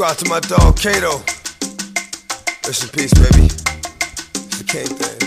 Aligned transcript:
Subscribe 0.00 0.16
to 0.16 0.28
my 0.30 0.40
dog 0.40 0.78
Kato. 0.78 1.18
Rest 2.64 2.84
in 2.84 2.88
peace, 2.88 3.12
baby. 3.12 3.44
It's 3.44 4.56
the 4.56 4.64
king 4.64 4.86
thing. 4.86 5.18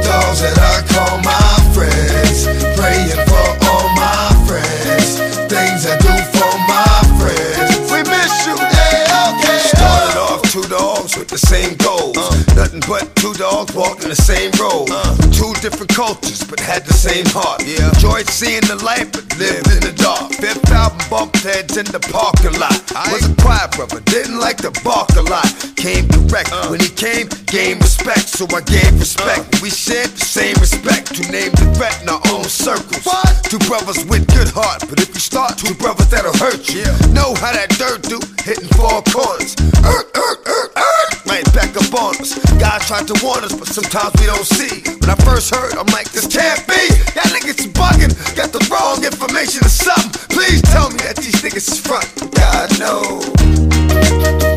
Dogs 0.00 0.40
that 0.40 0.56
I 0.56 0.80
call 0.88 1.18
my 1.20 1.60
friends, 1.76 2.48
praying 2.80 3.20
for 3.28 3.48
all 3.68 3.86
my 4.00 4.32
friends, 4.48 5.20
things 5.52 5.84
I 5.84 5.98
do 6.00 6.14
for 6.32 6.56
my 6.72 7.04
friends. 7.20 7.92
We 7.92 8.00
miss 8.00 8.46
you, 8.46 8.54
okay. 8.54 9.58
Started 9.76 10.18
off 10.18 10.40
two 10.50 10.62
dogs 10.62 11.18
with 11.18 11.28
the 11.28 11.36
same 11.36 11.76
goals. 11.76 12.16
Uh. 12.16 12.49
Nothing 12.70 12.86
but 12.86 13.16
two 13.16 13.34
dogs 13.34 13.74
walking 13.74 14.10
the 14.10 14.14
same 14.14 14.54
road. 14.54 14.86
Two 15.34 15.50
different 15.58 15.90
cultures, 15.90 16.46
but 16.46 16.60
had 16.60 16.86
the 16.86 16.94
same 16.94 17.26
heart. 17.26 17.66
Yeah. 17.66 17.90
Enjoyed 17.90 18.30
seeing 18.30 18.62
the 18.70 18.78
light, 18.86 19.10
but 19.10 19.26
lived 19.42 19.66
in 19.74 19.82
the 19.82 19.90
dark. 19.90 20.30
Fifth 20.38 20.70
album 20.70 21.02
bumped 21.10 21.42
heads 21.42 21.74
in 21.74 21.86
the 21.90 21.98
parking 21.98 22.54
lot. 22.62 22.78
I 22.94 23.10
Was 23.10 23.26
a 23.26 23.34
quiet 23.42 23.74
brother, 23.74 23.98
didn't 24.06 24.38
like 24.38 24.62
to 24.62 24.70
bark 24.86 25.10
a 25.18 25.22
lot. 25.26 25.50
Came 25.74 26.06
correct 26.14 26.54
when 26.70 26.78
he 26.78 26.86
came, 26.94 27.26
gained 27.50 27.82
respect, 27.82 28.30
so 28.30 28.46
I 28.54 28.62
gave 28.62 28.94
respect. 29.02 29.58
We 29.58 29.70
shared 29.74 30.14
the 30.14 30.22
same 30.22 30.54
respect. 30.62 31.10
Two 31.10 31.26
names 31.26 31.58
and 31.58 31.74
threat 31.74 31.98
in 32.02 32.08
our 32.08 32.22
own 32.30 32.46
circles. 32.46 33.02
Two 33.50 33.58
brothers 33.66 34.06
with 34.06 34.30
good 34.30 34.46
heart, 34.54 34.86
but 34.86 35.02
if 35.02 35.10
you 35.10 35.18
start 35.18 35.58
two 35.58 35.74
brothers 35.74 36.06
that'll 36.06 36.38
hurt 36.38 36.70
you. 36.70 36.86
Know 37.10 37.34
how 37.42 37.50
that 37.50 37.74
dirt 37.74 38.06
do, 38.06 38.22
hitting 38.46 38.70
four 38.78 39.02
corners. 39.10 39.58
Er, 39.82 40.06
er, 40.14 40.34
er, 40.46 40.66
er, 40.78 41.00
right 41.26 41.46
back 41.50 41.74
up 41.74 41.90
on 41.98 42.14
us. 42.22 42.38
God 42.60 42.82
tried 42.84 43.08
to 43.08 43.16
warn 43.24 43.42
us, 43.42 43.56
but 43.56 43.66
sometimes 43.66 44.12
we 44.20 44.26
don't 44.28 44.44
see. 44.44 44.84
When 45.00 45.08
I 45.08 45.16
first 45.24 45.48
heard, 45.48 45.80
I'm 45.80 45.88
like, 45.96 46.12
this 46.12 46.28
can't 46.28 46.60
be. 46.68 46.92
Y'all 47.16 47.32
niggas 47.32 47.72
bugging, 47.72 48.12
got 48.36 48.52
the 48.52 48.60
wrong 48.68 49.00
information 49.00 49.64
or 49.64 49.72
something. 49.72 50.12
Please 50.28 50.60
tell 50.68 50.92
me 50.92 51.00
that 51.08 51.16
these 51.16 51.40
niggas 51.40 51.72
is 51.72 51.80
front. 51.80 52.04
God 52.36 52.68
knows. 52.76 53.24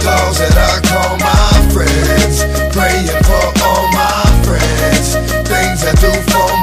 Dogs 0.04 0.38
that 0.44 0.56
I 0.60 0.84
call 0.84 1.16
my 1.23 1.56
friends, 1.72 2.44
praying 2.76 3.08
for 3.23 3.45
all 3.64 3.88
my 3.95 4.28
friends, 4.44 5.16
things 5.48 5.80
I 5.88 5.95
do 6.04 6.12
for 6.28 6.62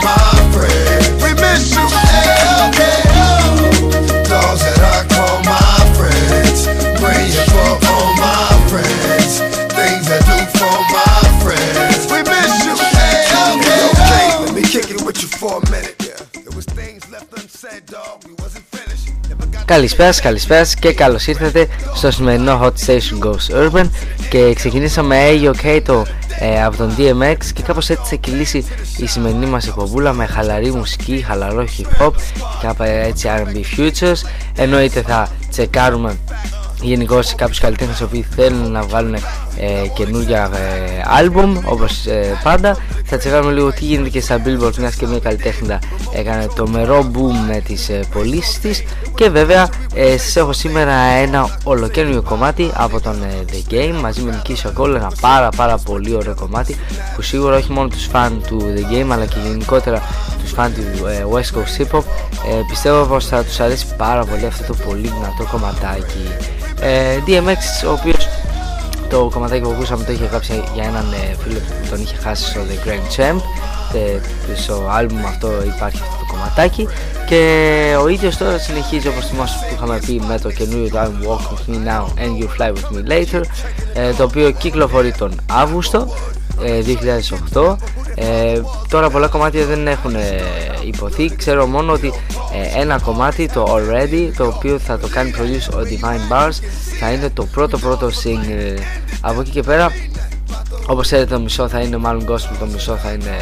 Καλησπέρα 19.71 20.13
σας, 20.13 20.23
καλησπέρα 20.23 20.65
σας 20.65 20.75
και 20.75 20.93
καλώς 20.93 21.27
ήρθατε 21.27 21.67
στο 21.95 22.11
σημερινό 22.11 22.61
Hot 22.63 22.87
Station 22.87 23.25
Goes 23.25 23.71
Urban 23.71 23.91
και 24.31 24.55
ξεκινήσαμε 24.55 25.17
Ayo 25.29 25.53
Kato 25.63 26.03
ε, 26.41 26.63
από 26.63 26.77
τον 26.77 26.95
DMX 26.99 27.37
και 27.55 27.63
κάπως 27.63 27.91
έτσι 27.91 28.11
θα 28.11 28.17
κυλήσει 28.17 28.67
η 28.97 29.07
σημερινή 29.07 29.47
μας 29.47 29.67
εκπομπούλα 29.67 30.13
με 30.13 30.27
χαλαρή 30.27 30.71
μουσική, 30.71 31.25
χαλαρό 31.27 31.65
hip 31.79 32.03
hop 32.03 32.13
και 32.61 32.67
από 32.67 32.83
έτσι 32.83 33.29
R&B 33.37 33.79
futures. 33.79 34.29
Εννοείται 34.57 35.03
θα 35.03 35.29
τσεκάρουμε 35.51 36.19
γενικώ 36.83 37.19
κάποιους 37.37 37.59
καλλιτέχνες 37.59 38.01
οι 38.01 38.03
οποίοι 38.03 38.27
θέλουν 38.37 38.71
να 38.71 38.83
βγάλουν 38.83 39.15
ε, 39.15 39.21
καινούργια 39.95 40.51
ε, 40.55 41.03
album 41.21 41.63
όπως 41.65 42.07
ε, 42.07 42.39
πάντα 42.43 42.77
θα 43.11 43.19
τσεκάρουμε 43.19 43.53
λίγο 43.53 43.73
τι 43.73 43.85
γίνεται 43.85 44.09
και 44.09 44.21
στα 44.21 44.43
Billboard 44.45 44.75
μιας 44.79 44.95
και 44.95 45.07
μια 45.07 45.19
καλλιτέχνητα 45.19 45.79
έκανε 46.13 46.47
το 46.55 46.69
μερό 46.69 47.11
boom 47.15 47.47
με 47.49 47.61
τις 47.61 47.89
ε, 47.89 48.01
πωλήσεις 48.13 48.59
της. 48.59 48.83
Και 49.15 49.29
βέβαια 49.29 49.69
ε, 49.95 50.19
σας 50.19 50.37
έχω 50.37 50.53
σήμερα 50.53 50.93
ένα 50.93 51.59
ολοκαίνουργιο 51.65 52.23
κομμάτι 52.23 52.71
από 52.75 53.01
τον 53.01 53.23
ε, 53.23 53.45
The 53.53 53.73
Game. 53.73 54.01
Μαζί 54.01 54.21
με 54.21 54.31
Νική 54.31 54.55
Σακόλ 54.55 54.95
ένα 54.95 55.13
πάρα 55.21 55.49
πάρα 55.49 55.79
πολύ 55.79 56.15
ωραίο 56.15 56.35
κομμάτι 56.35 56.77
που 57.15 57.23
σίγουρα 57.23 57.57
όχι 57.57 57.73
μόνο 57.73 57.89
τους 57.89 58.05
φαν 58.05 58.43
του 58.47 58.75
The 58.77 58.95
Game 58.95 59.09
αλλά 59.11 59.25
και 59.25 59.37
γενικότερα 59.47 60.03
τους 60.43 60.53
φαν 60.53 60.75
του 60.75 61.07
ε, 61.07 61.27
West 61.33 61.59
Coast 61.59 61.83
Hip 61.83 61.99
Hop. 61.99 62.03
Ε, 62.51 62.63
πιστεύω 62.69 63.05
πως 63.05 63.27
θα 63.27 63.45
τους 63.45 63.61
αρέσει 63.61 63.87
πάρα 63.97 64.25
πολύ 64.25 64.47
αυτό 64.47 64.73
το 64.73 64.75
πολύ 64.87 65.13
δυνατό 65.17 65.47
κομματάκι. 65.51 66.29
Ε, 66.81 67.19
DMX 67.27 67.89
ο 67.89 67.91
οποίος 67.91 68.29
το 69.11 69.31
κομματάκι 69.33 69.63
που 69.63 69.71
ακούσαμε 69.71 70.05
το 70.05 70.13
είχε 70.13 70.25
γράψει 70.25 70.63
για 70.75 70.85
έναν 70.85 71.05
ε, 71.13 71.35
φίλο 71.43 71.59
του 71.59 71.73
που 71.83 71.89
τον 71.91 72.01
είχε 72.01 72.17
χάσει 72.17 72.51
στο 72.51 72.61
The 72.61 72.89
Grand 72.89 73.17
Champ. 73.17 73.41
Ε, 73.95 74.19
στο 74.57 74.89
άλμπουμ 74.91 75.27
αυτό 75.27 75.49
υπάρχει 75.75 76.01
αυτό 76.03 76.17
το 76.19 76.33
κομματάκι. 76.33 76.89
Και 77.27 77.97
ο 78.03 78.09
ίδιος 78.09 78.37
τώρα 78.37 78.59
συνεχίζει 78.59 79.09
όπως 79.09 79.27
θυμάσαι 79.27 79.59
που 79.69 79.75
είχαμε 79.75 80.01
πει 80.07 80.23
με 80.29 80.39
το 80.39 80.51
καινούριο 80.51 80.89
του 80.89 80.97
album 80.97 81.29
Walk 81.29 81.39
With 81.39 81.75
Me 81.75 81.89
Now 81.89 82.05
and 82.05 82.43
You 82.43 82.49
Fly 82.59 82.73
With 82.73 82.97
Me 82.97 83.11
Later 83.13 83.43
ε, 83.95 84.13
το 84.13 84.23
οποίο 84.23 84.51
κυκλοφορεί 84.51 85.13
τον 85.13 85.41
Αύγουστο. 85.51 85.99
ε, 85.99 86.40
2008 87.55 87.77
ε, 88.15 88.61
τώρα 88.89 89.11
πολλά 89.11 89.27
κομμάτια 89.27 89.65
δεν 89.65 89.87
έχουν 89.87 90.15
ε, 90.15 90.41
υποθεί. 90.85 91.37
Ξέρω 91.37 91.67
μόνο 91.67 91.93
ότι 91.93 92.13
ε, 92.77 92.81
ένα 92.81 92.99
κομμάτι 92.99 93.49
το 93.49 93.65
Already 93.65 94.31
το 94.37 94.47
οποίο 94.47 94.79
θα 94.79 94.99
το 94.99 95.09
κάνει 95.09 95.33
produce 95.37 95.75
ο 95.75 95.79
Divine 95.79 96.33
Bars 96.33 96.59
θα 96.99 97.13
είναι 97.13 97.31
το 97.31 97.45
πρώτο 97.45 97.79
πρώτο 97.79 98.07
single. 98.07 98.79
Από 99.21 99.41
εκεί 99.41 99.51
και 99.51 99.63
πέρα 99.63 99.93
όπως 100.87 101.07
ξέρετε 101.07 101.35
το 101.35 101.41
μισό 101.41 101.69
θα 101.69 101.81
είναι 101.81 101.97
μάλλον 101.97 102.27
gospel, 102.29 102.57
το 102.59 102.67
μισό 102.73 102.97
θα 102.97 103.13
είναι 103.13 103.37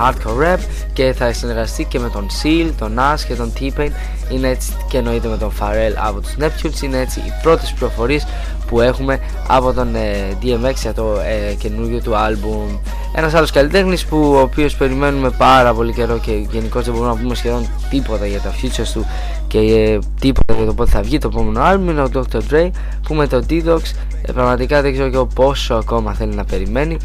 hardcore 0.00 0.42
rap 0.42 0.58
και 0.92 1.12
θα 1.12 1.32
συνεργαστεί 1.32 1.84
και 1.84 1.98
με 1.98 2.08
τον 2.08 2.26
Seal, 2.42 2.70
τον 2.78 2.98
Nas 2.98 3.20
και 3.26 3.34
τον 3.34 3.52
T-Pain. 3.60 3.90
Είναι 4.30 4.48
έτσι 4.48 4.72
και 4.88 4.98
εννοείται 4.98 5.28
με 5.28 5.36
τον 5.36 5.52
Pharrell 5.60 5.94
από 5.96 6.20
τους 6.20 6.34
Neptunes. 6.40 6.82
Είναι 6.82 6.98
έτσι 6.98 7.18
οι 7.20 7.32
πρώτες 7.42 7.72
πληροφορίες 7.72 8.26
που 8.74 8.80
έχουμε 8.80 9.18
από 9.48 9.72
τον 9.72 9.94
ε, 9.94 10.38
DMX 10.42 10.74
για 10.74 10.94
το 10.94 11.20
ε, 11.50 11.54
καινούργιο 11.54 12.00
του 12.00 12.16
άλμπουμ. 12.16 12.76
Ένας 13.14 13.34
άλλος 13.34 13.50
καλλιτέχνης 13.50 14.04
που 14.04 14.32
ο 14.34 14.40
οποίος 14.40 14.76
περιμένουμε 14.76 15.30
πάρα 15.30 15.74
πολύ 15.74 15.92
καιρό 15.92 16.18
και 16.18 16.32
γενικώς 16.50 16.84
δεν 16.84 16.94
μπορούμε 16.94 17.12
να 17.12 17.20
πούμε 17.20 17.34
σχεδόν 17.34 17.66
τίποτα 17.90 18.26
για 18.26 18.40
τα 18.40 18.52
futures 18.52 18.88
του 18.92 19.06
και 19.48 19.58
ε, 19.58 19.98
τίποτα 20.20 20.54
για 20.54 20.64
το 20.64 20.74
πότε 20.74 20.90
θα 20.90 21.02
βγει 21.02 21.18
το 21.18 21.28
επόμενο 21.32 21.60
άλμπουμ 21.60 21.90
είναι 21.90 22.02
ο 22.02 22.08
Dr. 22.14 22.40
Dre 22.50 22.70
που 23.06 23.14
με 23.14 23.26
το 23.26 23.44
D-Dox 23.50 23.80
ε, 24.22 24.32
πραγματικά 24.32 24.82
δεν 24.82 24.92
ξέρω 24.92 25.10
και 25.10 25.34
πόσο 25.34 25.74
ακόμα 25.74 26.14
θέλει 26.14 26.34
να 26.34 26.44
περιμένει. 26.44 26.96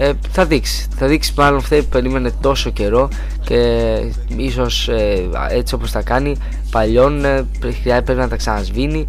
Ε, 0.00 0.12
θα 0.30 0.44
δείξει, 0.44 0.86
θα 0.96 1.06
δείξει 1.06 1.32
μάλλον 1.36 1.58
αυτή 1.58 1.76
που 1.76 1.88
περίμενε 1.88 2.30
τόσο 2.40 2.70
καιρό 2.70 3.08
και 3.44 3.86
ίσως 4.36 4.88
ε, 4.88 5.28
έτσι 5.50 5.74
όπως 5.74 5.90
τα 5.90 6.02
κάνει 6.02 6.36
παλιών 6.70 7.24
ε, 7.24 7.46
πρέπει 7.84 8.12
να 8.12 8.28
τα 8.28 8.36
ξανασβήνει 8.36 9.04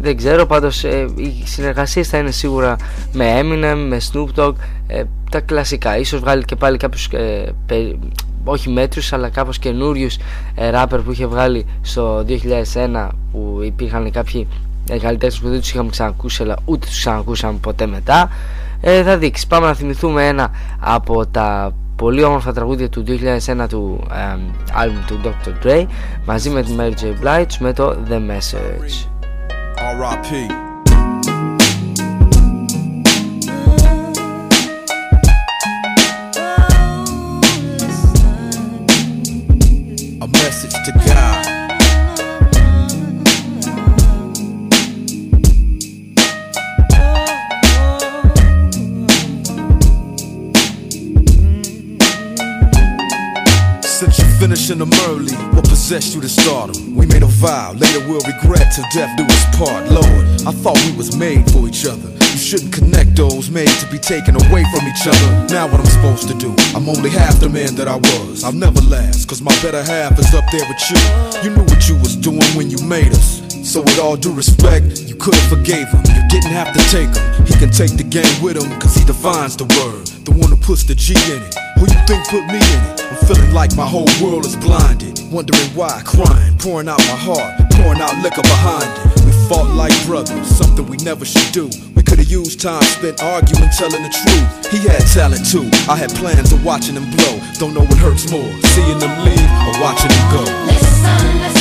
δεν 0.00 0.16
ξέρω 0.16 0.46
πάντως 0.46 0.84
ε, 0.84 1.06
οι 1.16 1.42
συνεργασίες 1.44 2.08
θα 2.08 2.18
είναι 2.18 2.30
σίγουρα 2.30 2.76
με 3.12 3.40
Eminem, 3.40 3.86
με 3.88 4.00
Snoop 4.12 4.28
Dogg 4.34 4.54
ε, 4.86 5.02
τα 5.30 5.40
κλασικά 5.40 5.98
ίσως 5.98 6.20
βγάλει 6.20 6.44
και 6.44 6.56
πάλι 6.56 6.76
κάποιους 6.76 7.06
ε, 7.06 7.52
όχι 8.44 8.70
μέτρους 8.70 9.12
αλλά 9.12 9.28
κάπως 9.28 9.58
καινούριους 9.58 10.16
ε, 10.54 10.70
rapper 10.74 11.00
που 11.04 11.12
είχε 11.12 11.26
βγάλει 11.26 11.66
στο 11.80 12.24
2001 12.28 13.08
που 13.32 13.60
υπήρχαν 13.62 14.10
κάποιοι 14.10 14.46
ε, 14.90 14.98
καλλιτέχνες 14.98 15.40
που 15.40 15.48
δεν 15.48 15.60
τους 15.60 15.70
είχαμε 15.70 15.90
ξανακούσει 15.90 16.42
αλλά 16.42 16.56
ούτε 16.64 16.86
τους 16.86 16.98
ξανακούσαμε 16.98 17.58
ποτέ 17.60 17.86
μετά 17.86 18.30
ε, 18.80 19.02
θα 19.02 19.18
δείξεις 19.18 19.46
πάμε 19.46 19.66
να 19.66 19.74
θυμηθούμε 19.74 20.26
ένα 20.26 20.50
από 20.80 21.26
τα 21.26 21.74
πολύ 21.96 22.22
όμορφα 22.22 22.52
τραγούδια 22.52 22.88
του 22.88 23.04
2001 23.08 23.66
του 23.68 24.06
ε, 24.12 24.38
album 24.82 25.04
του 25.06 25.20
Dr. 25.24 25.66
Dre 25.66 25.86
μαζί 26.26 26.50
με 26.50 26.62
τη 26.62 26.70
Mary 26.78 26.92
J. 26.92 27.24
Blige 27.24 27.56
με 27.58 27.72
το 27.72 27.96
The 28.10 28.14
Message 28.14 29.17
R.I.P. 29.80 30.48
A 40.20 40.26
message 40.26 40.72
to 40.84 40.92
God. 41.06 41.44
Since 53.84 54.18
you 54.18 54.24
finishing 54.38 54.78
them 54.78 54.90
early, 55.06 55.27
what 55.88 56.02
possessed 56.02 56.14
you 56.14 56.20
to 56.20 56.28
stardom? 56.28 56.96
We 56.96 57.06
made 57.06 57.22
a 57.22 57.32
vow, 57.40 57.72
later 57.72 58.00
we'll 58.06 58.20
regret 58.20 58.72
till 58.74 58.84
death 58.92 59.16
do 59.16 59.24
us 59.24 59.56
part. 59.56 59.88
Lord, 59.88 60.24
I 60.44 60.52
thought 60.52 60.76
we 60.84 60.94
was 60.96 61.16
made 61.16 61.50
for 61.50 61.66
each 61.66 61.86
other. 61.86 62.10
You 62.28 62.36
shouldn't 62.38 62.74
connect 62.74 63.16
those 63.16 63.48
made 63.48 63.72
to 63.80 63.86
be 63.90 63.96
taken 63.96 64.36
away 64.36 64.64
from 64.68 64.84
each 64.84 65.06
other. 65.08 65.28
Now 65.48 65.66
what 65.66 65.80
I'm 65.80 65.86
supposed 65.86 66.28
to 66.28 66.34
do? 66.34 66.52
I'm 66.76 66.88
only 66.90 67.08
half 67.08 67.40
the 67.40 67.48
man 67.48 67.74
that 67.76 67.88
I 67.88 67.96
was. 67.96 68.44
I'll 68.44 68.52
never 68.52 68.80
last, 68.82 69.28
cause 69.28 69.40
my 69.40 69.54
better 69.62 69.82
half 69.82 70.18
is 70.18 70.34
up 70.34 70.44
there 70.52 70.66
with 70.68 70.82
you. 70.92 71.00
You 71.42 71.56
knew 71.56 71.64
what 71.64 71.88
you 71.88 71.96
was 72.04 72.16
doing 72.16 72.44
when 72.52 72.68
you 72.68 72.78
made 72.84 73.12
us. 73.12 73.40
So 73.64 73.80
with 73.80 73.98
all 73.98 74.16
due 74.16 74.34
respect, 74.34 75.00
you 75.08 75.14
could've 75.16 75.48
forgave 75.48 75.88
him. 75.88 76.04
You 76.04 76.22
didn't 76.28 76.52
have 76.52 76.74
to 76.76 76.82
take 76.92 77.08
him. 77.16 77.46
He 77.46 77.54
can 77.56 77.70
take 77.70 77.96
the 77.96 78.04
game 78.04 78.36
with 78.42 78.60
him, 78.60 78.68
cause 78.78 78.94
he 78.94 79.04
defines 79.04 79.56
the 79.56 79.64
word. 79.80 80.04
The 80.28 80.32
one 80.32 80.50
who 80.50 80.58
puts 80.58 80.84
the 80.84 80.94
G 80.94 81.14
in 81.32 81.40
it. 81.40 81.54
Who 81.80 81.88
you 81.88 82.00
think 82.04 82.28
put 82.28 82.44
me 82.52 82.60
in 82.60 82.80
it? 82.92 83.07
Feeling 83.28 83.52
like 83.52 83.76
my 83.76 83.84
whole 83.84 84.08
world 84.22 84.46
is 84.46 84.56
blinded. 84.56 85.20
Wondering 85.30 85.68
why, 85.76 86.00
crying, 86.06 86.56
pouring 86.56 86.88
out 86.88 86.96
my 87.00 87.18
heart, 87.28 87.60
pouring 87.72 88.00
out 88.00 88.16
liquor 88.22 88.40
behind 88.40 88.88
it. 88.88 89.20
We 89.26 89.32
fought 89.46 89.68
like 89.76 89.92
brothers, 90.06 90.46
something 90.46 90.86
we 90.86 90.96
never 91.04 91.26
should 91.26 91.52
do. 91.52 91.68
We 91.94 92.02
could've 92.02 92.30
used 92.30 92.58
time 92.58 92.82
spent 92.84 93.22
arguing, 93.22 93.68
telling 93.76 94.02
the 94.02 94.08
truth. 94.08 94.72
He 94.72 94.78
had 94.78 95.04
talent 95.12 95.44
too. 95.44 95.68
I 95.92 95.96
had 95.96 96.08
plans 96.14 96.52
of 96.52 96.64
watching 96.64 96.94
him 96.94 97.04
blow. 97.16 97.38
Don't 97.60 97.74
know 97.74 97.84
what 97.84 97.98
hurts 97.98 98.32
more, 98.32 98.48
seeing 98.72 98.98
them 98.98 99.12
leave 99.22 99.50
or 99.68 99.76
watching 99.82 100.08
him 100.08 100.24
go. 100.32 101.57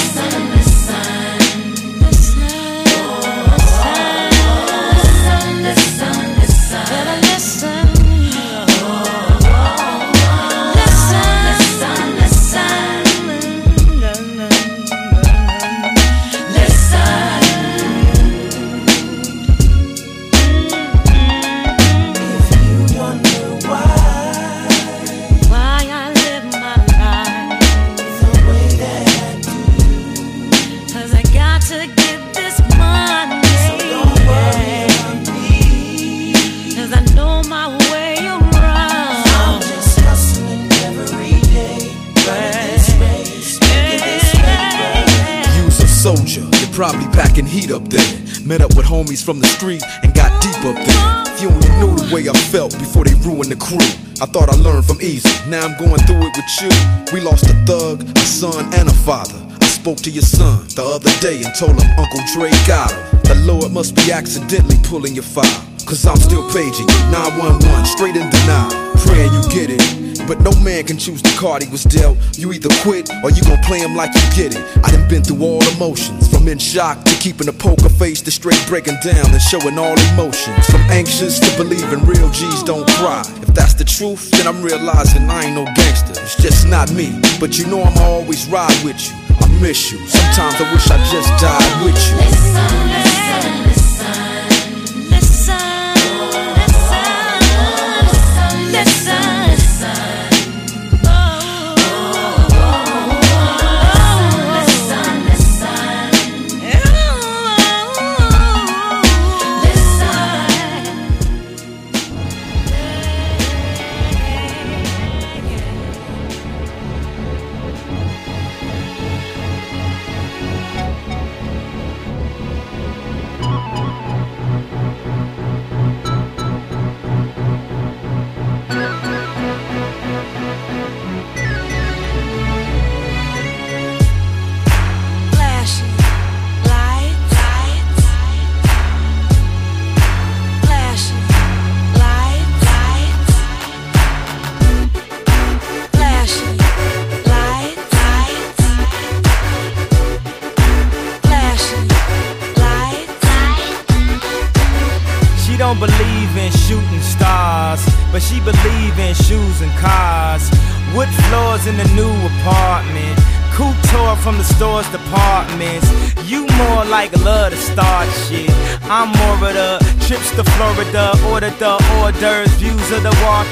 The 53.49 53.55
crew. 53.55 53.83
I 54.21 54.25
thought 54.25 54.49
I 54.49 54.55
learned 54.55 54.85
from 54.85 55.01
easy. 55.01 55.29
Now 55.49 55.65
I'm 55.65 55.77
going 55.77 55.99
through 56.03 56.21
it 56.25 56.33
with 56.35 56.51
you. 56.61 56.71
We 57.13 57.21
lost 57.21 57.45
a 57.49 57.53
thug, 57.65 58.03
a 58.03 58.25
son, 58.25 58.65
and 58.73 58.89
a 58.89 58.94
father. 59.05 59.38
I 59.61 59.67
spoke 59.67 59.97
to 60.03 60.11
your 60.11 60.23
son 60.23 60.67
the 60.75 60.83
other 60.83 61.11
day 61.21 61.44
and 61.44 61.53
told 61.55 61.79
him 61.79 61.89
Uncle 61.97 62.21
Dre 62.33 62.49
got 62.67 62.91
him. 62.91 63.19
The 63.23 63.35
Lord 63.45 63.71
must 63.71 63.95
be 63.95 64.11
accidentally 64.11 64.77
pulling 64.83 65.13
your 65.13 65.23
file. 65.23 65.63
Cause 65.85 66.05
I'm 66.05 66.17
still 66.17 66.44
paging 66.51 66.88
you. 66.88 67.01
911, 67.11 67.85
straight 67.85 68.15
in 68.15 68.29
denial. 68.29 68.71
Praying 69.07 69.31
you 69.31 69.44
get 69.49 69.69
it. 69.71 70.06
But 70.27 70.41
no 70.41 70.51
man 70.59 70.83
can 70.83 70.97
choose 70.97 71.21
the 71.21 71.33
card 71.39 71.63
he 71.63 71.69
was 71.71 71.83
dealt. 71.83 72.18
You 72.38 72.51
either 72.51 72.69
quit 72.83 73.09
or 73.24 73.31
you 73.31 73.41
gon' 73.44 73.63
play 73.63 73.79
him 73.79 73.95
like 73.95 74.13
you 74.13 74.21
get 74.35 74.51
it. 74.53 74.63
I 74.83 74.91
done 74.91 75.07
been 75.07 75.24
through 75.24 75.41
all 75.41 75.63
emotions. 75.75 76.27
From 76.27 76.47
in 76.50 76.59
shock 76.59 77.01
to 77.06 77.15
keeping 77.19 77.47
a 77.47 77.53
poker 77.53 77.88
face 77.88 78.21
to 78.24 78.31
straight 78.31 78.62
breaking 78.68 78.97
down 79.03 79.31
and 79.31 79.41
showing 79.41 79.79
all 79.79 79.95
emotions. 80.13 80.68
From 80.68 80.81
anxious 80.91 81.39
to 81.39 81.50
believing 81.57 82.03
real 82.06 82.29
G's 82.31 82.62
don't 82.63 82.88
cry. 83.00 83.24
If 83.41 83.56
that's 83.56 83.74
the 83.74 83.85
truth, 83.85 84.29
then 84.31 84.47
I'm 84.47 84.62
realizing 84.62 85.29
I 85.29 85.45
ain't 85.45 85.56
no 85.56 85.63
gangster. 85.63 86.19
It's 86.21 86.35
just 86.35 86.68
not 86.68 86.91
me. 86.91 87.15
But 87.39 87.57
you 87.57 87.65
know 87.68 87.81
I'ma 87.81 88.03
always 88.03 88.47
ride 88.50 88.77
with 88.83 89.00
you. 89.07 89.15
I 89.39 89.47
miss 89.62 89.91
you. 89.91 90.00
Sometimes 90.07 90.59
I 90.59 90.73
wish 90.73 90.91
I 90.91 90.97
just 91.07 91.30
died 91.39 91.85
with 91.85 91.95
you. 91.95 92.18
Listen, 92.18 92.53
listen, 92.91 93.66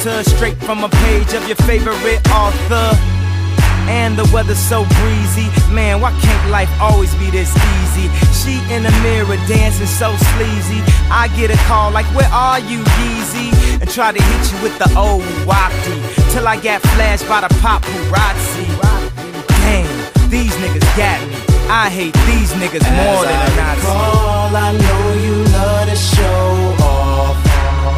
straight 0.06 0.58
from 0.58 0.84
a 0.84 0.90
page 0.90 1.34
of 1.34 1.48
your 1.48 1.58
favorite 1.66 2.22
author. 2.30 2.94
And 3.90 4.16
the 4.16 4.30
weather's 4.32 4.60
so 4.60 4.86
breezy. 5.02 5.50
Man, 5.74 6.00
why 6.00 6.12
can't 6.22 6.52
life 6.52 6.70
always 6.80 7.14
be 7.16 7.32
this 7.32 7.50
easy? 7.50 8.10
She 8.34 8.54
in 8.74 8.84
the 8.84 8.92
mirror 9.02 9.38
dancing 9.48 9.88
so 9.88 10.16
sleazy. 10.36 10.82
I 11.10 11.30
get 11.36 11.50
a 11.50 11.58
call 11.66 11.92
like, 11.92 12.06
Where 12.14 12.30
are 12.30 12.60
you, 12.60 12.84
Yeezy? 12.84 13.50
And 13.82 13.90
try 13.90 14.12
to 14.12 14.22
hit 14.22 14.52
you 14.52 14.62
with 14.62 14.78
the 14.78 14.90
old 14.98 15.24
wapty. 15.50 15.98
Till 16.32 16.48
I 16.48 16.58
get 16.58 16.82
flashed 16.94 17.28
by 17.28 17.42
the 17.42 17.50
paparazzi. 17.62 18.68
Damn, 19.66 20.30
these 20.30 20.54
niggas 20.62 20.86
got 20.98 21.18
me. 21.30 21.36
I 21.68 21.90
hate 21.90 22.14
these 22.30 22.52
niggas 22.62 22.86
As 22.86 22.94
more 22.94 23.26
than 23.26 23.42
a 23.42 23.56
Nazi. 23.58 23.82
Recall, 23.82 24.56
I 24.56 24.72
know 24.78 25.04
you 25.26 25.36
love 25.52 25.90
to 25.90 25.96
show 25.96 26.86
off, 26.86 27.38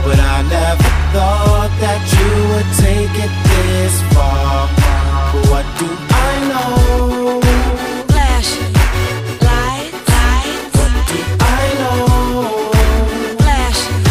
but 0.05 0.19
I 0.19 0.41
never 0.47 0.83
thought 1.11 1.46
that 1.79 2.01
you 2.17 2.29
would 2.49 2.69
take 2.81 3.13
it 3.25 3.33
this 3.49 3.95
far. 4.13 4.67
What 5.49 5.65
do 5.77 5.85
I 5.85 6.31
know? 6.49 7.41
Flashing 8.09 8.73
lights, 9.45 10.01
lights. 10.09 10.73
What 10.77 10.93
do 11.09 11.19
I 11.39 11.63
know? 11.81 11.97
Flashing 13.37 14.01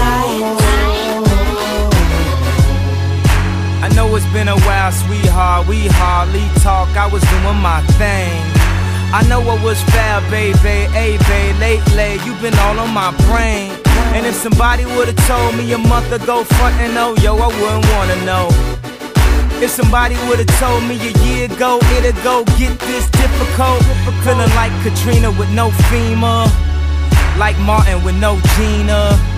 lights, 0.00 0.64
I 3.80 3.88
know 3.94 4.16
it's 4.16 4.26
been 4.32 4.48
a 4.48 4.58
while, 4.66 4.92
sweetheart. 4.92 5.68
We 5.68 5.86
hardly 5.86 6.46
talk. 6.62 6.88
I 6.96 7.06
was 7.06 7.22
doing 7.22 7.60
my 7.62 7.80
thing. 8.00 8.42
I 9.10 9.24
know 9.28 9.40
what 9.40 9.62
was 9.62 9.80
fair, 9.94 10.20
baby. 10.30 10.90
Hey, 10.92 11.16
babe, 11.16 11.56
lately 11.60 12.18
You've 12.26 12.42
been 12.42 12.58
all 12.58 12.78
on 12.78 12.92
my 12.92 13.12
brain. 13.28 13.77
And 14.14 14.26
if 14.26 14.34
somebody 14.34 14.84
would've 14.84 15.16
told 15.26 15.56
me 15.56 15.72
a 15.72 15.78
month 15.78 16.10
ago, 16.12 16.44
front 16.44 16.74
and 16.76 16.96
oh, 16.96 17.14
yo, 17.22 17.36
I 17.36 17.46
wouldn't 17.46 17.86
wanna 17.92 18.24
know. 18.24 18.48
If 19.60 19.70
somebody 19.70 20.16
would've 20.28 20.46
told 20.58 20.84
me 20.84 20.96
a 20.96 21.12
year 21.26 21.46
ago, 21.46 21.78
it'd 21.96 22.14
go 22.22 22.44
get 22.58 22.78
this 22.80 23.10
difficult. 23.10 23.82
Feeling 24.24 24.52
like 24.54 24.72
Katrina 24.82 25.30
with 25.32 25.50
no 25.50 25.70
FEMA, 25.90 26.46
like 27.38 27.58
Martin 27.60 28.02
with 28.04 28.16
no 28.16 28.40
Gina. 28.56 29.37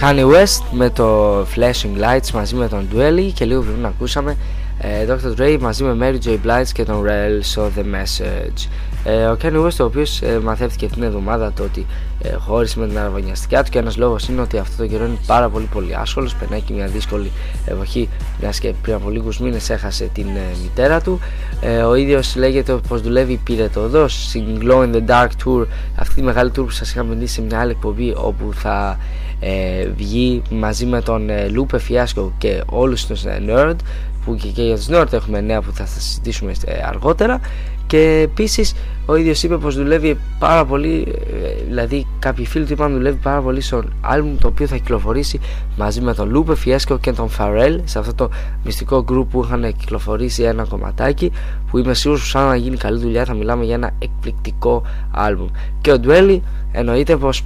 Kanye 0.00 0.24
West 0.24 0.62
με 0.70 0.90
το 0.90 1.40
Flashing 1.40 2.02
Lights 2.02 2.30
μαζί 2.34 2.54
με 2.54 2.68
τον 2.68 2.88
Dwelly 2.94 3.30
και 3.34 3.44
λίγο 3.44 3.62
πριν 3.62 3.86
ακούσαμε 3.86 4.36
ε, 4.78 5.06
Dr. 5.08 5.40
Dre 5.40 5.58
μαζί 5.60 5.84
με 5.84 5.96
Mary 6.00 6.28
J. 6.28 6.30
Blige 6.30 6.68
και 6.72 6.84
τον 6.84 7.04
Rel 7.06 7.54
So 7.54 7.62
The 7.62 7.82
Message 7.82 8.68
ε, 9.04 9.24
ο 9.26 9.36
Kanye 9.42 9.64
West 9.66 9.80
ο 9.80 9.84
οποίος 9.84 10.22
ε, 10.22 10.40
μαθεύτηκε 10.42 10.86
την 10.86 11.02
εβδομάδα 11.02 11.52
το 11.52 11.62
ότι 11.62 11.86
ε, 12.22 12.32
χώρισε 12.32 12.78
με 12.78 12.86
την 12.86 12.98
αραβωνιαστικιά 12.98 13.64
του 13.64 13.70
και 13.70 13.78
ένας 13.78 13.96
λόγος 13.96 14.28
είναι 14.28 14.40
ότι 14.40 14.58
αυτό 14.58 14.82
το 14.82 14.88
καιρό 14.88 15.04
είναι 15.04 15.18
πάρα 15.26 15.48
πολύ 15.48 15.68
πολύ 15.72 15.94
άσχολος 15.94 16.34
περνάει 16.34 16.60
και 16.60 16.72
μια 16.72 16.86
δύσκολη 16.86 17.30
εποχή 17.66 18.08
μιας 18.40 18.58
και 18.58 18.72
πριν 18.82 18.94
από 18.94 19.10
λίγους 19.10 19.40
μήνες 19.40 19.70
έχασε 19.70 20.10
την 20.14 20.26
ε, 20.26 20.56
μητέρα 20.62 21.00
του 21.00 21.20
ε, 21.60 21.82
ο 21.82 21.94
ίδιος 21.94 22.36
λέγεται 22.36 22.78
πως 22.88 23.00
δουλεύει 23.00 23.36
πυρετοδός 23.36 24.26
στην 24.28 24.58
Glow 24.62 24.82
in 24.82 24.94
the 24.94 25.06
Dark 25.06 25.28
Tour 25.44 25.66
αυτή 25.96 26.14
τη 26.14 26.22
μεγάλη 26.22 26.50
tour 26.54 26.64
που 26.64 26.70
σας 26.70 26.90
είχαμε 26.90 27.14
δει 27.14 27.26
σε 27.26 27.42
μια 27.42 27.60
άλλη 27.60 27.70
εκπομπή 27.70 28.14
όπου 28.16 28.52
θα 28.54 28.98
ε, 29.40 29.88
βγει 29.96 30.42
μαζί 30.50 30.86
με 30.86 31.00
τον 31.00 31.30
ε, 31.30 31.50
Lupe 31.54 31.76
Fiasco 31.76 32.30
και 32.38 32.62
όλους 32.66 33.06
τους 33.06 33.24
ε, 33.24 33.42
Nerd 33.48 33.76
που 34.24 34.34
και, 34.34 34.48
και 34.48 34.62
για 34.62 34.76
τους 34.76 34.86
Nerd 34.90 35.12
έχουμε 35.12 35.40
νέα 35.40 35.62
που 35.62 35.72
θα, 35.72 35.84
θα 35.84 36.00
συζητήσουμε 36.00 36.52
ε, 36.64 36.82
αργότερα 36.84 37.40
και 37.88 38.20
επίσης 38.24 38.74
ο 39.06 39.16
ίδιος 39.16 39.42
είπε 39.42 39.56
πως 39.56 39.76
δουλεύει 39.76 40.18
πάρα 40.38 40.64
πολύ, 40.64 41.14
ε, 41.32 41.64
δηλαδή 41.68 42.06
κάποιοι 42.18 42.46
φίλοι 42.46 42.64
του 42.64 42.72
είπαν 42.72 42.92
δουλεύει 42.92 43.18
πάρα 43.22 43.40
πολύ 43.40 43.60
στο 43.60 43.82
άλμπουμ 44.00 44.36
το 44.38 44.46
οποίο 44.46 44.66
θα 44.66 44.76
κυκλοφορήσει 44.76 45.40
μαζί 45.76 46.00
με 46.00 46.14
τον 46.14 46.30
Λούπε 46.30 46.52
Fiasco 46.64 46.96
και 47.00 47.12
τον 47.12 47.28
Pharrell 47.38 47.78
σε 47.84 47.98
αυτό 47.98 48.14
το 48.14 48.30
μυστικό 48.64 49.04
group 49.10 49.26
που 49.30 49.42
είχαν 49.44 49.74
κυκλοφορήσει 49.76 50.42
ένα 50.42 50.64
κομματάκι 50.64 51.32
που 51.70 51.78
είμαι 51.78 51.94
σίγουρος 51.94 52.22
που 52.22 52.28
σαν 52.28 52.46
να 52.46 52.56
γίνει 52.56 52.76
καλή 52.76 52.98
δουλειά 52.98 53.24
θα 53.24 53.34
μιλάμε 53.34 53.64
για 53.64 53.74
ένα 53.74 53.90
εκπληκτικό 53.98 54.82
άλμπουμ. 55.10 55.48
Και 55.80 55.92
ο 55.92 55.98
Ντουέλι 55.98 56.42
εννοείται 56.72 57.16
πως 57.16 57.44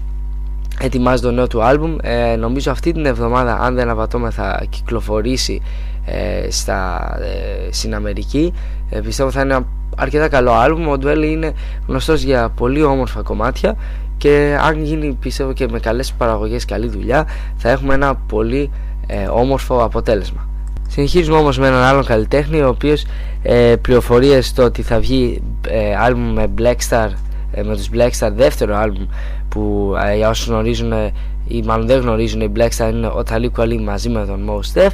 ετοιμάζει 0.80 1.22
το 1.22 1.30
νέο 1.30 1.46
του 1.46 1.62
άλμπουμ. 1.62 1.96
Ε, 2.02 2.36
νομίζω 2.36 2.70
αυτή 2.70 2.92
την 2.92 3.06
εβδομάδα 3.06 3.58
αν 3.60 3.74
δεν 3.74 3.88
απατώμε 3.88 4.30
θα 4.30 4.64
κυκλοφορήσει 4.68 5.62
ε, 6.04 6.50
στα, 6.50 7.10
ε, 7.20 7.72
στην 7.72 7.94
Αμερική. 7.94 8.52
Ε, 8.90 9.00
πιστεύω 9.00 9.30
θα 9.30 9.40
είναι 9.40 9.54
ένα 9.54 9.66
αρκετά 9.96 10.28
καλό 10.28 10.52
άλμπουμ. 10.52 10.88
Ο 10.88 10.98
Ντουέλι 10.98 11.30
είναι 11.30 11.52
γνωστός 11.86 12.22
για 12.22 12.48
πολύ 12.48 12.82
όμορφα 12.82 13.22
κομμάτια 13.22 13.76
και 14.16 14.58
αν 14.60 14.82
γίνει 14.82 15.16
πιστεύω 15.20 15.52
και 15.52 15.68
με 15.68 15.80
καλές 15.80 16.12
παραγωγές 16.12 16.64
καλή 16.64 16.88
δουλειά 16.88 17.26
θα 17.56 17.70
έχουμε 17.70 17.94
ένα 17.94 18.14
πολύ 18.14 18.70
ε, 19.06 19.26
όμορφο 19.26 19.84
αποτέλεσμα. 19.84 20.48
Συνεχίζουμε 20.88 21.36
όμως 21.36 21.58
με 21.58 21.66
έναν 21.66 21.82
άλλον 21.82 22.04
καλλιτέχνη 22.04 22.60
ο 22.60 22.68
οποίος 22.68 23.04
ε, 23.42 23.76
πληροφορίες 23.80 24.46
στο 24.46 24.62
ότι 24.62 24.82
θα 24.82 25.00
βγει 25.00 25.42
ε, 25.68 25.94
άλμπουμ 25.96 26.32
με 26.32 26.50
Blackstar 26.58 27.08
ε, 27.52 27.62
με 27.62 27.76
τους 27.76 27.88
Blackstar 27.94 28.30
δεύτερο 28.34 28.76
άλμπουμ 28.76 29.06
που 29.52 29.94
ε, 30.06 30.16
για 30.16 30.28
όσους 30.28 30.46
γνωρίζουν 30.46 30.92
ε, 30.92 31.12
ή 31.46 31.62
μάλλον 31.62 31.86
δεν 31.86 32.00
γνωρίζουν 32.00 32.40
οι 32.40 32.52
Blackstar 32.56 32.90
είναι 32.92 33.06
ο 33.06 33.22
Ταλί 33.22 33.48
Κουαλί 33.48 33.80
μαζί 33.80 34.08
με 34.08 34.26
τον 34.26 34.50
Mos 34.50 34.78
Def 34.78 34.90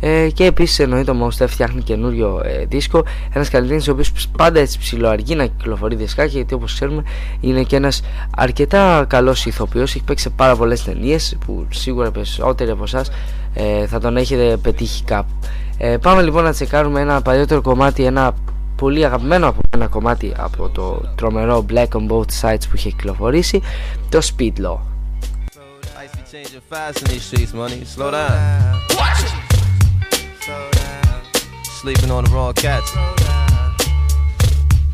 ε, 0.00 0.28
και 0.34 0.44
επίσης 0.44 0.78
εννοείται 0.78 1.10
ο 1.10 1.14
Mos 1.20 1.42
Def 1.42 1.48
φτιάχνει 1.48 1.82
καινούριο 1.82 2.40
ε, 2.44 2.64
δίσκο. 2.64 3.04
Ένας 3.32 3.48
καλλιτέχνης 3.48 3.88
ο 3.88 3.92
οποίος 3.92 4.12
πάντα 4.36 4.60
έτσι 4.60 4.78
ψηλοαργεί 4.78 5.34
να 5.34 5.46
κυκλοφορεί 5.46 5.94
δισκάκια 5.94 6.32
γιατί 6.32 6.54
όπως 6.54 6.74
ξέρουμε 6.74 7.02
είναι 7.40 7.62
και 7.62 7.76
ένας 7.76 8.02
αρκετά 8.36 9.04
καλός 9.08 9.46
ηθοποιός. 9.46 9.94
Έχει 9.94 10.04
παίξει 10.04 10.24
σε 10.24 10.30
πάρα 10.30 10.56
πολλές 10.56 10.84
ταινίες 10.84 11.36
που 11.46 11.66
σίγουρα 11.70 12.10
περισσότεροι 12.10 12.70
από 12.70 12.82
εσάς 12.82 13.10
ε, 13.54 13.86
θα 13.86 14.00
τον 14.00 14.16
έχετε 14.16 14.56
πετύχει 14.56 15.04
κάπου. 15.04 15.32
Ε, 15.78 15.96
πάμε 15.96 16.22
λοιπόν 16.22 16.44
να 16.44 16.52
τσεκάρουμε 16.52 17.00
ένα 17.00 17.22
παλιότερο 17.22 17.60
κομμάτι 17.60 18.04
ένα 18.04 18.34
Πολύ 18.82 19.04
αγαπημένο 19.04 19.48
από 19.48 19.60
ένα 19.70 19.86
κομμάτι 19.86 20.32
από 20.36 20.68
το 20.68 21.12
τρομερό 21.14 21.66
Black 21.68 21.88
on 21.88 22.08
both 22.08 22.30
sides 22.40 22.60
που 22.68 22.74
έχει 22.74 22.88
κυκλοφορήσει, 22.88 23.62
το 24.08 24.18
Speedlock. 24.18 24.78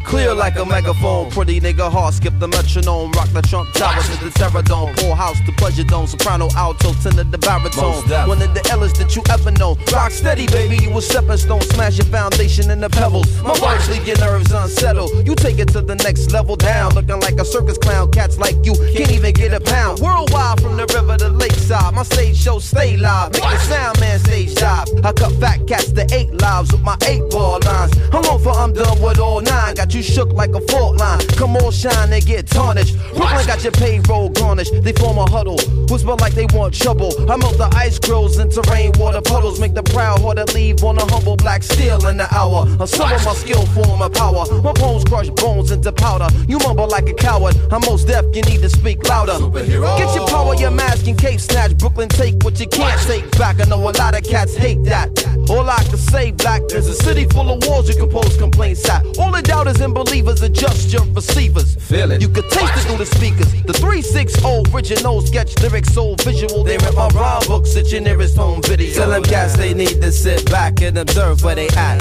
Clear 0.09 0.33
like 0.33 0.57
a 0.57 0.65
megaphone, 0.65 1.31
pretty 1.31 1.61
nigga 1.61 1.93
heart 1.93 2.15
skip 2.15 2.33
the 2.39 2.49
metronome, 2.49 3.13
rock 3.13 3.29
the 3.35 3.43
trump 3.43 3.71
tower 3.75 4.01
to 4.01 4.25
the 4.25 4.31
terror 4.31 4.63
dome, 4.63 4.95
full 4.97 5.15
house 5.15 5.37
to 5.45 5.53
pleasure 5.53 5.85
dome, 5.85 6.07
soprano 6.07 6.49
alto, 6.57 6.95
tenor 7.03 7.25
the 7.25 7.37
baritone, 7.37 7.93
one 8.27 8.41
of 8.41 8.55
the 8.55 8.61
illest 8.73 8.97
that 8.97 9.15
you 9.15 9.23
ever 9.29 9.51
know. 9.51 9.77
Rock 9.93 10.11
steady, 10.11 10.47
baby, 10.47 10.83
you 10.83 10.97
a 10.97 11.03
stepping 11.03 11.37
stone, 11.37 11.61
smash 11.61 11.99
your 11.99 12.07
foundation 12.07 12.71
in 12.71 12.81
the 12.81 12.89
pebbles. 12.89 13.29
My 13.43 13.53
words 13.61 13.87
leave 13.91 14.09
your 14.09 14.17
nerves 14.17 14.51
unsettled. 14.51 15.27
You 15.27 15.35
take 15.35 15.59
it 15.59 15.69
to 15.77 15.83
the 15.83 15.97
next 15.97 16.33
level 16.33 16.57
down, 16.57 16.95
looking 16.95 17.21
like 17.21 17.35
a 17.35 17.45
circus 17.45 17.77
clown. 17.77 18.11
Cats 18.11 18.39
like 18.39 18.57
you 18.65 18.73
can't 18.97 19.13
even 19.13 19.35
get 19.35 19.53
a 19.53 19.61
pound. 19.61 20.01
Worldwide 20.01 20.63
from 20.63 20.79
the 20.79 20.87
river 20.97 21.19
to 21.19 21.29
lakeside, 21.29 21.93
my 21.93 22.03
stage 22.03 22.39
show 22.39 22.61
stay 22.61 22.97
live, 22.97 23.33
make 23.33 23.43
the 23.43 23.59
sound 23.59 24.01
man 24.01 24.19
stage 24.21 24.55
dive. 24.55 24.89
I 25.05 25.13
cut 25.13 25.33
fat 25.35 25.67
cats 25.67 25.93
to 25.93 26.07
eight 26.13 26.33
lives 26.33 26.73
with 26.73 26.83
my 26.83 26.97
eight 27.05 27.29
ball 27.29 27.61
lines. 27.61 27.93
How 28.11 28.23
long 28.23 28.43
for 28.43 28.53
I'm 28.53 28.73
done 28.73 29.03
with 29.03 29.19
all 29.19 29.43
nine? 29.43 29.75
Got 29.75 29.93
you 29.93 29.98
shook 30.03 30.33
like 30.33 30.55
a 30.55 30.61
fault 30.69 30.97
line. 30.97 31.21
Come 31.37 31.57
on, 31.57 31.73
shine 31.73 32.13
and 32.13 32.25
get 32.25 32.47
tarnished. 32.47 32.97
Brooklyn 33.15 33.47
got 33.47 33.63
your 33.63 33.73
payroll 33.73 34.29
garnished. 34.31 34.83
They 34.83 34.93
form 34.93 35.19
a 35.19 35.29
huddle, 35.31 35.59
whisper 35.89 36.15
like 36.15 36.35
they 36.35 36.47
want 36.53 36.75
trouble. 36.75 37.13
I 37.31 37.37
melt 37.37 37.59
the 37.59 37.71
ice 37.75 37.99
grills 37.99 38.39
into 38.39 38.61
rainwater 38.71 39.23
puddles, 39.23 39.61
make 39.61 39.75
the 39.75 39.83
proud 39.83 40.21
heart 40.21 40.39
leave 40.55 40.83
on 40.85 40.99
a 40.99 41.07
humble 41.13 41.37
black 41.37 41.63
steel 41.63 42.07
in 42.07 42.17
the 42.17 42.33
hour. 42.35 42.67
A 42.81 42.87
some 42.87 43.13
of 43.13 43.25
my 43.25 43.35
skill 43.35 43.67
form 43.67 44.03
of 44.03 44.13
power. 44.13 44.45
My 44.63 44.73
bones 44.73 45.05
crush 45.05 45.31
bones 45.31 45.71
into 45.71 45.93
powder. 45.93 46.29
You 46.47 46.59
mumble 46.59 46.89
like 46.89 47.09
a 47.09 47.15
coward. 47.15 47.57
I'm 47.73 47.81
Mos 47.81 48.05
Def, 48.05 48.25
you 48.35 48.43
need 48.43 48.63
to 48.63 48.69
speak 48.69 49.09
louder. 49.09 49.39
Get 49.51 50.15
your 50.15 50.27
power, 50.29 50.55
your 50.55 50.71
mask 50.71 51.07
and 51.07 51.19
cape 51.19 51.41
snatch. 51.41 51.77
Brooklyn 51.77 52.09
take 52.09 52.43
what 52.43 52.59
you 52.61 52.67
can't 52.67 53.01
take 53.03 53.31
back. 53.39 53.61
I 53.61 53.65
know 53.65 53.81
a 53.89 53.93
lot 53.93 54.17
of 54.17 54.25
cats 54.25 54.55
hate 54.55 54.85
that. 54.85 55.09
All 55.51 55.69
I 55.69 55.83
can 55.85 55.97
say, 55.97 56.33
black, 56.33 56.63
there's 56.69 56.89
a 56.89 56.95
city 56.95 57.25
full 57.25 57.51
of 57.51 57.67
walls 57.67 57.89
you 57.89 57.97
can 57.97 58.11
post 58.11 58.39
complaints 58.39 58.89
at. 58.89 59.05
All 59.19 59.33
the 59.33 59.43
doubters 59.43 59.81
and 59.89 59.95
believers 59.95 60.43
adjust 60.43 60.93
your 60.93 61.05
receivers. 61.15 61.77
Feel 61.77 62.13
it. 62.13 62.21
You 62.21 62.29
could 62.29 62.49
taste 62.51 62.77
it 62.77 62.81
through 62.87 62.99
the 62.99 63.07
speakers. 63.07 63.51
The 63.65 63.73
360 63.73 64.73
original 64.73 65.21
sketch 65.23 65.59
lyrics 65.63 65.93
so 65.93 66.15
visual. 66.17 66.63
They 66.63 66.77
rip 66.79 66.95
my 66.95 67.09
rhyme 67.09 67.43
books 67.47 67.77
at 67.77 67.91
your 67.91 68.03
nearest 68.03 68.37
home 68.37 68.61
video. 68.63 68.93
Tell 68.95 69.11
them 69.11 69.23
cats 69.23 69.57
they 69.57 69.75
need 69.75 70.01
to 70.03 70.13
sit 70.13 70.51
back 70.51 70.83
and 70.83 70.99
observe 70.99 71.43
where 71.43 71.55
they 71.55 71.69
at. 71.69 71.99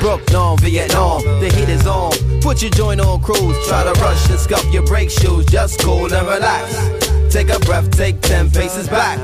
Brooklyn, 0.00 0.58
Vietnam, 0.58 1.22
the 1.40 1.50
heat 1.56 1.68
is 1.68 1.86
on. 1.86 2.12
Put 2.40 2.62
your 2.62 2.70
joint 2.70 3.00
on 3.00 3.20
cruise. 3.22 3.56
Try 3.68 3.84
to 3.84 4.00
rush 4.00 4.30
and 4.30 4.38
scuff 4.38 4.64
your 4.72 4.84
brake 4.84 5.10
shoes. 5.10 5.46
Just 5.46 5.80
cool 5.80 6.12
and 6.12 6.26
relax. 6.26 6.74
Take 7.32 7.48
a 7.48 7.58
breath, 7.60 7.90
take 7.90 8.20
10 8.20 8.50
paces 8.50 8.88
back. 8.88 9.18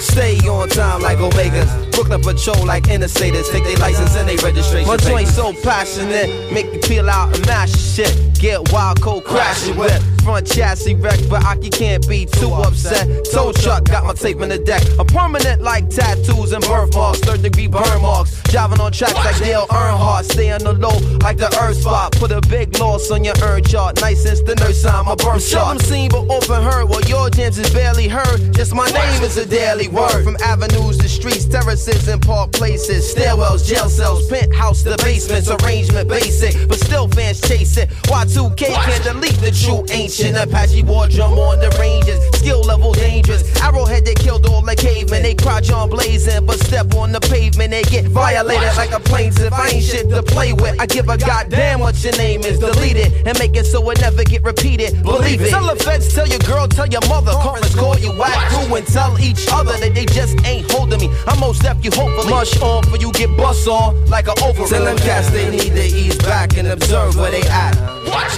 Stay 0.00 0.38
on 0.48 0.68
time 0.68 1.02
like 1.02 1.18
Omegas. 1.18 1.92
Brooklyn 1.92 2.20
patrol 2.20 2.66
like 2.66 2.84
interstaters. 2.84 3.50
Take 3.50 3.64
their 3.64 3.76
license 3.76 4.16
and 4.16 4.28
they 4.28 4.36
registration. 4.36 4.88
My 4.88 4.96
joint 4.96 5.28
so 5.28 5.52
passionate, 5.62 6.52
make 6.52 6.70
me 6.72 6.78
peel 6.78 7.08
out 7.08 7.34
and 7.34 7.46
mash 7.46 7.74
shit. 7.74 8.14
Get 8.38 8.70
wild, 8.72 9.00
cold, 9.00 9.24
crash 9.24 9.66
it 9.66 9.76
with. 9.76 10.02
Front 10.22 10.46
chassis 10.46 10.94
wreck, 10.94 11.18
but 11.30 11.44
Aki 11.44 11.70
can't 11.70 12.06
be 12.08 12.26
too 12.26 12.52
upset. 12.52 13.24
Tow 13.32 13.52
truck 13.52 13.84
got 13.84 14.04
my 14.04 14.12
tape 14.12 14.40
in 14.40 14.48
the 14.48 14.58
deck. 14.58 14.82
A 14.98 15.04
permanent 15.04 15.62
like 15.62 15.88
tattoos 15.88 16.52
and 16.52 16.62
birthmarks. 16.64 17.20
Third 17.20 17.42
degree 17.42 17.68
burn 17.68 18.02
marks. 18.02 18.42
Driving 18.44 18.80
on 18.80 18.92
tracks 18.92 19.14
like 19.14 19.38
Dale 19.38 19.66
Earnhardt. 19.68 20.24
Stay 20.24 20.50
on 20.50 20.60
the 20.60 20.72
low 20.72 20.98
like 21.22 21.38
the 21.38 21.46
earth 21.62 21.80
spot. 21.80 22.12
Put 22.12 22.32
a 22.32 22.40
big 22.42 22.76
loss 22.78 23.10
on 23.10 23.24
your 23.24 23.34
earn 23.42 23.62
chart. 23.64 24.00
Nice 24.00 24.24
since 24.24 24.40
the 24.42 24.54
nurse 24.56 24.82
sign 24.82 25.06
my 25.06 25.14
birth 25.14 25.24
chart. 25.24 25.42
Seldom 25.42 25.78
seen 25.78 26.10
but 26.10 26.28
often 26.28 26.62
heard. 26.62 26.88
Well, 26.88 27.02
your 27.02 27.30
jams 27.30 27.58
is 27.58 27.72
barely 27.72 28.08
heard. 28.08 28.52
Just 28.52 28.74
my 28.74 28.90
name 28.90 29.22
is 29.22 29.36
a 29.36 29.46
daily 29.46 29.85
word. 29.88 30.24
From 30.24 30.36
avenues 30.42 30.98
to 30.98 31.08
streets, 31.08 31.44
terraces 31.44 32.08
and 32.08 32.20
park 32.20 32.52
places. 32.52 33.14
Stairwells, 33.14 33.66
jail 33.66 33.88
cells, 33.88 34.28
penthouse 34.28 34.82
to 34.82 34.96
basements. 34.98 35.50
Arrangement 35.50 36.08
basic, 36.08 36.68
but 36.68 36.78
still 36.78 37.08
fans 37.08 37.40
chase 37.40 37.76
it. 37.76 37.88
Y2K 38.10 38.66
can't 38.66 39.04
delete 39.04 39.38
the 39.40 39.50
true 39.50 39.84
ancient 39.90 40.36
Apache 40.36 40.82
war 40.82 41.08
drum 41.08 41.38
on 41.38 41.58
the 41.58 41.70
ranges. 41.78 42.18
Skill 42.38 42.60
level 42.60 42.92
dangerous. 42.92 43.42
Arrowhead 43.62 44.04
they 44.04 44.14
killed 44.14 44.46
all 44.46 44.62
the 44.62 44.76
cavemen. 44.76 45.22
They 45.22 45.34
crouch 45.34 45.70
on 45.70 45.90
blazing, 45.90 46.46
but 46.46 46.58
step 46.60 46.94
on 46.94 47.12
the 47.12 47.20
pavement. 47.20 47.70
They 47.70 47.82
get 47.82 48.06
violated 48.06 48.76
like 48.76 48.92
a 48.92 49.00
plaintiff. 49.00 49.52
I 49.52 49.68
ain't 49.68 49.84
shit 49.84 50.08
to 50.10 50.22
play 50.22 50.52
with. 50.52 50.80
I 50.80 50.86
give 50.86 51.08
a 51.08 51.16
goddamn 51.16 51.80
what 51.80 52.02
your 52.02 52.16
name 52.16 52.40
is. 52.40 52.58
Delete 52.58 52.96
it 52.96 53.26
and 53.26 53.38
make 53.38 53.56
it 53.56 53.66
so 53.66 53.88
it 53.90 54.00
never 54.00 54.24
get 54.24 54.42
repeated. 54.42 55.02
Believe 55.02 55.40
it. 55.40 55.50
Tell 55.50 55.66
the 55.66 55.76
feds, 55.82 56.14
tell 56.14 56.26
your 56.26 56.40
girl, 56.40 56.66
tell 56.68 56.86
your 56.86 57.06
mother. 57.08 57.32
Conference 57.32 57.74
call 57.74 57.98
you 57.98 58.12
whack 58.18 58.50
through 58.50 58.76
and 58.76 58.86
tell 58.86 59.18
each 59.20 59.46
other 59.52 59.75
that 59.80 59.94
they 59.94 60.06
just 60.06 60.36
ain't 60.46 60.70
holding 60.70 61.00
me. 61.00 61.10
I'm 61.26 61.40
Mos 61.40 61.58
Def, 61.58 61.84
you 61.84 61.90
hopefully. 61.90 62.30
Mush 62.30 62.60
on 62.60 62.82
for 62.84 62.96
you 62.96 63.12
get 63.12 63.36
bust 63.36 63.68
on 63.68 64.04
like 64.06 64.28
an 64.28 64.34
over. 64.42 64.66
Tell 64.66 64.84
them 64.84 64.96
cats 64.98 65.30
they 65.30 65.50
need 65.50 65.74
to 65.74 65.84
ease 65.84 66.18
back 66.18 66.56
and 66.56 66.68
observe 66.68 67.16
where 67.16 67.30
they 67.30 67.42
at. 67.42 67.74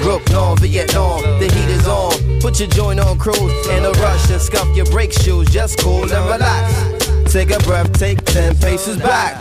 Brooklyn, 0.02 0.56
Vietnam, 0.58 1.22
the 1.40 1.50
heat 1.52 1.70
is 1.70 1.86
on. 1.86 2.40
Put 2.40 2.60
your 2.60 2.68
joint 2.68 3.00
on 3.00 3.18
cruise 3.18 3.66
in 3.68 3.84
a 3.84 3.90
rush 3.92 4.30
and 4.30 4.40
scuff 4.40 4.68
your 4.76 4.86
brake 4.86 5.12
shoes. 5.12 5.48
Just 5.50 5.78
cool 5.80 6.02
and 6.02 6.24
relax. 6.26 7.32
Take 7.32 7.50
a 7.50 7.58
breath, 7.58 7.92
take 7.98 8.24
10 8.24 8.56
paces 8.56 8.96
back. 8.96 9.36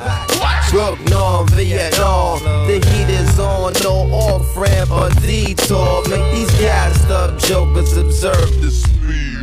Brooklyn, 0.71 1.47
Vietnam, 1.55 2.39
the 2.67 2.83
heat 2.85 3.09
is 3.09 3.39
on. 3.39 3.73
No 3.81 4.13
off 4.13 4.57
ramp 4.57 4.91
or 4.91 5.09
detour. 5.21 6.03
Make 6.09 6.33
these 6.33 6.51
gassed 6.59 7.09
up 7.09 7.39
jokers 7.39 7.95
observe 7.95 8.61
the 8.61 8.71
speed. 8.71 9.36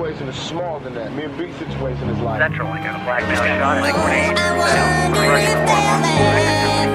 More 0.00 0.80
than 0.80 0.94
that. 0.94 1.12
Me 1.12 1.24
and 1.24 1.36
B's 1.36 1.54
situation 1.56 2.08
is 2.08 2.18
like. 2.20 2.40
Central, 2.40 2.68
I 2.68 2.82
got 2.82 3.00
a 3.00 3.04
black 3.04 3.22
male 3.28 3.36
shot 3.36 3.84
at 3.84 3.92
grenade. 3.92 4.36
Crushing 5.12 5.60
form 5.68 5.84
on 5.92 6.00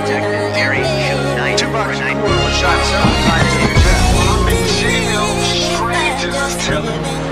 detected 0.02 0.50
Mary 0.58 0.82
shoot 1.06 1.22
night 1.38 1.60
for 1.60 1.70
night. 1.70 2.18
Shot 2.58 2.82
several 2.90 3.20
times 3.30 3.54
in 3.62 3.70
the 3.70 3.94
I'm 4.26 4.50
in 4.50 4.66
jail. 4.82 5.26
Strangers 5.70 6.54
telling 6.66 7.02
me 7.04 7.25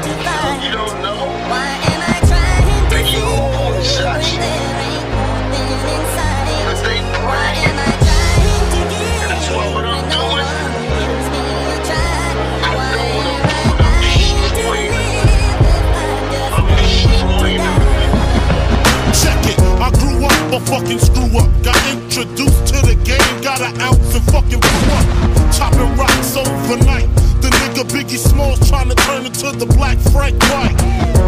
fucking 20.59 20.99
screw 20.99 21.37
up. 21.39 21.49
Got 21.63 21.77
introduced 21.89 22.67
to 22.67 22.81
the 22.85 22.95
game, 23.03 23.41
got 23.41 23.61
an 23.61 23.79
ounce 23.81 24.15
and 24.15 24.23
fucking 24.25 24.59
blew. 24.59 25.51
Chopping 25.51 25.95
rocks 25.97 26.35
overnight. 26.35 27.22
The 27.43 27.49
nigga 27.59 27.83
Biggie 27.91 28.15
Smalls 28.17 28.55
trying 28.69 28.87
to 28.87 28.95
turn 29.03 29.25
into 29.25 29.51
the 29.51 29.65
black 29.75 29.99
Frank 30.15 30.39
White. 30.47 30.79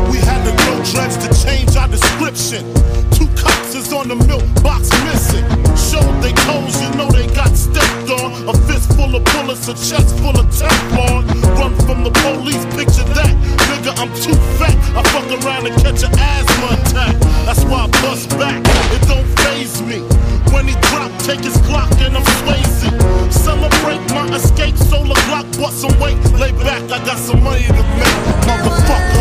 We 0.08 0.16
had 0.24 0.48
to 0.48 0.56
grow 0.64 0.80
dreads 0.88 1.20
to 1.20 1.28
change 1.44 1.76
our 1.76 1.92
description. 1.92 2.64
Two 3.12 3.28
cops 3.36 3.76
is 3.76 3.92
on 3.92 4.08
the 4.08 4.16
milk 4.16 4.48
box 4.64 4.88
missing. 5.04 5.44
Showed 5.76 6.16
they 6.24 6.32
toes, 6.48 6.80
you 6.80 6.88
know 6.96 7.12
they 7.12 7.28
got 7.36 7.52
stepped 7.52 8.08
on. 8.08 8.48
A 8.48 8.56
fist 8.64 8.96
full 8.96 9.12
of 9.12 9.28
bullets, 9.36 9.68
a 9.68 9.76
chest 9.76 10.16
full 10.24 10.40
of 10.40 10.48
Teflon. 10.56 11.28
Run 11.60 11.76
from 11.84 12.08
the 12.08 12.12
police, 12.24 12.64
picture 12.72 13.04
that. 13.12 13.36
Nigga, 13.68 13.92
I'm 14.00 14.08
too 14.16 14.40
fat. 14.56 14.72
I 14.96 15.04
fuck 15.12 15.28
around 15.44 15.68
and 15.68 15.76
catch 15.84 16.00
an 16.08 16.16
asthma 16.16 16.80
attack. 16.80 17.20
That's 17.44 17.68
why 17.68 17.84
I 17.84 17.88
bust 18.00 18.30
back. 18.40 18.64
It 18.96 19.04
don't 19.12 19.28
phase 19.44 19.82
me. 19.84 20.00
When 20.56 20.68
he 20.72 20.80
drop, 20.88 21.12
take 21.28 21.44
his 21.44 21.58
clock 21.68 21.92
and 22.00 22.16
I'm 22.16 22.24
Swayze. 22.40 22.88
Celebrate 23.34 24.00
my 24.16 24.28
escape, 24.36 24.78
solar 24.78 25.20
clock, 25.28 25.46
bust 25.60 25.82
some 25.82 25.92
weight. 26.06 26.18
Lay 26.40 26.52
back, 26.64 26.84
I 26.92 27.04
got 27.06 27.18
some 27.18 27.44
money 27.44 27.66
to 27.66 27.74
make. 27.74 28.16
Motherfucker. 28.48 29.16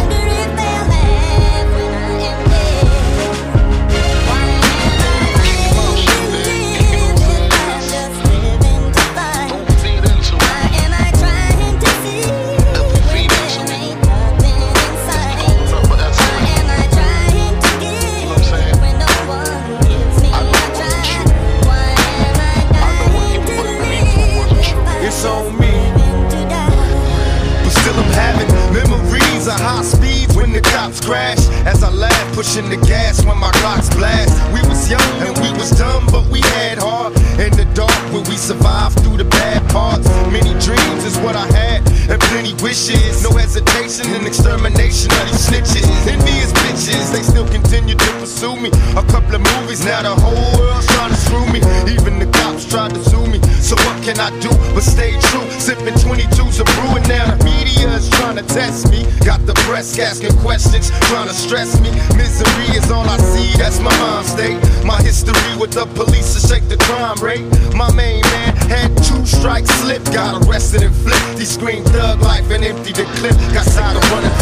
Cops 30.65 31.01
crash. 31.01 31.54
As 31.65 31.83
I 31.83 31.91
laugh, 31.91 32.35
pushing 32.35 32.69
the 32.69 32.77
gas 32.77 33.25
when 33.25 33.39
my 33.39 33.51
clocks 33.63 33.89
blast. 33.97 34.37
We 34.53 34.61
was 34.69 34.91
young 34.91 35.01
and 35.25 35.33
we 35.39 35.51
was 35.57 35.71
dumb, 35.71 36.07
but 36.13 36.27
we 36.29 36.41
had 36.61 36.79
heart. 36.79 37.17
In 37.41 37.51
the 37.57 37.65
dark 37.75 37.97
where 38.13 38.23
we 38.29 38.37
survived 38.37 39.01
through 39.01 39.17
the 39.17 39.25
bad 39.25 39.65
parts. 39.71 40.07
Many 40.31 40.53
dreams 40.61 41.05
is 41.05 41.17
what 41.19 41.37
I 41.37 41.47
had, 41.57 41.81
and 42.11 42.21
plenty 42.31 42.55
wishes. 42.63 43.25
No 43.25 43.31
hesitation 43.33 44.13
and 44.13 44.27
extermination 44.27 45.11
of 45.11 45.25
these 45.27 45.41
snitches. 45.49 45.89
Envious 46.07 46.53
bitches, 46.53 47.11
they 47.13 47.23
still 47.23 47.49
continue 47.49 47.97
to 47.97 48.11
pursue 48.21 48.57
me. 48.57 48.69
A 49.01 49.03
couple 49.09 49.35
of 49.35 49.43
movies, 49.57 49.85
now 49.85 50.03
the 50.03 50.15
whole 50.15 50.59
world's 50.61 50.87
trying 50.95 51.11
to 51.11 51.17
screw 51.17 51.47
me. 51.49 51.61
Even 51.89 52.19
the 52.21 52.29
cops 52.39 52.69
tried 52.69 52.93
to 52.93 53.03
sue 53.03 53.27
me. 53.27 53.41
So 53.65 53.75
what 53.89 53.97
can 54.05 54.21
I 54.21 54.29
do 54.41 54.51
but 54.77 54.85
stay 54.85 55.17
true? 55.33 55.49
Sipping 55.59 55.97
22s 55.97 56.61
of 56.61 56.69
brewing 56.77 57.09
now. 57.09 57.35
The 57.35 57.45
media 57.45 57.89
is 57.97 58.11
trying 58.11 58.37
to 58.37 58.45
test 58.45 58.91
me. 58.91 59.09
Got 59.25 59.47
the 59.47 59.55
press 59.67 59.99
asking 59.99 60.37
questions, 60.39 60.91
trying 61.09 61.29
to 61.29 61.35
stress 61.55 61.81
me. 61.81 61.91
Misery 62.17 62.77
is 62.77 62.91
all 62.91 63.07
I 63.09 63.17
see, 63.19 63.57
that's 63.57 63.79
my 63.79 63.95
mind 64.03 64.27
state. 64.27 64.59
My 64.85 65.01
history 65.03 65.55
with 65.57 65.71
the 65.71 65.87
police 65.95 66.35
to 66.35 66.41
shake 66.43 66.67
the 66.69 66.77
crime 66.77 67.19
rate. 67.23 67.47
My 67.75 67.91
main 67.95 68.23
man 68.35 68.57
had 68.67 68.91
two 68.99 69.25
strikes 69.25 69.71
slip, 69.81 70.03
got 70.07 70.43
arrested 70.43 70.83
and 70.83 70.95
flipped. 70.95 71.39
He 71.39 71.45
screamed 71.45 71.87
thug 71.87 72.21
life 72.21 72.51
and 72.51 72.65
emptied 72.65 72.97
the 72.97 73.05
clip. 73.19 73.37
Got 73.55 73.67
tired 73.71 73.97
of 73.97 74.11
running 74.11 74.35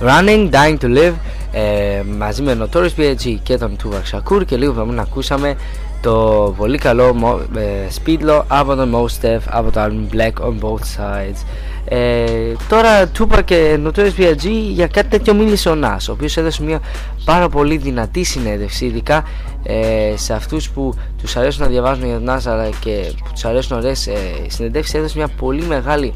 Running, 0.00 0.50
Dying 0.50 0.78
to 0.80 0.86
Live 0.98 1.12
ε, 1.52 2.02
μαζί 2.18 2.42
με 2.42 2.58
Notorious 2.60 3.00
B.I.G. 3.00 3.36
και 3.42 3.56
τον 3.58 3.76
Tupac 3.82 4.16
Shakur 4.18 4.44
και 4.46 4.56
λίγο 4.56 4.72
πριν 4.72 5.00
ακούσαμε 5.00 5.54
το 6.00 6.54
πολύ 6.56 6.78
καλό 6.78 7.16
Mo- 7.22 7.56
ε, 7.58 7.88
Speedlo 8.04 8.42
από 8.48 8.74
τον 8.74 8.94
Mos 8.94 9.24
Def 9.24 9.40
από 9.50 9.70
το 9.70 9.80
album 9.84 10.14
Black 10.16 10.46
on 10.46 10.54
Both 10.60 10.98
Sides 10.98 11.44
ε, 11.84 12.26
τώρα 12.68 13.10
Tupac 13.18 13.44
και 13.44 13.78
Notorious 13.86 14.14
B.I.G. 14.18 14.48
για 14.72 14.86
κάτι 14.86 15.08
τέτοιο 15.08 15.34
μίλησε 15.34 15.68
ο 15.68 15.76
Nas 15.82 16.06
ο 16.08 16.12
οποίος 16.12 16.36
έδωσε 16.36 16.62
μια 16.62 16.80
πάρα 17.24 17.48
πολύ 17.48 17.76
δυνατή 17.76 18.22
συνέντευξη 18.24 18.84
ειδικά 18.84 19.24
ε, 19.62 20.12
σε 20.16 20.32
αυτούς 20.34 20.70
που 20.70 20.94
τους 21.22 21.36
αρέσουν 21.36 21.62
να 21.62 21.68
διαβάζουν 21.68 22.04
για 22.06 22.20
τον 22.20 22.36
Nas 22.36 22.40
αλλά 22.44 22.68
και 22.80 23.12
που 23.24 23.30
τους 23.32 23.44
αρέσουν 23.44 23.76
ωραίες 23.76 24.06
ε, 24.06 24.14
συνεντεύξεις 24.46 24.94
έδωσε 24.94 25.18
μια 25.18 25.28
πολύ 25.28 25.62
μεγάλη 25.62 26.12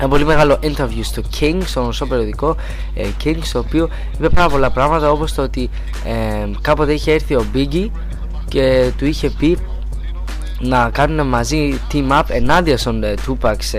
ένα 0.00 0.08
πολύ 0.08 0.24
μεγάλο 0.24 0.58
interview 0.62 1.00
στο 1.02 1.22
King, 1.40 1.58
στο 1.64 1.80
γνωστό 1.80 2.06
περιοδικό 2.06 2.56
ε, 2.94 3.06
King, 3.24 3.36
στο 3.42 3.58
οποίο 3.58 3.88
είπε 4.18 4.28
πάρα 4.28 4.48
πολλά 4.48 4.70
πράγματα 4.70 5.10
όπως 5.10 5.34
το 5.34 5.42
ότι 5.42 5.70
ε, 6.04 6.50
κάποτε 6.60 6.92
είχε 6.92 7.12
έρθει 7.12 7.34
ο 7.34 7.44
Biggie 7.54 7.86
και 8.48 8.92
του 8.98 9.04
είχε 9.06 9.30
πει 9.30 9.58
να 10.60 10.90
κάνουν 10.92 11.26
μαζί 11.26 11.80
team 11.92 12.10
up 12.10 12.22
ενάντια 12.28 12.78
στον 12.78 13.02
ε, 13.02 13.14
Tupac 13.26 13.54
σε 13.58 13.78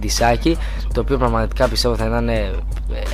δισάκι 0.00 0.56
το 0.94 1.00
οποίο 1.00 1.18
πραγματικά 1.18 1.68
πιστεύω 1.68 1.96
θα 1.96 2.06
ήταν 2.06 2.28
ε, 2.28 2.50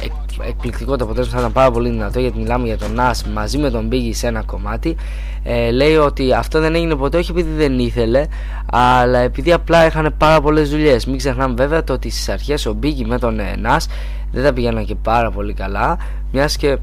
εκ- 0.05 0.22
εκπληκτικό 0.40 0.97
το 0.97 1.05
αποτέλεσμα 1.05 1.35
θα 1.35 1.40
ήταν 1.40 1.53
πάρα 1.53 1.71
πολύ 1.71 1.90
δυνατό 1.90 2.21
γιατί 2.21 2.38
μιλάμε 2.38 2.66
για 2.66 2.79
τον 2.79 2.88
Nas 2.97 3.21
μαζί 3.35 3.59
με 3.59 3.71
τον 3.71 3.88
Biggie 3.92 4.11
σε 4.12 4.27
ένα 4.27 4.42
κομμάτι. 4.42 4.97
Ε, 5.42 5.71
λέει 5.71 5.97
ότι 5.97 6.33
αυτό 6.33 6.61
δεν 6.61 6.75
έγινε 6.75 6.95
ποτέ 6.95 7.18
όχι 7.18 7.31
επειδή 7.31 7.51
δεν 7.57 7.79
ήθελε 7.79 8.27
αλλά 8.73 9.18
επειδή 9.18 9.53
απλά 9.53 9.87
είχαν 9.87 10.14
πάρα 10.18 10.40
πολλές 10.40 10.71
δουλειές. 10.71 11.07
Μην 11.07 11.16
ξεχνάμε 11.16 11.55
βέβαια 11.55 11.85
το 11.85 11.92
ότι 11.92 12.11
στις 12.11 12.29
αρχές 12.29 12.66
ο 12.66 12.77
Biggie 12.83 13.05
με 13.05 13.18
τον 13.18 13.38
ε, 13.38 13.55
Nas 13.64 13.87
δεν 14.33 14.45
τα 14.45 14.53
πηγαίναν 14.53 14.85
και 14.85 14.95
πάρα 14.95 15.31
πολύ 15.31 15.53
καλά 15.53 15.99
μιας 16.33 16.57
και 16.57 16.79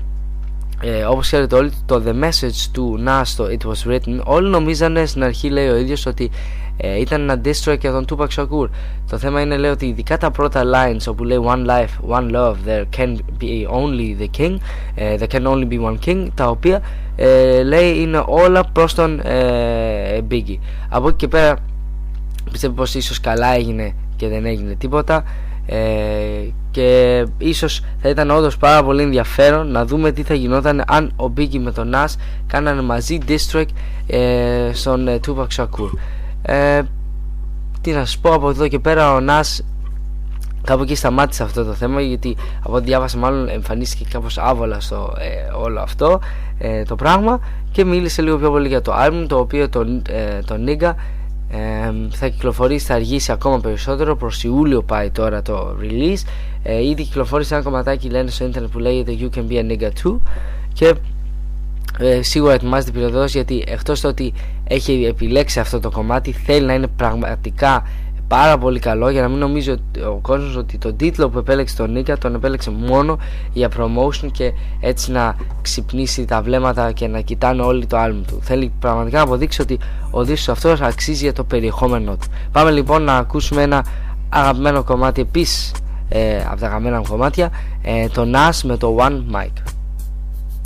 ε, 0.82 1.04
όπως 1.04 1.26
ξέρετε 1.26 1.56
όλοι 1.56 1.72
το 1.86 2.04
The 2.06 2.24
Message 2.24 2.68
του 2.72 3.04
Nas 3.08 3.34
το 3.36 3.46
It 3.46 3.68
Was 3.68 3.92
Written 3.92 4.22
όλοι 4.24 4.50
νομίζανε 4.50 5.06
στην 5.06 5.24
αρχή 5.24 5.50
λέει 5.50 5.68
ο 5.68 5.76
ίδιος 5.76 6.06
ότι 6.06 6.30
ε, 6.82 7.00
ήταν 7.00 7.22
ένα 7.22 7.42
diss 7.44 7.70
track 7.70 7.80
για 7.80 7.92
τον 7.92 8.06
Tupac 8.10 8.28
Shakur. 8.36 8.70
Το 9.10 9.18
θέμα 9.18 9.42
είναι 9.42 9.58
λέει 9.58 9.72
ότι 9.72 9.86
ειδικά 9.86 10.18
τα 10.18 10.32
πρώτα 10.32 10.64
lines 10.64 11.08
όπου 11.08 11.24
λέει 11.24 11.40
One 11.46 11.66
life, 11.66 12.18
one 12.18 12.32
love, 12.32 12.56
there 12.68 13.00
can 13.00 13.16
be 13.42 13.68
only 13.72 14.22
the 14.22 14.40
king 14.40 14.58
ε, 14.96 15.16
There 15.16 15.28
can 15.28 15.48
only 15.48 15.68
be 15.68 15.80
one 15.82 15.98
king 16.08 16.28
τα 16.36 16.48
οποία 16.48 16.82
ε, 17.16 17.64
λέει 17.64 18.00
είναι 18.00 18.24
όλα 18.28 18.64
προς 18.64 18.94
τον 18.94 19.20
ε, 19.20 20.22
Biggie. 20.32 20.58
Από 20.90 21.08
εκεί 21.08 21.18
και 21.18 21.28
πέρα 21.28 21.58
πιστεύω 22.52 22.74
πως 22.74 22.94
ίσως 22.94 23.20
καλά 23.20 23.56
έγινε 23.56 23.94
και 24.16 24.28
δεν 24.28 24.46
έγινε 24.46 24.76
τίποτα 24.76 25.24
ε, 25.66 25.78
και 26.72 27.26
ίσως 27.38 27.84
θα 28.02 28.10
ήταν 28.10 28.32
όντως 28.32 28.58
πάρα 28.58 28.84
πολύ 28.84 29.02
ενδιαφέρον 29.02 29.72
να 29.72 29.86
δούμε 29.86 30.12
τι 30.12 30.24
θα 30.24 30.34
γινόταν 30.34 30.84
αν 30.88 31.14
ο 31.16 31.32
Biggie 31.38 31.60
με 31.60 31.72
τον 31.72 31.92
Nas 31.94 32.14
κάνανε 32.48 32.82
μαζί 32.82 33.18
diss 33.28 33.52
track 33.54 33.66
ε, 34.08 34.70
στον 34.74 35.08
ε, 35.08 35.20
Tupac 35.28 35.48
Shakur 35.56 35.90
ε, 36.42 36.82
τι 37.82 37.92
να 37.92 38.00
σας 38.00 38.18
πω 38.18 38.34
από 38.34 38.50
εδώ 38.50 38.68
και 38.68 38.80
πέρα 38.80 39.14
ο 39.16 39.20
Nas 39.28 39.60
κάπου 40.64 40.84
εκεί 40.84 40.96
σταμάτησε 40.96 41.44
αυτό 41.44 41.64
το 41.64 41.74
θέμα 41.74 42.02
γιατί 42.02 42.38
από 42.64 42.76
ό,τι 42.76 42.86
διάβασα 42.86 43.18
μάλλον 43.18 43.50
εμφανίστηκε 43.50 44.06
κάπως 44.12 44.38
άβολα 44.38 44.80
στο 44.80 45.14
ε, 45.18 45.56
όλο 45.56 45.80
αυτό 45.80 46.20
ε, 46.58 46.84
το 46.84 46.96
πράγμα 46.96 47.40
και 47.72 47.86
μίλησε 47.86 48.22
λίγο 48.22 48.38
πιο 48.38 48.50
πολύ 48.50 48.68
για 48.68 48.82
το 48.82 48.94
album 48.96 49.26
το 49.28 49.38
οποίο 49.40 49.70
το, 49.70 49.82
ε, 50.10 50.40
το 50.46 50.56
Nigga 50.68 50.94
ε, 51.52 51.92
θα 52.10 52.28
κυκλοφορήσει, 52.28 52.86
θα 52.86 52.94
αργήσει 52.94 53.32
ακόμα 53.32 53.60
περισσότερο 53.60 54.16
προς 54.16 54.44
Ιούλιο 54.44 54.84
πάει 54.84 55.10
τώρα 55.10 55.42
το 55.42 55.76
release. 55.82 56.28
Ε, 56.64 56.88
ήδη 56.88 57.04
κυκλοφόρησε 57.04 57.54
ένα 57.54 57.64
κομματάκι 57.64 58.10
λένε 58.10 58.30
στο 58.30 58.46
ίντερνετ 58.46 58.72
που 58.72 58.80
λέγεται 58.80 59.18
You 59.20 59.38
Can 59.38 59.52
Be 59.52 59.54
a 59.54 59.72
Nigga 59.72 59.90
Too 60.04 60.18
και 60.74 60.96
ε, 62.00 62.22
σίγουρα 62.22 62.54
ετοιμάζεται 62.54 62.92
πυροδός 62.92 63.34
γιατί 63.34 63.64
εκτός 63.68 64.02
το 64.02 64.08
ότι 64.08 64.34
έχει 64.64 65.06
επιλέξει 65.06 65.60
αυτό 65.60 65.80
το 65.80 65.92
κομμάτι 65.92 66.32
θέλει 66.32 66.66
να 66.66 66.74
είναι 66.74 66.88
πραγματικά 66.88 67.84
πάρα 68.28 68.58
πολύ 68.58 68.80
καλό 68.80 69.10
για 69.10 69.22
να 69.22 69.28
μην 69.28 69.38
νομίζει 69.38 69.70
ότι- 69.70 70.00
ο 70.02 70.20
κόσμος 70.22 70.56
ότι 70.56 70.78
τον 70.78 70.96
τίτλο 70.96 71.30
που 71.30 71.38
επέλεξε 71.38 71.76
τον 71.76 71.92
Νίκα 71.92 72.18
τον 72.18 72.36
επέλεξε 72.36 72.72
μόνο 72.72 73.18
για 73.54 73.70
promotion 73.78 74.28
και 74.32 74.52
έτσι 74.80 75.12
να 75.12 75.36
ξυπνήσει 75.62 76.26
τα 76.26 76.42
βλέμματα 76.42 76.92
και 76.92 77.08
να 77.08 77.20
κοιτάνε 77.22 77.62
όλοι 77.62 77.86
το 77.86 77.98
άλμπουμ 77.98 78.24
του. 78.26 78.40
Θέλει 78.42 78.72
πραγματικά 78.80 79.18
να 79.18 79.24
αποδείξει 79.24 79.62
ότι 79.62 79.80
ο 80.12 80.24
δίσκος 80.24 80.50
αυτός 80.50 80.82
αξίζει 80.82 81.24
για 81.24 81.34
το 81.34 81.44
περιεχόμενό 81.44 82.12
του. 82.16 82.28
Πάμε 82.52 82.72
λοιπόν 82.72 83.04
να 83.04 83.18
ακούσουμε 83.18 83.62
ένα 83.62 83.86
αγαπημένο 84.30 84.84
κομμάτι 84.84 85.22
επίσης 85.22 85.74
ε, 86.10 86.38
από 86.50 86.60
τα 86.60 86.66
αγαπημένα 86.68 86.98
μου 86.98 87.06
κομμάτια 87.10 87.50
ε, 87.82 88.08
το 88.08 88.26
Nas 88.34 88.60
με 88.64 88.78
το 88.78 88.98
One 89.00 89.36
Mic. 89.36 89.52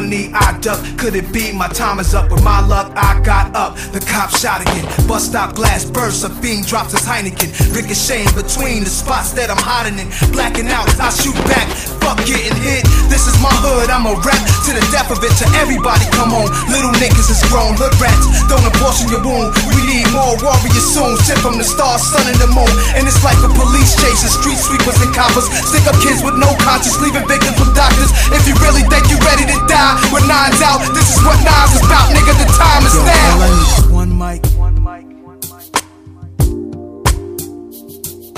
Knee 0.00 0.30
I 0.32 0.56
duck. 0.60 0.80
Could 0.96 1.14
it 1.14 1.28
be 1.32 1.52
my 1.52 1.68
time 1.68 2.00
is 2.00 2.14
up? 2.14 2.30
With 2.30 2.42
my 2.42 2.64
luck, 2.64 2.92
I 2.96 3.20
got 3.20 3.54
up. 3.54 3.76
The 3.92 4.00
cop 4.00 4.30
shot 4.30 4.62
again. 4.62 4.86
Bus 5.04 5.28
stop 5.28 5.54
glass 5.54 5.84
bursts. 5.84 6.24
A 6.24 6.30
fiend 6.30 6.66
drops 6.66 6.92
his 6.96 7.04
Heineken. 7.04 7.52
Ricocheting 7.76 8.32
between 8.32 8.84
the 8.86 8.92
spots 8.92 9.36
that 9.36 9.50
I'm 9.52 9.60
hiding 9.60 10.00
in. 10.00 10.08
Blacking 10.32 10.72
out, 10.72 10.88
I 10.96 11.12
shoot 11.12 11.36
back. 11.44 11.68
Fuck 12.00 12.24
getting 12.24 12.56
hit. 12.64 12.86
This 13.12 13.28
is 13.28 13.36
my 13.44 13.52
hood. 13.60 13.92
I'm 13.92 14.08
a 14.08 14.16
rap 14.24 14.40
to 14.64 14.70
the 14.72 14.84
death 14.94 15.12
of 15.12 15.20
it. 15.20 15.34
To 15.44 15.46
everybody, 15.60 16.06
come 16.16 16.32
on. 16.32 16.48
Little 16.72 16.94
niggas 16.96 17.28
is 17.28 17.42
grown. 17.52 17.76
Hood 17.76 17.92
rats. 18.00 18.24
Don't 18.48 18.64
abortion 18.64 19.12
your 19.12 19.20
wound. 19.20 19.52
We 19.76 19.84
need 19.84 20.08
more 20.14 20.38
warriors 20.40 20.88
soon. 20.88 21.18
Sent 21.20 21.42
from 21.44 21.60
the 21.60 21.66
stars, 21.66 22.00
sun, 22.00 22.24
and 22.30 22.38
the 22.40 22.48
moon. 22.48 22.72
And 22.96 23.04
it's 23.04 23.20
like 23.26 23.38
a 23.44 23.50
police 23.52 23.92
chasing 24.00 24.32
street 24.32 24.56
sweepers 24.56 25.02
and 25.04 25.12
coppers. 25.12 25.50
Stick 25.68 25.84
up 25.84 25.98
kids 26.00 26.24
with 26.24 26.38
no 26.38 26.48
conscience, 26.64 26.96
leaving 27.02 27.26
victims 27.28 27.58
with 27.60 27.74
doctors. 27.76 28.14
If 28.32 28.48
you 28.48 28.54
really 28.64 28.86
think 28.88 29.10
you're 29.12 29.22
ready 29.28 29.44
to 29.44 29.58
die 29.68 29.81
with 30.12 30.26
nines 30.26 30.62
out, 30.62 30.80
this 30.94 31.16
is 31.16 31.22
what 31.24 31.38
nines 31.42 31.74
is 31.74 31.82
about, 31.86 32.08
nigga. 32.14 32.32
The 32.38 32.46
time 32.54 32.86
is 32.86 32.94
now. 33.02 33.34
All 33.34 33.40
I 33.42 33.48
need 33.50 33.68
is 33.68 33.88
one 33.90 34.12
mic. 34.18 34.40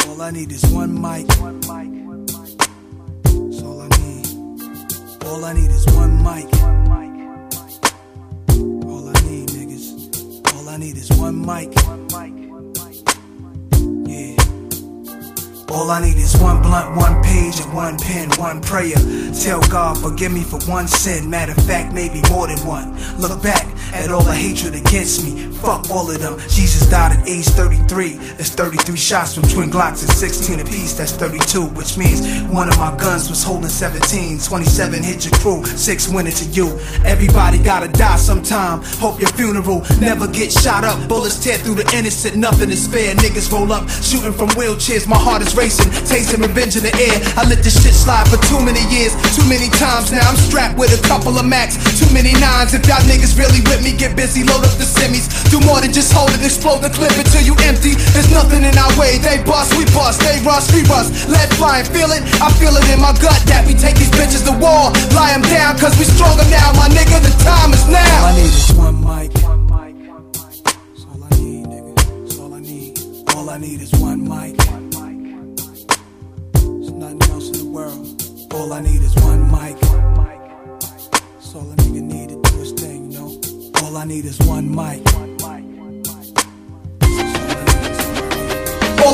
All 0.07 0.23
I 0.23 0.31
need 0.31 0.53
is 0.53 0.65
one 0.73 0.95
mic. 1.01 1.27
That's 1.29 1.69
all 3.63 3.81
I 3.83 3.89
need. 3.99 4.27
All 5.27 5.45
I 5.45 5.53
need 5.53 5.71
is 5.71 5.87
one 5.95 6.23
mic. 6.23 6.49
All 8.87 9.09
I 9.09 9.13
need, 9.27 9.49
niggas. 9.51 9.87
All 10.55 10.69
I 10.69 10.77
need 10.79 10.97
is 10.97 11.11
one 11.19 11.45
mic. 11.45 11.73
Yeah. 11.75 12.34
All 15.71 15.91
I 15.91 16.01
need 16.03 16.17
is 16.17 16.37
one 16.37 16.63
blunt, 16.63 16.97
one 16.97 17.23
page, 17.23 17.59
and 17.61 17.73
one 17.73 17.99
pen, 17.99 18.31
one 18.39 18.61
prayer. 18.61 18.97
Tell 19.43 19.61
God, 19.63 19.99
forgive 19.99 20.33
me 20.33 20.43
for 20.43 20.61
one 20.71 20.87
sin. 20.87 21.29
Matter 21.29 21.53
of 21.53 21.65
fact, 21.67 21.93
maybe 21.93 22.23
more 22.31 22.47
than 22.47 22.59
one. 22.67 22.95
Look 23.19 23.43
back 23.43 23.74
at 23.93 24.11
all 24.11 24.23
the 24.23 24.35
hatred 24.35 24.75
against 24.75 25.25
me. 25.25 25.53
Fuck 25.65 25.91
all 25.91 26.11
of 26.11 26.21
them. 26.21 26.39
Jesus 26.49 26.89
died 26.89 27.17
at 27.17 27.29
age 27.29 27.47
33. 27.47 28.15
That's 28.37 28.51
33 28.51 28.97
shots 28.97 29.35
from 29.35 29.45
twin 29.45 29.71
Glocks 29.71 30.03
and 30.05 30.13
16 30.13 30.61
apiece. 30.61 30.93
That's 30.95 31.13
32, 31.13 31.67
which 31.73 31.97
means 31.97 32.21
one 32.53 32.69
of 32.69 32.79
my 32.79 32.95
guns 32.97 33.29
was 33.29 33.43
holding 33.43 33.69
17. 33.69 34.39
27 34.39 35.03
hit 35.03 35.25
your 35.25 35.35
crew, 35.41 35.65
six 35.65 36.09
went 36.09 36.29
into 36.29 36.45
you. 36.53 36.79
Everybody 37.05 37.59
gotta 37.59 37.89
die 37.89 38.17
sometime. 38.17 38.83
Hope 39.01 39.21
your 39.21 39.31
funeral 39.31 39.83
never 40.01 40.29
get 40.29 40.53
shot 40.53 40.85
up. 40.85 41.09
Bullets 41.09 41.43
tear 41.43 41.59
through 41.59 41.77
the 41.77 41.89
innocent, 41.97 42.37
nothing 42.37 42.71
is 42.71 42.87
fair. 42.87 43.15
Niggas 43.17 43.51
roll 43.51 43.73
up, 43.73 43.89
shooting 43.89 44.33
from 44.33 44.49
wheelchairs. 44.51 45.09
My 45.09 45.17
heart 45.17 45.43
is 45.43 45.57
racing, 45.57 45.91
tasting 46.05 46.41
revenge 46.41 46.77
in 46.77 46.83
the 46.83 46.95
air. 46.95 47.17
I 47.37 47.49
let 47.49 47.65
this 47.65 47.83
shit 47.83 47.95
slide 47.95 48.29
for 48.29 48.37
too 48.49 48.61
many 48.61 48.85
years, 48.93 49.17
too 49.35 49.49
many 49.49 49.69
times. 49.81 50.13
Now 50.13 50.29
I'm 50.29 50.37
strapped 50.37 50.79
with 50.79 50.93
a 50.93 51.01
couple 51.09 51.39
of 51.39 51.47
max, 51.47 51.81
too 51.99 52.13
many 52.13 52.33
nines. 52.37 52.75
If 52.75 52.87
y'all 52.87 53.01
niggas 53.09 53.39
really 53.41 53.65
with 53.75 53.85
me, 53.85 53.93
get 53.99 54.15
busy, 54.15 54.45
load 54.47 54.63
up 54.63 54.75
the 54.79 54.87
semis. 54.87 55.27
Do 55.51 55.59
more 55.67 55.81
than 55.81 55.93
just 55.93 56.13
hold 56.13 56.31
it, 56.31 56.43
explode 56.43 56.83
the 56.83 56.91
clip 56.91 57.11
until 57.19 57.43
you 57.43 57.55
empty. 57.67 57.99
There's 58.15 58.31
nothing 58.31 58.63
in 58.63 58.77
our 58.79 58.93
way. 58.99 59.19
They 59.19 59.43
bust, 59.43 59.75
we 59.75 59.85
bust, 59.91 60.23
they 60.23 60.39
rush, 60.47 60.71
we 60.71 60.83
rust. 60.87 61.29
Let 61.29 61.51
flying, 61.59 61.85
feel 61.91 62.11
it. 62.15 62.23
I 62.39 62.51
feel 62.55 62.75
it 62.77 62.87
in 62.91 63.01
my 63.01 63.13
gut 63.19 63.41
that 63.51 63.67
we 63.67 63.75
take 63.75 63.97
these 63.97 64.11
bitches 64.15 64.47
to 64.47 64.55
war. 64.55 64.95
Lie 65.11 65.35
'em 65.35 65.43
down, 65.43 65.79
cause 65.79 65.97
we 65.99 66.05
stronger 66.05 66.47
now, 66.51 66.73
my 66.79 66.89
nigga. 66.89 67.19
The 67.19 67.35
time 67.43 67.73
is 67.75 67.85
now. 67.89 68.15
All 68.15 68.31
I 68.31 68.35
need 68.39 68.55
is 68.55 68.73
one 68.75 68.99
mic. 69.03 69.33
That's 69.35 71.05
all 71.11 71.21
I 71.25 71.31
need, 71.39 71.67
nigga. 71.67 71.93
That's 72.23 72.39
all 72.39 72.55
I 72.55 72.61
need. 72.61 72.93
All 73.35 73.51
I 73.51 73.59
need 73.59 73.81
is 73.83 73.93
one 73.93 74.21
mic. 74.23 74.55
There's 76.53 76.93
nothing 76.93 77.23
else 77.31 77.49
in 77.51 77.59
the 77.59 77.71
world. 77.71 78.07
All 78.55 78.73
I 78.73 78.81
need 78.81 79.03
is 79.03 79.15
one 79.17 79.51
mic. 79.51 79.84
All 83.95 84.01
I 84.01 84.07
need 84.07 84.25
is 84.25 84.41
one 84.41 84.75
mic. 84.75 85.34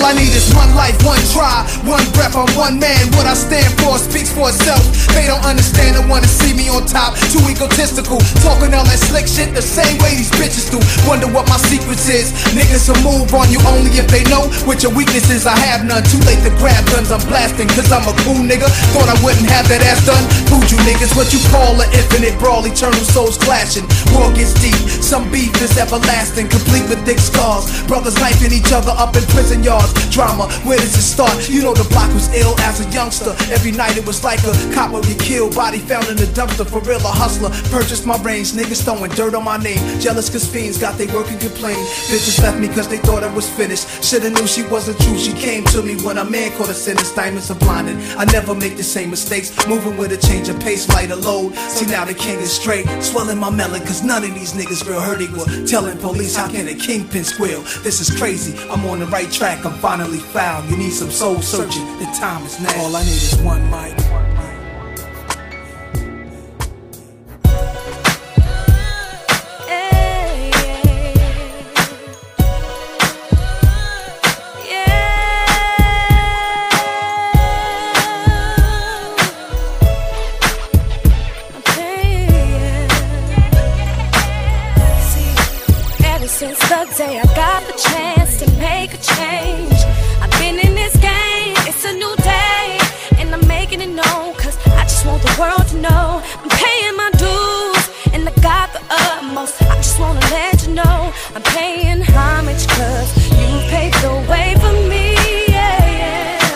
All 0.01 0.09
I 0.09 0.17
need 0.17 0.33
is 0.33 0.49
one 0.57 0.73
life, 0.73 0.97
one 1.05 1.21
try, 1.29 1.61
one 1.85 2.01
breath, 2.17 2.33
I'm 2.33 2.49
one 2.57 2.81
man. 2.81 3.05
What 3.21 3.29
I 3.29 3.37
stand 3.37 3.69
for 3.85 4.01
speaks 4.01 4.33
for 4.33 4.49
itself. 4.49 4.81
They 5.13 5.29
don't 5.29 5.45
understand 5.45 6.01
and 6.01 6.09
wanna 6.09 6.25
see 6.25 6.57
me 6.57 6.73
on 6.73 6.89
top. 6.89 7.21
Too 7.29 7.45
egotistical, 7.45 8.17
talking 8.41 8.73
all 8.73 8.89
that 8.89 8.97
slick 8.97 9.29
shit 9.29 9.53
the 9.53 9.61
same 9.61 10.01
way 10.01 10.17
these 10.17 10.33
bitches 10.41 10.73
do. 10.73 10.81
Wonder 11.05 11.29
what 11.29 11.45
my 11.53 11.61
secrets 11.69 12.09
is. 12.09 12.33
Niggas 12.57 12.89
will 12.89 12.97
move 13.05 13.29
on 13.37 13.53
you 13.53 13.61
only 13.69 13.93
if 14.01 14.09
they 14.09 14.25
know 14.33 14.49
what 14.65 14.81
your 14.81 14.89
weaknesses. 14.97 15.45
I 15.45 15.53
have 15.69 15.85
none. 15.85 16.01
Too 16.09 16.25
late 16.25 16.41
to 16.49 16.53
grab 16.57 16.81
guns, 16.89 17.13
I'm 17.13 17.21
blasting, 17.29 17.69
cause 17.77 17.93
I'm 17.93 18.09
a 18.09 18.17
cool 18.25 18.41
nigga. 18.41 18.73
Thought 18.97 19.13
I 19.13 19.21
wouldn't 19.21 19.53
have 19.53 19.69
that 19.69 19.85
ass 19.85 20.01
done. 20.09 20.25
Food 20.49 20.65
you 20.73 20.81
niggas, 20.89 21.13
what 21.13 21.29
you 21.29 21.45
call 21.53 21.77
an 21.77 21.93
infinite 21.93 22.41
brawl, 22.41 22.65
eternal 22.65 23.05
souls 23.13 23.37
clashing. 23.37 23.85
War 24.17 24.33
gets 24.33 24.57
deep, 24.65 24.81
some 25.05 25.29
beef 25.29 25.53
is 25.61 25.77
everlasting, 25.77 26.49
complete 26.49 26.89
with 26.89 27.05
thick 27.05 27.21
scars. 27.21 27.69
Brothers 27.85 28.17
knifing 28.17 28.57
each 28.57 28.73
other 28.73 28.97
up 28.97 29.13
in 29.13 29.29
prison 29.37 29.61
yards. 29.61 29.90
Drama, 30.11 30.51
where 30.67 30.79
does 30.79 30.97
it 30.97 31.03
start? 31.03 31.49
You 31.49 31.63
know 31.63 31.75
the 31.75 31.89
block 31.89 32.13
was 32.13 32.29
ill 32.35 32.59
as 32.61 32.81
a 32.85 32.91
youngster. 32.91 33.31
Every 33.53 33.73
night 33.73 33.97
it 33.97 34.07
was 34.07 34.25
like 34.25 34.41
a 34.45 34.53
cop 34.75 34.93
would 34.93 35.05
get 35.05 35.19
killed, 35.19 35.55
body 35.55 35.79
found 35.79 36.09
in 36.09 36.17
the 36.17 36.29
dumpster. 36.37 36.67
For 36.67 36.81
real, 36.81 36.99
a 36.99 37.13
hustler. 37.13 37.51
Purchased 37.71 38.07
my 38.07 38.21
range, 38.23 38.53
niggas 38.53 38.83
throwing 38.85 39.11
dirt 39.13 39.35
on 39.35 39.45
my 39.45 39.57
name. 39.57 39.79
Jealous 40.01 40.29
cause 40.29 40.47
fiends 40.47 40.79
got 40.79 40.99
they 40.99 41.07
work 41.15 41.31
and 41.31 41.41
complain. 41.41 41.77
Bitches 42.11 42.41
left 42.43 42.59
me 42.59 42.69
cause 42.69 42.89
they 42.89 42.99
thought 42.99 43.23
I 43.23 43.33
was 43.35 43.49
finished. 43.49 44.05
Shoulda 44.05 44.31
knew 44.31 44.47
she 44.47 44.63
wasn't 44.65 45.01
true. 45.01 45.19
She 45.19 45.33
came 45.33 45.65
to 45.67 45.83
me 45.83 45.97
when 46.03 46.19
a 46.19 46.25
man 46.25 46.51
caught 46.57 46.69
a 46.69 46.75
sentence. 46.75 47.15
Diamonds 47.15 47.51
are 47.51 47.59
blinded. 47.59 47.97
I 48.17 48.25
never 48.27 48.55
make 48.55 48.77
the 48.77 48.85
same 48.85 49.11
mistakes. 49.11 49.51
Moving 49.67 49.97
with 49.97 50.13
a 50.13 50.19
change 50.27 50.49
of 50.49 50.59
pace, 50.61 50.89
lighter 50.89 51.17
load. 51.17 51.55
See 51.55 51.87
now 51.87 52.05
the 52.05 52.15
king 52.15 52.39
is 52.41 52.53
straight. 52.53 52.87
Swelling 53.03 53.39
my 53.39 53.51
melon 53.51 53.81
cause 53.83 54.03
none 54.03 54.25
of 54.25 54.35
these 54.35 54.53
niggas 54.53 54.87
real 54.89 55.01
hurt 55.01 55.21
equal. 55.21 55.47
Telling 55.67 55.99
police 55.99 56.37
how 56.37 56.49
can 56.49 56.69
a 56.69 56.75
kingpin 56.75 57.25
squeal? 57.25 57.63
This 57.83 58.01
is 58.01 58.11
crazy. 58.19 58.57
I'm 58.71 58.85
on 58.87 59.01
the 59.01 59.07
right 59.07 59.31
track. 59.31 59.65
I'm 59.65 59.79
finally 59.81 60.19
found. 60.19 60.71
You 60.71 60.77
need 60.77 60.93
some 60.93 61.11
soul 61.11 61.41
searching. 61.41 61.87
The 61.99 62.05
time 62.19 62.45
is 62.45 62.61
now. 62.61 62.83
All 62.83 62.95
I 62.95 63.03
need 63.03 63.11
is 63.11 63.41
one 63.43 63.69
mic. 63.71 64.10
I'm 101.33 101.43
paying 101.43 101.80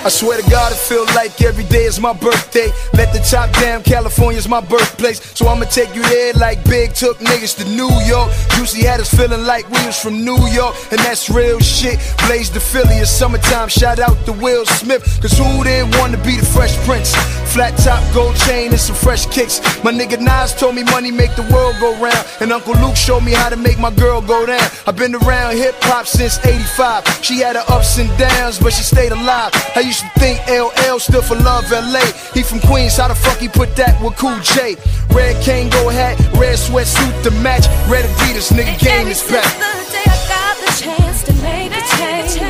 I 0.05 0.09
swear 0.09 0.37
to 0.39 0.51
God, 0.51 0.71
it 0.71 0.77
feel 0.77 1.07
like 1.17 1.41
every 1.41 1.65
day 1.65 1.85
is 1.85 1.99
my 1.99 2.13
birthday. 2.13 2.69
Let 2.93 3.15
the 3.15 3.21
top 3.21 3.51
down, 3.53 3.83
California's 3.83 4.47
my 4.47 4.61
birthplace. 4.61 5.19
So 5.33 5.49
I'ma 5.49 5.65
take 5.65 5.95
you 5.95 6.03
there 6.03 6.35
like 6.35 6.63
Big 6.65 6.93
took 6.93 7.17
niggas 7.21 7.57
to 7.57 7.65
New 7.71 7.89
York. 8.05 8.31
Juicy 8.51 8.85
had 8.85 9.01
us 9.01 9.09
feeling 9.09 9.47
like 9.47 9.65
we 9.71 9.81
was 9.87 9.99
from 9.99 10.23
New 10.23 10.37
York, 10.53 10.77
and 10.91 11.01
that's 11.01 11.31
real 11.31 11.59
shit. 11.59 11.99
Blaze 12.27 12.51
the 12.51 12.61
Philly, 12.61 12.97
it's 13.01 13.11
summertime. 13.11 13.71
Shout 13.71 13.99
out 13.99 14.15
to 14.27 14.33
Will 14.33 14.67
Smith, 14.67 15.03
cause 15.23 15.33
who 15.39 15.65
didn't 15.65 15.97
want 15.97 16.13
to 16.13 16.19
be 16.19 16.37
the 16.37 16.45
Fresh 16.45 16.77
Prince? 16.85 17.17
Flat 17.55 17.73
top, 17.79 18.05
gold 18.13 18.37
chain, 18.45 18.73
and 18.73 18.81
some 18.81 18.97
fresh 18.97 19.25
kicks. 19.25 19.61
My 19.83 19.93
nigga 19.93 20.21
Nas 20.21 20.53
told 20.55 20.75
me 20.75 20.85
money 20.85 21.13
make 21.13 21.35
the 21.35 21.49
world 21.49 21.77
go 21.81 21.97
round, 21.97 22.27
and 22.43 22.53
Uncle 22.53 22.75
Luke 22.75 22.97
showed 22.97 23.25
me 23.25 23.33
how 23.33 23.49
to 23.49 23.57
make 23.57 23.79
my 23.79 23.91
girl 23.95 24.21
go 24.21 24.45
down. 24.45 24.69
I've 24.87 24.97
been 24.97 25.15
around 25.15 25.57
hip 25.57 25.77
hop 25.81 26.07
since 26.07 26.45
85. 26.45 27.25
She 27.25 27.39
had 27.39 27.57
her 27.57 27.65
ups 27.73 27.97
and 27.99 28.11
downs, 28.19 28.59
but 28.59 28.75
she 28.75 28.83
stayed 28.83 29.13
alive. 29.13 29.51
I 29.75 29.94
used 29.95 30.13
to 30.13 30.21
think 30.21 30.39
LL 30.49 30.99
stood 30.99 31.25
for 31.25 31.37
Love 31.37 31.71
LA. 31.71 32.03
He 32.35 32.43
from 32.43 32.61
Queens, 32.61 32.97
how 32.97 33.09
the 33.09 33.15
fuck 33.15 33.39
he 33.39 33.49
put 33.49 33.77
that 33.77 34.01
with 34.03 34.17
Cool 34.17 34.39
J? 34.41 34.77
Red 35.11 35.37
Kangol 35.45 35.93
hat, 35.93 36.19
red 36.35 36.59
sweatsuit 36.59 37.23
to 37.23 37.31
match, 37.43 37.67
red 37.89 38.05
Adidas, 38.05 38.51
nigga 38.51 38.75
game 38.79 39.09
is 39.09 39.23
back. 39.31 39.47
The 39.55 39.71
day 39.95 40.07
I 40.07 40.19
got 40.35 40.55
the 40.65 40.71
chance 40.83 41.23
to 41.29 41.33
make 41.47 41.71
a 41.71 41.83
change. 41.95 42.43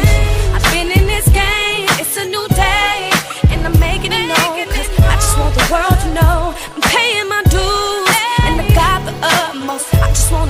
I've 0.56 0.64
been 0.72 0.90
in 0.90 1.06
this 1.06 1.28
game, 1.28 1.84
it's 2.00 2.16
a 2.16 2.24
new 2.24 2.46
day. 2.48 3.12
And 3.52 3.60
I'm 3.66 3.78
making 3.78 4.12
it 4.12 4.24
known, 4.24 4.64
cause 4.72 4.88
I 5.04 5.14
just 5.20 5.36
want 5.36 5.54
the 5.54 5.66
world 5.68 5.98
to 6.04 6.08
know. 6.16 6.54
I'm 6.74 6.82
paying 6.96 7.28
my 7.28 7.42
dues, 7.52 8.16
and 8.46 8.60
I 8.62 8.66
got 8.72 9.04
the 9.04 9.14
utmost. 9.20 9.92
I 9.94 10.08
just 10.08 10.32
wanna 10.32 10.43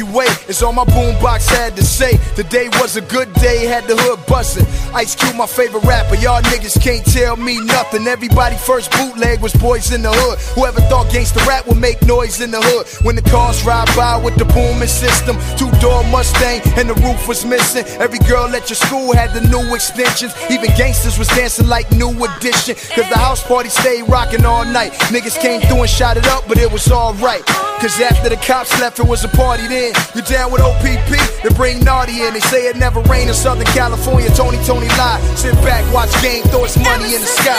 NWA. 0.00 0.48
It's 0.48 0.62
all 0.62 0.72
my 0.72 0.84
boombox, 0.84 1.48
had 1.48 1.76
to 1.76 1.84
say. 1.84 2.18
Today 2.34 2.68
was 2.80 2.96
a 2.96 3.00
good 3.00 3.32
day, 3.34 3.66
had 3.66 3.84
the 3.84 3.96
hood 3.96 4.24
bustin'. 4.26 4.66
Ice 4.94 5.14
Cube, 5.14 5.36
my 5.36 5.46
favorite 5.46 5.84
rapper. 5.84 6.16
Y'all 6.16 6.42
niggas 6.42 6.80
can't 6.80 7.04
tell 7.04 7.36
me 7.36 7.60
nothing. 7.64 8.06
Everybody 8.06 8.56
first 8.56 8.90
bootleg 8.92 9.40
was 9.40 9.52
boys 9.54 9.92
in 9.92 10.02
the 10.02 10.12
hood. 10.12 10.38
Whoever 10.56 10.80
thought 10.82 11.06
gangsta 11.06 11.44
rap 11.46 11.66
would 11.66 11.78
make 11.78 12.02
noise 12.02 12.40
in 12.40 12.50
the 12.50 12.60
hood. 12.60 12.86
When 13.04 13.16
the 13.16 13.22
cars 13.22 13.64
ride 13.64 13.88
by 13.96 14.16
with 14.16 14.36
the 14.36 14.44
booming 14.46 14.88
system, 14.88 15.36
two 15.56 15.70
door 15.80 16.02
Mustang 16.10 16.60
and 16.78 16.88
the 16.88 16.94
roof 16.94 17.28
was 17.28 17.44
missing. 17.44 17.84
Every 18.00 18.18
girl 18.20 18.46
at 18.54 18.68
your 18.68 18.76
school 18.76 19.14
had 19.14 19.32
the 19.34 19.42
new 19.48 19.74
extensions. 19.74 20.34
Even 20.50 20.70
gangsters 20.76 21.18
was 21.18 21.28
dancing 21.28 21.68
like 21.68 21.90
new 21.92 22.10
edition. 22.10 22.74
Cause 22.94 23.08
the 23.08 23.18
house 23.18 23.42
party 23.46 23.68
stayed 23.68 24.02
rocking 24.08 24.44
all 24.44 24.64
night. 24.64 24.92
Niggas 25.12 25.38
came 25.40 25.60
through 25.62 25.82
and 25.82 25.90
shot 25.90 26.16
it 26.16 26.26
up, 26.26 26.46
but 26.48 26.58
it 26.58 26.70
was 26.70 26.90
alright. 26.90 27.44
Cause 27.80 28.00
after 28.00 28.28
the 28.28 28.36
cops 28.36 28.78
left, 28.80 28.98
it 28.98 29.06
was 29.06 29.24
a 29.24 29.28
party 29.28 29.66
then. 29.68 29.89
You 30.14 30.22
down 30.22 30.52
with 30.52 30.60
OPP? 30.62 31.10
They 31.42 31.50
bring 31.54 31.84
Naughty 31.84 32.22
in. 32.22 32.34
They 32.34 32.40
say 32.40 32.66
it 32.66 32.76
never 32.76 33.00
rained 33.02 33.28
in 33.28 33.34
Southern 33.34 33.66
California. 33.72 34.28
Tony, 34.34 34.58
Tony 34.64 34.88
lie. 34.98 35.20
Sit 35.36 35.54
back, 35.66 35.82
watch 35.92 36.12
game, 36.22 36.42
throw 36.50 36.64
its 36.64 36.76
money 36.76 37.14
in 37.14 37.20
the 37.20 37.26
sky. 37.26 37.56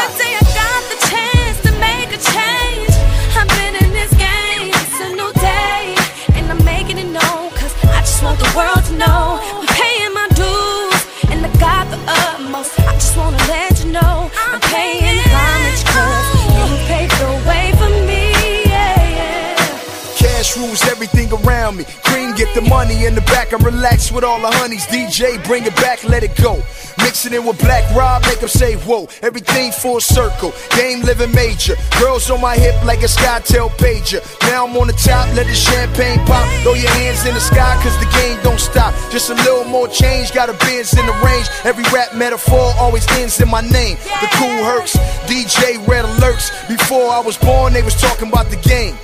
The 22.54 22.62
money 22.62 23.06
in 23.06 23.16
the 23.16 23.22
back. 23.22 23.54
I'm 23.54 23.64
relaxed 23.64 24.12
with 24.12 24.24
all 24.24 24.40
the 24.42 24.52
honeys. 24.52 24.86
DJ, 24.88 25.44
bring 25.46 25.66
it 25.66 25.76
back, 25.76 26.04
let 26.04 26.24
it 26.24 26.36
go. 26.36 26.62
Mix 27.02 27.26
it 27.26 27.34
in 27.34 27.46
with 27.46 27.60
Black 27.60 27.84
Rob, 27.96 28.22
make 28.24 28.40
them 28.40 28.50
say 28.50 28.76
whoa. 28.88 29.08
Everything 29.22 29.72
full 29.72 30.00
circle. 30.00 30.54
Game 30.76 31.02
living 31.02 31.34
major. 31.34 31.76
Girls 32.00 32.30
on 32.30 32.42
my 32.42 32.56
hip 32.56 32.76
like 32.86 33.02
a 33.02 33.10
SkyTel 33.10 33.70
pager. 33.82 34.22
Now 34.50 34.68
I'm 34.68 34.76
on 34.78 34.88
the 34.88 34.94
top, 34.94 35.28
let 35.36 35.48
the 35.48 35.54
champagne 35.54 36.20
pop. 36.26 36.48
Throw 36.64 36.74
your 36.74 36.90
hands 36.92 37.26
in 37.26 37.34
the 37.34 37.40
sky, 37.40 37.80
cause 37.84 37.98
the 38.00 38.10
game 38.18 38.38
don't 38.44 38.60
stop. 38.60 38.94
Just 39.12 39.30
a 39.30 39.36
little 39.36 39.66
more 39.66 39.88
change, 39.88 40.34
got 40.34 40.50
a 40.50 40.54
biz 40.66 40.94
in 40.94 41.06
the 41.06 41.14
range. 41.26 41.48
Every 41.64 41.84
rap 41.92 42.16
metaphor 42.16 42.74
always 42.78 43.08
ends 43.18 43.40
in 43.42 43.50
my 43.50 43.62
name. 43.62 43.98
The 44.22 44.30
Kool 44.38 44.64
Hercs, 44.64 44.96
DJ 45.26 45.86
red 45.88 46.06
alerts. 46.06 46.50
Before 46.68 47.10
I 47.12 47.20
was 47.20 47.38
born, 47.38 47.74
they 47.74 47.84
was 47.84 47.96
talking 48.00 48.30
about 48.30 48.50
the 48.50 48.58
game. 48.58 48.96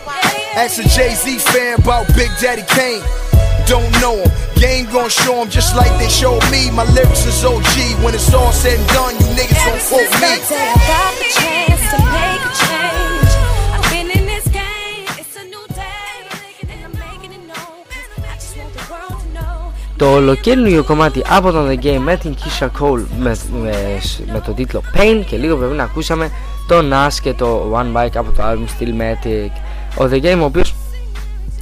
Ask 0.55 0.79
a 0.79 0.87
Jay 0.89 1.13
Z 1.13 1.37
fan 1.39 1.79
about 1.79 2.07
Big 2.15 2.29
Daddy 2.41 2.63
Kane. 2.67 3.03
Don't 3.67 3.91
know 4.01 4.15
him. 4.23 4.46
Game 4.59 4.85
gon' 4.91 5.09
show 5.09 5.35
him 5.41 5.49
just 5.49 5.75
like 5.75 5.93
they 6.01 6.09
showed 6.09 6.41
me. 6.53 6.71
My 6.71 6.85
lyrics 6.95 7.25
is 7.25 7.43
OG. 7.45 7.75
When 8.03 8.13
it's 8.17 8.33
all 8.33 8.51
said 8.51 8.79
and 8.79 8.87
done, 8.89 9.13
you 9.21 9.27
niggas 9.37 9.61
gon' 9.67 9.81
quote 9.89 10.11
me. 10.21 10.29
Since 10.33 10.49
the 10.49 10.55
day 10.55 10.73
I 10.73 10.79
got 10.91 11.11
the 11.21 11.29
chance 11.39 11.83
to 11.93 11.97
make 12.17 12.41
a 12.49 12.53
change, 12.65 13.31
I've 13.75 13.87
been 13.93 14.09
in 14.17 14.23
this 14.33 14.47
game. 14.61 15.05
It's 15.21 15.35
a 15.43 15.45
new 15.53 15.65
day, 15.83 16.49
and 16.71 16.79
I'm 16.85 16.93
making 17.05 17.31
it 17.37 17.43
known. 17.51 17.77
Cause 17.93 18.25
I 18.31 18.35
just 18.41 18.57
want 18.57 18.73
the 18.77 18.83
world 18.91 19.21
to 19.21 19.27
know. 19.37 19.73
Το 19.97 20.05
ολοκαίρινο 20.13 20.83
κομμάτι 20.83 21.23
από 21.27 21.51
τον 21.51 21.69
The 21.69 21.83
Game 21.85 21.99
με 21.99 22.17
την 22.17 22.35
Keisha 22.35 22.67
Cole 22.79 23.03
με, 23.19 23.35
με, 23.61 23.99
με 24.31 24.39
τον 24.45 24.55
τίτλο 24.55 24.81
Pain 24.97 25.23
και 25.25 25.37
λίγο 25.37 25.55
πριν 25.55 25.81
ακούσαμε 25.81 26.31
το 26.67 26.75
Nas 26.91 27.13
και 27.21 27.33
το 27.33 27.71
One 27.73 27.97
Bike 27.97 28.15
από 28.15 28.31
το 28.31 28.43
album 28.43 28.65
Stillmatic. 28.79 29.49
Ο 29.97 30.09
The 30.11 30.21
Game 30.23 30.39
ο 30.41 30.45
οποίος 30.45 30.73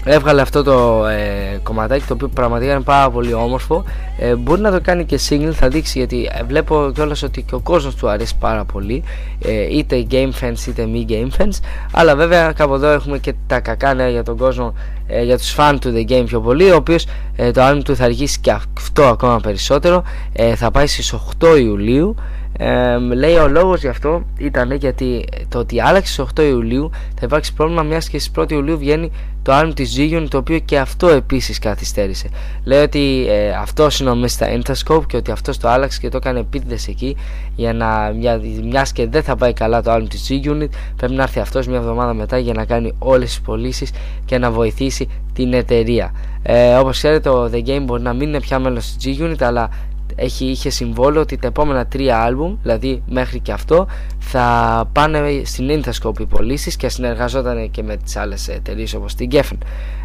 έβγαλε 0.05 0.41
αυτό 0.41 0.63
το 0.63 1.05
ε, 1.05 1.59
κομματάκι 1.63 2.05
το 2.07 2.13
οποίο 2.13 2.27
πραγματικά 2.27 2.71
είναι 2.71 2.81
πάρα 2.81 3.09
πολύ 3.09 3.33
όμορφο. 3.33 3.83
Ε, 4.17 4.35
μπορεί 4.35 4.61
να 4.61 4.71
το 4.71 4.81
κάνει 4.81 5.05
και 5.05 5.19
single 5.29 5.51
θα 5.51 5.67
δείξει 5.67 5.97
γιατί 5.97 6.29
ε, 6.31 6.43
βλέπω 6.43 6.91
κιόλας 6.93 7.23
ότι 7.23 7.41
και 7.41 7.55
ο 7.55 7.59
κόσμος 7.59 7.95
του 7.95 8.09
αρέσει 8.09 8.35
πάρα 8.39 8.65
πολύ 8.65 9.03
ε, 9.45 9.77
είτε 9.77 10.07
game 10.11 10.31
fans 10.41 10.67
είτε 10.67 10.85
μη 10.85 11.05
game 11.09 11.41
fans. 11.41 11.59
Αλλά 11.91 12.15
βέβαια 12.15 12.51
κάπου 12.51 12.73
εδώ 12.73 12.87
έχουμε 12.87 13.17
και 13.17 13.33
τα 13.47 13.59
κακά 13.59 13.93
νέα 13.93 14.09
για 14.09 14.23
τον 14.23 14.37
κόσμο 14.37 14.73
ε, 15.07 15.23
για 15.23 15.37
τους 15.37 15.49
φαν 15.49 15.79
του 15.79 15.93
The 15.95 16.11
Game 16.11 16.23
πιο 16.25 16.41
πολύ 16.41 16.71
ο 16.71 16.75
οποίος 16.75 17.07
ε, 17.35 17.51
το 17.51 17.61
album 17.69 17.81
του 17.83 17.95
θα 17.95 18.03
αργήσει 18.03 18.39
και 18.39 18.51
αυτό 18.51 19.03
ακόμα 19.03 19.39
περισσότερο. 19.39 20.03
Ε, 20.33 20.55
θα 20.55 20.71
πάει 20.71 20.87
στις 20.87 21.13
8 21.39 21.59
Ιουλίου 21.59 22.15
ε, 22.57 22.97
λέει 22.97 23.35
ο 23.35 23.47
λόγος 23.47 23.81
γι' 23.81 23.87
αυτό 23.87 24.25
ήταν 24.37 24.71
γιατί 24.71 25.25
το 25.49 25.59
ότι 25.59 25.81
άλλαξε 25.81 26.13
στις 26.13 26.25
8 26.35 26.43
Ιουλίου 26.43 26.91
θα 26.91 27.21
υπάρξει 27.23 27.53
πρόβλημα 27.53 27.83
μιας 27.83 28.09
και 28.09 28.19
στις 28.19 28.43
1 28.43 28.51
Ιουλίου 28.51 28.77
βγαίνει 28.77 29.11
το 29.41 29.59
album 29.59 29.71
της 29.75 29.95
Zion 29.97 30.25
το 30.29 30.37
οποίο 30.37 30.59
και 30.59 30.79
αυτό 30.79 31.07
επίσης 31.07 31.59
καθυστέρησε. 31.59 32.29
Λέει 32.63 32.81
ότι 32.81 33.25
ε, 33.29 33.49
αυτός 33.49 33.99
είναι 33.99 34.27
στα 34.27 34.47
Interscope 34.47 35.05
και 35.07 35.17
ότι 35.17 35.31
αυτός 35.31 35.57
το 35.57 35.69
άλλαξε 35.69 35.99
και 35.99 36.09
το 36.09 36.17
έκανε 36.17 36.39
επίτηδες 36.39 36.87
εκεί 36.87 37.15
για 37.55 37.73
να, 37.73 38.11
μια, 38.17 38.41
μιας 38.63 38.91
και 38.91 39.07
δεν 39.07 39.23
θα 39.23 39.35
πάει 39.35 39.53
καλά 39.53 39.81
το 39.81 39.93
album 39.93 40.05
της 40.09 40.27
G-Unit 40.29 40.69
πρέπει 40.95 41.13
να 41.13 41.23
έρθει 41.23 41.39
αυτός 41.39 41.67
μια 41.67 41.77
εβδομάδα 41.77 42.13
μετά 42.13 42.37
για 42.37 42.53
να 42.53 42.65
κάνει 42.65 42.93
όλες 42.99 43.29
τις 43.29 43.41
πωλήσεις 43.41 43.91
και 44.25 44.37
να 44.37 44.51
βοηθήσει 44.51 45.07
την 45.33 45.53
εταιρεία. 45.53 46.13
Ε, 46.43 46.75
όπως 46.75 46.97
ξέρετε 46.97 47.29
ο 47.29 47.49
The 47.53 47.65
Game 47.67 47.81
μπορεί 47.83 48.01
να 48.01 48.13
μην 48.13 48.27
είναι 48.27 48.39
πια 48.39 48.59
μέλος 48.59 48.95
της 48.95 49.17
G-Unit 49.19 49.43
αλλά 49.43 49.69
έχει, 50.15 50.45
είχε 50.45 50.69
συμβόλαιο 50.69 51.21
ότι 51.21 51.37
τα 51.37 51.47
επόμενα 51.47 51.85
τρία 51.85 52.19
άλμπουμ, 52.19 52.55
δηλαδή 52.61 53.03
μέχρι 53.07 53.39
και 53.39 53.51
αυτό, 53.51 53.87
θα 54.19 54.89
πάνε 54.91 55.41
στην 55.45 55.81
Interscope 55.81 56.19
οι 56.19 56.25
πωλήσει 56.25 56.75
και 56.75 56.89
συνεργαζόταν 56.89 57.71
και 57.71 57.83
με 57.83 57.97
τις 57.97 58.15
άλλες 58.15 58.47
εταιρείες 58.47 58.93
όπως 58.93 59.15
την 59.15 59.29
Geffen. 59.31 59.57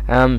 Ε, 0.06 0.36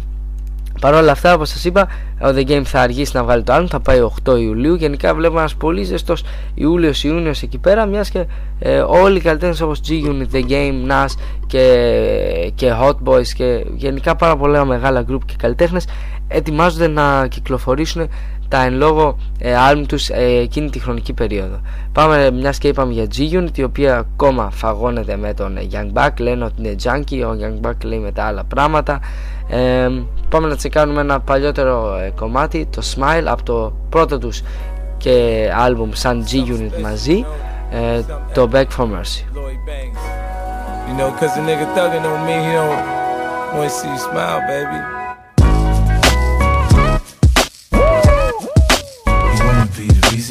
Παρ' 0.82 0.94
όλα 0.94 1.12
αυτά, 1.12 1.34
όπως 1.34 1.50
σας 1.50 1.66
είπα, 1.66 1.88
ο 2.22 2.28
The 2.28 2.48
Game 2.48 2.62
θα 2.66 2.82
αργήσει 2.82 3.12
να 3.16 3.24
βγάλει 3.24 3.44
το 3.44 3.56
album, 3.56 3.66
θα 3.70 3.80
πάει 3.80 4.00
8 4.24 4.40
Ιουλίου. 4.40 4.76
Γενικά 4.76 5.16
βλέπουμε 5.16 5.40
ένας 5.40 5.56
πολύ 5.56 5.84
ζεστός 5.84 6.24
Ιούλιος 6.54 7.04
Ιούνιος 7.04 7.42
εκεί 7.42 7.58
πέρα, 7.58 7.86
μιας 7.86 8.10
και 8.10 8.26
ε, 8.60 8.80
όλοι 8.80 9.18
οι 9.18 9.22
καλλιτέχνες 9.22 9.62
όπως 9.62 9.80
G-Unit, 9.88 10.36
The 10.36 10.50
Game, 10.50 10.92
Nas 10.92 11.10
και, 11.48 12.52
και 12.56 12.74
Hot 12.82 12.96
Boys 13.04 13.28
και 13.36 13.66
γενικά 13.76 14.16
πάρα 14.16 14.38
πολλά 14.38 14.66
μεγάλα 14.66 15.06
group 15.10 15.20
και 15.26 15.34
καλλιτέχνες 15.38 15.86
ετοιμάζονται 16.28 16.88
να 16.88 17.28
κυκλοφορήσουν 17.28 18.08
τα 18.52 18.64
εν 18.64 18.74
λόγω 18.74 19.18
ε, 19.40 19.56
άλμ 19.56 19.86
τους 19.86 20.10
ε, 20.10 20.24
εκείνη 20.24 20.70
τη 20.70 20.80
χρονική 20.80 21.14
περίοδο. 21.14 21.62
Πάμε 21.92 22.32
μιας 22.32 22.58
και 22.58 22.68
είπαμε 22.68 22.94
για 22.94 23.06
G-Unit 23.16 23.58
η 23.58 23.64
οποία 23.64 23.98
ακόμα 23.98 24.50
φαγώνεται 24.50 25.16
με 25.16 25.34
τον 25.34 25.58
ε, 25.58 25.68
Young 25.72 25.92
Buck 25.94 26.10
λένε 26.20 26.44
ότι 26.44 26.54
είναι 26.58 26.76
junkie, 26.84 27.24
ο 27.26 27.38
Young 27.42 27.68
Buck 27.68 27.84
λέει 27.84 28.00
μετά 28.00 28.24
άλλα 28.24 28.44
πράγματα 28.44 29.00
ε, 29.48 29.90
πάμε 30.30 30.48
να 30.48 30.56
τσεκάνουμε 30.56 31.02
ένα 31.02 31.20
παλιότερο 31.20 31.98
ε, 31.98 32.10
κομμάτι 32.16 32.66
το 32.66 32.82
Smile 32.96 33.26
από 33.26 33.44
το 33.44 33.74
πρώτο 33.90 34.18
τους 34.18 34.42
και 34.98 35.48
άλμπουμ 35.58 35.90
σαν 35.94 36.26
G-Unit 36.32 36.82
μαζί 36.82 37.26
ε, 37.72 38.02
το 38.34 38.50
Back 38.54 38.68
for 38.78 38.86
Mercy 38.86 39.26
You 40.88 40.98
know, 40.98 41.12
cause 41.20 41.34
the 41.36 41.42
nigga 41.42 41.68
thuggin' 41.76 42.04
on 42.12 42.20
me, 42.28 42.36
he 42.46 42.52
don't 42.60 42.84
wanna 43.56 43.70
see 43.70 43.88
you 43.88 43.98
smile, 43.98 44.42
baby. 44.52 45.01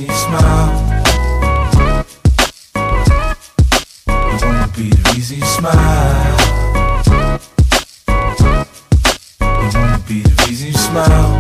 easy 0.01 0.13
smile. 0.15 0.71
You 4.07 4.47
wanna 4.47 4.69
be 4.75 4.89
the 4.89 5.15
easy 5.17 5.41
smile. 5.41 6.37
You 9.41 9.79
wanna 9.79 10.03
be 10.09 10.23
the 10.23 10.47
easy 10.51 10.73
smile. 10.73 11.31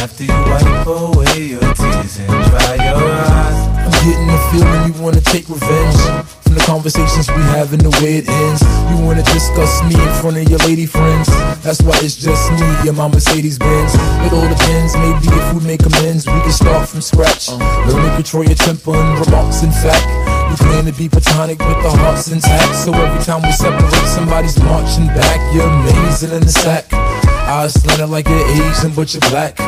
After 0.00 0.24
you 0.24 0.32
wipe 0.32 0.86
away 0.86 1.42
your 1.52 1.74
tears 1.74 2.18
and 2.20 2.28
dry 2.48 2.74
your 2.80 2.96
eyes. 2.96 3.58
I'm 3.84 3.92
getting 4.06 4.26
the 4.26 4.38
feeling 4.50 4.82
you 4.88 5.02
wanna 5.02 5.20
take 5.20 5.48
revenge 5.48 6.00
from 6.40 6.54
the 6.54 6.64
conversations 6.64 7.28
we 7.28 7.42
have 7.52 7.74
in 7.74 7.80
the 7.80 7.90
way 8.00 8.18
it 8.18 8.28
ends. 8.28 8.62
You 8.90 9.04
wanna 9.04 9.24
discuss 9.24 9.82
me 9.84 9.94
in 9.94 10.12
front 10.22 10.38
of 10.38 10.48
your 10.48 10.60
lady 10.60 10.86
friends. 10.86 11.28
That's 11.68 11.82
why 11.82 12.00
it's 12.00 12.16
just 12.16 12.50
me 12.52 12.88
and 12.88 12.96
my 12.96 13.08
Mercedes 13.08 13.58
Benz. 13.58 13.92
It 14.24 14.32
all 14.32 14.48
depends, 14.48 14.96
maybe 14.96 15.28
if 15.28 15.52
we 15.52 15.60
make 15.68 15.84
amends, 15.84 16.24
we 16.24 16.40
can 16.40 16.50
start 16.50 16.88
from 16.88 17.02
scratch. 17.02 17.50
Learn 17.52 18.08
to 18.08 18.14
control 18.16 18.42
your 18.42 18.54
temper 18.54 18.96
and 18.96 19.20
remarks, 19.20 19.62
in 19.62 19.70
fact. 19.70 20.00
We 20.48 20.56
plan 20.64 20.86
to 20.86 20.96
be 20.96 21.10
platonic 21.10 21.58
with 21.58 21.76
our 21.84 21.94
hearts 21.98 22.32
intact. 22.32 22.74
So 22.74 22.94
every 22.94 23.22
time 23.22 23.42
we 23.42 23.52
separate, 23.52 23.92
somebody's 24.08 24.58
marching 24.64 25.08
back. 25.08 25.36
You're 25.52 25.68
amazing 25.68 26.32
in 26.32 26.40
the 26.40 26.48
sack. 26.48 26.90
Eyes 26.90 27.74
slanted 27.74 28.08
like 28.08 28.26
you're 28.28 28.48
Asian, 28.48 28.94
but 28.96 29.12
you're 29.12 29.28
black. 29.28 29.58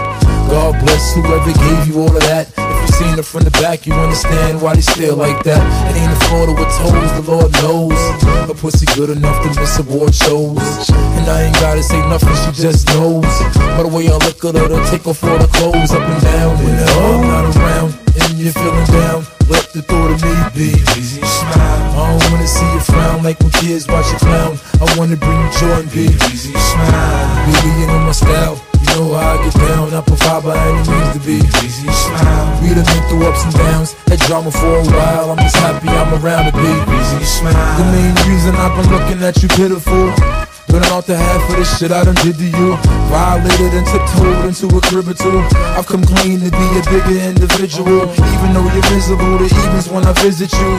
God 0.49 0.81
bless 0.81 1.13
whoever 1.13 1.53
gave 1.53 1.87
you 1.87 2.01
all 2.01 2.17
of 2.17 2.23
that. 2.33 2.49
If 2.81 2.89
you 2.89 2.97
seen 2.97 3.19
it 3.19 3.25
from 3.29 3.45
the 3.45 3.51
back, 3.61 3.87
you 3.87 3.93
understand 3.93 4.63
why 4.63 4.75
they 4.75 4.81
stare 4.81 5.13
like 5.13 5.45
that. 5.45 5.61
It 5.93 6.01
ain't 6.01 6.13
a 6.13 6.17
Florida 6.33 6.57
with 6.57 6.73
toes, 6.81 7.13
the 7.13 7.25
Lord 7.29 7.53
knows. 7.61 8.01
A 8.49 8.55
pussy 8.55 8.87
good 8.97 9.11
enough 9.11 9.37
to 9.45 9.61
miss 9.61 9.79
award 9.79 10.15
shows. 10.15 10.89
And 11.21 11.29
I 11.29 11.45
ain't 11.45 11.55
gotta 11.61 11.83
say 11.83 12.01
nothing, 12.09 12.33
she 12.41 12.63
just 12.63 12.89
knows. 12.89 13.29
By 13.77 13.85
the 13.85 13.93
way 13.93 14.09
I 14.09 14.17
look 14.17 14.41
at 14.45 14.57
her, 14.57 14.69
to 14.69 14.81
take 14.89 15.07
off 15.07 15.23
all 15.23 15.37
the 15.37 15.47
clothes 15.53 15.93
up 15.93 16.01
and 16.01 16.23
down. 16.25 16.57
Whenever 16.57 17.01
I'm 17.05 17.23
not 17.29 17.45
around 17.57 17.91
and 18.17 18.39
you're 18.41 18.53
feeling 18.53 18.89
down, 18.89 19.29
let 19.53 19.69
the 19.77 19.83
thought 19.83 20.11
of 20.11 20.23
me 20.25 20.33
be. 20.57 20.73
Easy 20.97 21.21
smile. 21.21 21.85
I 22.01 22.17
don't 22.17 22.33
wanna 22.33 22.49
see 22.49 22.65
you 22.73 22.81
frown 22.81 23.23
like 23.23 23.39
when 23.41 23.51
kids 23.61 23.87
watch 23.89 24.09
you 24.11 24.19
clown. 24.19 24.59
I 24.81 24.89
wanna 24.97 25.17
bring 25.17 25.37
you 25.37 25.51
joy 25.61 25.85
and 25.85 25.91
be. 25.93 26.09
Easy 26.33 26.57
smile. 26.57 27.77
You 27.77 27.87
know 27.87 27.99
my 28.09 28.13
style. 28.13 28.70
Know 28.97 29.15
how 29.15 29.39
I 29.39 29.45
get 29.45 29.55
down, 29.55 29.95
I 29.95 30.01
provide 30.01 30.43
by 30.43 30.57
any 30.57 30.83
means 30.89 31.13
to 31.15 31.21
be. 31.23 31.37
Easy 31.63 31.89
smile. 31.89 32.63
We 32.63 32.75
done 32.75 32.85
been 32.85 33.03
through 33.09 33.27
ups 33.29 33.45
and 33.45 33.55
downs, 33.55 33.93
had 34.09 34.19
drama 34.27 34.51
for 34.51 34.67
a 34.67 34.85
while. 34.85 35.31
I'm 35.31 35.39
just 35.39 35.57
happy 35.57 35.89
I'm 35.89 36.13
around 36.23 36.51
to 36.51 36.53
be. 36.53 36.71
Easy 36.99 37.25
smile. 37.25 37.79
The 37.79 37.85
main 37.93 38.15
reason 38.29 38.55
I've 38.57 38.75
been 38.77 38.91
looking 38.91 39.23
at 39.23 39.43
you 39.43 39.49
pitiful. 39.49 40.40
I'm 40.71 40.93
out 40.95 41.07
to 41.07 41.17
half 41.17 41.43
of 41.51 41.57
the 41.57 41.65
shit 41.65 41.91
I 41.91 42.05
done 42.05 42.15
did 42.23 42.39
to 42.39 42.47
you. 42.47 42.77
Violated 43.11 43.75
and 43.75 43.87
tiptoed 43.87 44.47
into 44.47 44.71
a 44.71 44.81
crib 44.87 45.09
or 45.11 45.15
two. 45.15 45.43
I've 45.75 45.87
come 45.87 46.05
clean 46.05 46.39
to 46.41 46.51
be 46.51 46.67
a 46.79 46.83
bigger 46.87 47.19
individual. 47.19 48.07
Even 48.07 48.55
though 48.55 48.67
you're 48.71 48.91
miserable, 48.95 49.39
the 49.39 49.51
evenings 49.51 49.89
when 49.91 50.07
I 50.07 50.13
visit 50.23 50.53
you. 50.55 50.71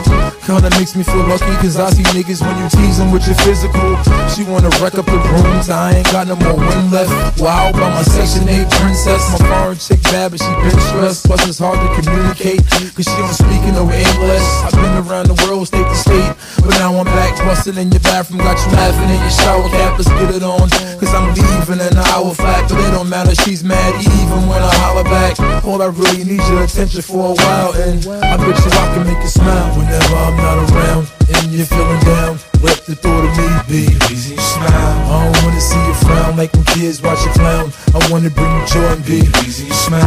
Kinda 0.48 0.70
makes 0.80 0.96
me 0.96 1.04
feel 1.04 1.24
lucky, 1.28 1.52
cause 1.60 1.76
I 1.76 1.90
see 1.90 2.04
niggas 2.16 2.40
when 2.40 2.56
you 2.56 2.68
tease 2.72 2.98
them 2.98 3.12
with 3.12 3.26
your 3.26 3.36
physical. 3.44 3.98
She 4.32 4.44
wanna 4.44 4.72
wreck 4.80 4.96
up 4.96 5.06
the 5.06 5.18
rooms, 5.18 5.68
I 5.68 6.00
ain't 6.00 6.10
got 6.10 6.26
no 6.26 6.36
more 6.36 6.56
wind 6.56 6.90
left. 6.90 7.12
Wow, 7.40 7.72
by 7.72 7.90
my 7.90 8.02
section 8.02 8.48
8 8.48 8.68
princess. 8.80 9.20
My 9.32 9.48
foreign 9.48 9.78
chick 9.78 10.02
bad, 10.08 10.32
but 10.32 10.40
she 10.40 10.52
been 10.64 10.80
stressed. 10.88 11.26
Plus 11.26 11.48
it's 11.48 11.58
hard 11.58 11.76
to 11.76 11.88
communicate, 12.00 12.64
cause 12.96 13.04
she 13.04 13.16
don't 13.20 13.36
speak 13.36 13.62
in 13.68 13.74
no 13.76 13.84
English. 13.90 14.46
I've 14.64 14.72
been 14.72 14.96
around 15.04 15.28
the 15.28 15.36
world, 15.44 15.68
state 15.68 15.84
to 15.84 15.96
state. 15.96 16.32
But 16.64 16.78
now 16.80 16.96
I'm 16.96 17.04
back, 17.04 17.36
busting 17.44 17.76
in 17.76 17.92
your 17.92 18.00
bathroom, 18.00 18.40
got 18.40 18.56
you 18.64 18.72
laughing 18.72 19.10
in 19.10 19.20
your 19.20 19.36
shower 19.36 19.68
cap. 19.82 19.98
Let's 19.98 20.10
get 20.10 20.30
it 20.34 20.42
on, 20.42 20.70
cause 20.98 21.12
I'm 21.14 21.34
leaving 21.34 21.80
in 21.82 21.92
an 21.98 22.06
hour 22.14 22.30
flat. 22.34 22.68
But 22.70 22.78
it 22.78 22.90
don't 22.94 23.08
matter, 23.08 23.34
she's 23.42 23.62
mad 23.64 23.90
even 23.98 24.40
when 24.46 24.62
I 24.62 24.72
holler 24.82 25.04
back. 25.04 25.38
All 25.66 25.82
I 25.82 25.90
really 25.90 26.24
need 26.24 26.42
your 26.50 26.62
attention 26.62 27.02
for 27.02 27.32
a 27.32 27.34
while, 27.34 27.72
and 27.74 27.98
I 28.22 28.36
bet 28.38 28.56
you 28.62 28.70
I 28.70 28.84
can 28.94 29.02
make 29.06 29.22
you 29.22 29.32
smile 29.32 29.68
whenever 29.76 30.14
I'm 30.14 30.36
not 30.36 30.56
around. 30.70 31.10
And 31.34 31.52
you're 31.52 31.66
feeling 31.66 32.02
down, 32.06 32.38
let 32.62 32.78
the 32.86 32.94
thought 32.94 33.24
of 33.26 33.32
me 33.34 33.48
be. 33.68 33.82
Easy 34.12 34.36
smile. 34.36 34.96
I 35.10 35.24
don't 35.24 35.44
wanna 35.44 35.60
see 35.60 35.82
you 35.88 35.94
frown 36.04 36.21
like 36.42 36.52
when 36.58 36.66
kids 36.74 36.98
watch 37.00 37.22
you 37.22 37.30
clown. 37.38 37.70
I 37.94 38.02
wanna 38.10 38.30
bring 38.30 38.50
you 38.50 38.66
joy 38.66 38.90
and 38.90 39.04
be. 39.06 39.22
Easy 39.46 39.70
smile. 39.70 40.02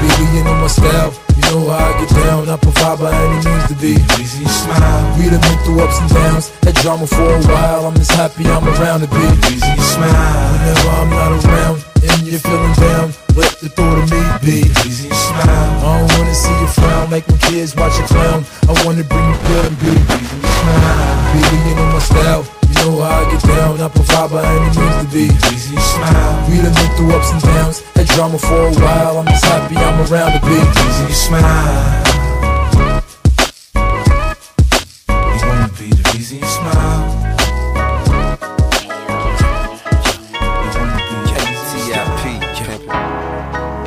Baby, 0.00 0.24
you 0.32 0.42
know 0.44 0.56
my 0.56 0.66
style. 0.66 1.12
You 1.36 1.44
know 1.52 1.68
how 1.68 1.76
I 1.76 1.92
get 2.00 2.08
down, 2.24 2.48
I 2.48 2.56
provide 2.56 2.98
by 3.04 3.12
any 3.12 3.38
means 3.44 3.66
to 3.68 3.76
be. 3.76 3.92
Easy 4.16 4.48
smile. 4.48 5.04
We 5.18 5.28
done 5.28 5.44
been 5.44 5.58
through 5.60 5.84
ups 5.84 6.00
and 6.00 6.08
downs, 6.08 6.48
had 6.64 6.74
drama 6.80 7.06
for 7.06 7.28
a 7.36 7.40
while. 7.52 7.84
I'm 7.84 7.96
just 8.00 8.12
happy 8.12 8.48
I'm 8.48 8.64
around 8.64 9.00
to 9.04 9.08
be. 9.12 9.24
Easy 9.52 9.76
smile. 9.92 10.52
Whenever 10.56 10.88
I'm 10.88 11.10
not 11.12 11.30
around 11.44 11.76
and 12.00 12.20
you're 12.24 12.40
feeling 12.40 12.76
down, 12.80 13.12
let 13.36 13.52
the 13.60 13.68
thought 13.68 13.98
of 14.00 14.08
me 14.08 14.22
be. 14.40 14.64
Easy 14.88 15.12
smile. 15.12 15.68
I 15.84 16.00
don't 16.00 16.08
wanna 16.16 16.34
see 16.34 16.56
you 16.64 16.68
frown 16.80 17.10
like 17.10 17.28
when 17.28 17.38
kids 17.44 17.76
watch 17.76 17.92
you 18.00 18.06
clown. 18.08 18.40
I 18.70 18.72
wanna 18.88 19.04
bring 19.04 19.26
you 19.28 19.38
good 19.48 19.64
and 19.68 19.78
be. 19.84 19.92
Easy 19.92 20.40
smile. 20.48 21.12
Baby, 21.34 21.58
you 21.68 21.74
know 21.76 21.88
my 21.92 21.98
style. 22.00 22.53
Know 22.84 23.00
how 23.00 23.24
I 23.24 23.30
get 23.32 23.42
down, 23.44 23.80
I 23.80 23.88
provide 23.88 24.30
by 24.30 24.44
any 24.44 24.76
means 24.76 24.96
to 25.00 25.08
be. 25.10 25.24
Easy 25.54 25.74
smile. 25.74 26.50
We 26.50 26.60
done 26.60 26.74
been 26.74 26.96
through 26.98 27.16
ups 27.16 27.32
and 27.32 27.40
downs, 27.40 27.80
had 27.96 28.06
drama 28.08 28.38
for 28.38 28.68
a 28.68 28.72
while. 28.74 29.16
I'm 29.20 29.26
just 29.26 29.42
happy 29.42 29.76
I'm 29.76 30.00
around 30.12 30.38
to 30.38 30.40
be. 30.44 30.52
Easy 30.52 31.12
smile. 31.14 32.43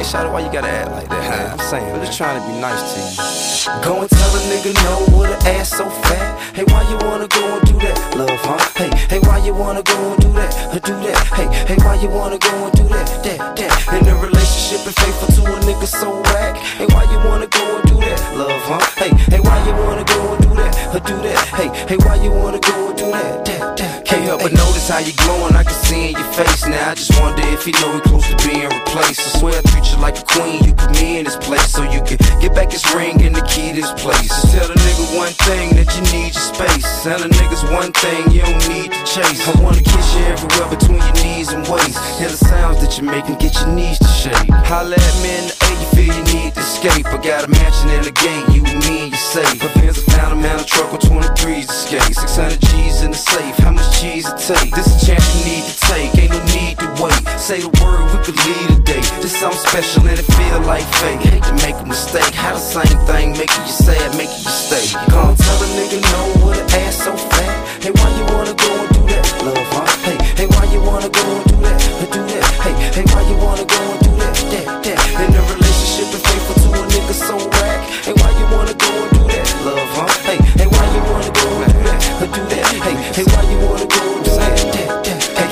Shawty, 0.08 0.32
why 0.32 0.39
you 0.39 0.50
gotta 0.50 0.72
act 0.72 0.91
like 0.91 1.10
that, 1.10 1.20
man? 1.20 1.52
I'm 1.52 1.60
saying, 1.67 1.84
I'm 1.91 2.00
just 2.00 2.17
trying 2.17 2.39
to 2.39 2.48
be 2.48 2.56
nice 2.63 2.80
to 2.80 3.00
you. 3.04 3.84
Go 3.84 4.00
and 4.00 4.10
tell 4.10 4.32
a 4.32 4.41
nigga 4.48 4.72
no 4.88 5.20
with 5.20 5.36
an 5.36 5.60
ass 5.60 5.76
so 5.76 5.84
fat. 6.08 6.32
Hey, 6.56 6.63
why 6.72 6.80
you 6.88 6.96
wanna 7.04 7.28
go 7.28 7.43
and 7.43 7.67
do 7.67 7.76
that, 7.84 8.15
love, 8.15 8.39
huh? 8.39 8.56
Hey, 8.80 8.88
hey, 9.12 9.20
why 9.28 9.43
you 9.43 9.54
wanna 9.54 9.84
go 9.84 9.98
and 10.00 10.20
do 10.24 10.32
that, 10.39 10.52
or 10.72 10.80
do 10.80 10.96
that? 11.04 11.20
Hey, 11.36 11.48
hey, 11.67 11.76
why 11.84 12.00
you 12.00 12.08
wanna 12.08 12.39
go 12.39 12.56
and 12.56 12.74
do 12.80 12.88
that, 12.88 13.04
that, 13.28 13.56
that? 13.60 14.00
In 14.00 14.08
a 14.08 14.15
relationship 14.15 14.88
and 14.88 14.96
faithful 14.96 15.28
to 15.36 15.41
a 15.43 15.60
nigga 15.67 15.88
so 15.88 16.22
whack. 16.32 16.56
Hey, 16.56 16.88
why 16.88 17.04
you 17.12 17.20
wanna 17.28 17.48
go 17.48 17.65
and 17.76 17.86
do 17.91 18.00
that, 18.00 18.20
love, 18.39 18.63
huh? 18.63 18.80
Hey, 18.96 19.12
hey, 19.28 19.41
why 19.43 19.60
you 19.67 19.76
wanna 19.76 20.06
go 20.08 20.20
and 20.32 20.41
do 20.41 20.56
that, 20.56 20.72
or 20.96 21.02
do 21.04 21.15
that? 21.28 21.39
Hey, 21.52 21.67
hey, 21.84 21.98
why 22.00 22.15
you 22.15 22.32
wanna 22.32 22.60
go 22.63 22.88
and 22.88 22.98
do 22.98 23.12
that, 23.12 23.43
that, 23.43 23.76
that? 23.76 23.87
Help 24.28 24.44
but 24.44 24.52
notice 24.52 24.90
how 24.90 25.00
you 25.00 25.13
glowing, 25.24 25.56
I 25.56 25.63
can 25.63 25.72
see 25.88 26.12
in 26.12 26.20
your 26.20 26.32
face 26.36 26.68
now. 26.68 26.92
I 26.92 26.96
just 26.96 27.16
wonder 27.22 27.48
if 27.56 27.66
you 27.66 27.72
know 27.80 27.96
we 27.96 28.02
close 28.02 28.28
to 28.28 28.36
being 28.44 28.68
replaced. 28.68 29.24
I 29.24 29.40
swear 29.40 29.56
I 29.56 29.63
treat 29.72 29.88
you 29.88 29.96
like 30.04 30.20
a 30.20 30.26
queen, 30.28 30.68
you 30.68 30.74
put 30.76 30.92
me 31.00 31.20
in 31.20 31.24
this 31.24 31.38
place 31.38 31.72
so 31.72 31.88
you 31.88 32.04
can 32.04 32.20
get 32.44 32.54
back 32.54 32.70
this 32.70 32.84
ring 32.94 33.24
and 33.24 33.34
the 33.34 33.40
key 33.48 33.72
to 33.72 33.80
this 33.80 33.96
place. 33.96 34.28
Just 34.28 34.52
tell 34.52 34.68
the 34.68 34.76
nigga 34.84 35.16
one 35.16 35.32
thing 35.48 35.80
that 35.80 35.88
you 35.96 36.04
need 36.12 36.36
your 36.36 36.44
space. 36.44 36.84
Tell 37.08 37.20
the 37.24 37.32
niggas 37.40 37.72
one 37.72 37.96
thing 38.04 38.28
you 38.36 38.44
don't 38.44 38.68
need 38.68 38.92
to 38.92 39.00
chase. 39.08 39.40
I 39.48 39.63
wanna 39.63 39.80
kiss 39.80 40.08
you 40.20 40.24
everywhere 40.28 40.76
between 40.76 41.00
your 41.00 41.18
knees 41.24 41.56
and 41.56 41.63
waist. 41.72 41.96
Hear 42.20 42.28
the 42.28 42.36
sounds 42.36 42.84
that 42.84 43.00
you 43.00 43.08
make 43.08 43.32
and 43.32 43.40
get 43.40 43.56
your 43.56 43.72
knees 43.72 43.98
to 44.00 44.12
shake. 44.12 44.52
Holla 44.68 45.00
at 45.00 45.16
me 45.24 45.40
in 45.40 45.48
the 45.48 45.56
A, 45.56 45.70
you 45.72 45.88
feel 45.96 46.12
you 46.12 46.26
need 46.36 46.52
to 46.52 46.60
escape. 46.60 47.08
I 47.08 47.16
got 47.24 47.48
a 47.48 47.48
mansion 47.48 47.96
in 47.96 48.04
the 48.04 48.12
gate, 48.12 48.44
you 48.52 48.60
and 48.68 48.84
me 48.92 49.08
you 49.08 49.16
safe. 49.16 49.63
My 49.63 49.72
pins 49.80 49.98
are 50.04 50.12
found 50.12 50.34
a 50.34 50.36
man 50.36 50.60
a 50.60 50.66
truck 50.66 50.92
with 50.92 51.08
23s 51.08 51.68
to 51.68 51.74
skate. 51.74 52.12
600 52.12 52.60
G's 52.60 53.04
in 53.08 53.12
the 53.12 53.18
safe, 53.18 53.56
how 53.63 53.72
much 53.72 53.88
cheese 54.18 54.30
it 54.32 54.38
take? 54.38 54.72
This 54.74 54.88
a 54.88 55.06
chance 55.06 55.26
you 55.36 55.42
need 55.46 55.64
to 55.64 55.76
take, 55.88 56.12
ain't 56.18 56.32
no 56.32 56.42
need 56.54 56.78
to 56.80 56.88
wait. 57.02 57.22
Say 57.38 57.62
the 57.62 57.72
word, 57.82 58.06
we 58.12 58.18
could 58.26 58.38
lead 58.46 58.68
a 58.72 58.80
day. 58.82 59.02
Just 59.22 59.38
something 59.38 59.60
special 59.60 60.08
and 60.08 60.18
it 60.18 60.26
feel 60.26 60.60
like 60.62 60.86
fate. 61.00 61.20
Hate 61.22 61.44
to 61.44 61.54
make 61.66 61.76
a 61.76 61.86
mistake, 61.86 62.34
how 62.34 62.54
the 62.54 62.60
same 62.60 62.98
thing 63.06 63.32
making 63.38 63.62
you 63.62 63.76
sad, 63.86 64.10
making 64.18 64.42
you 64.42 64.54
stay. 64.54 64.86
Go 65.10 65.30
and 65.30 65.38
tell 65.38 65.60
a 65.62 65.68
nigga 65.78 66.00
no 66.02 66.22
with 66.46 66.58
an 66.58 66.82
ass 66.82 67.04
so 67.04 67.14
fat. 67.16 67.84
Hey, 67.84 67.92
why 67.92 68.10
you 68.18 68.26
wanna 68.34 68.56
go 68.56 68.72
and 68.82 68.90
do 68.96 69.02
that, 69.12 69.26
love, 69.46 69.70
huh? 69.76 69.88
Hey, 70.08 70.18
hey, 70.40 70.48
why 70.48 70.66
you 70.74 70.82
wanna 70.82 71.10
go 71.10 71.24
and 71.24 71.46
do 71.50 71.56
that, 71.66 71.80
or 72.02 72.08
do 72.14 72.22
that? 72.32 72.46
Hey, 72.66 72.74
hey, 72.98 73.06
why 73.14 73.22
you 73.30 73.38
wanna 73.38 73.66
go 73.66 73.82
and 73.94 74.00
do 74.02 74.12
that, 74.22 74.34
that, 74.52 74.68
that? 74.84 75.00
In 75.22 75.30
a 75.36 75.42
relationship 75.54 76.08
and 76.16 76.24
faithful 76.26 76.56
to 76.64 76.68
a 76.74 76.82
nigga 76.90 77.14
so 77.14 77.36
whack. 77.38 77.80
Hey, 78.06 78.16
why 78.18 78.30
you 78.40 78.46
wanna 78.50 78.74
go 78.74 78.92
and 79.04 79.12
do 79.14 79.22
that, 79.30 79.48
love, 79.66 79.90
huh? 79.94 80.10
Hey, 80.26 80.40
hey, 80.58 80.68
why 80.68 80.86
you 80.96 81.02
wanna 81.06 81.32
go 81.32 81.48
and 81.64 81.72
do 81.74 81.80
that, 81.86 82.02
or 82.24 82.30
do 82.34 82.42
that? 82.56 82.65
Hey, 82.82 82.96
hey, 83.18 83.26
why 83.32 83.44
you 83.52 83.67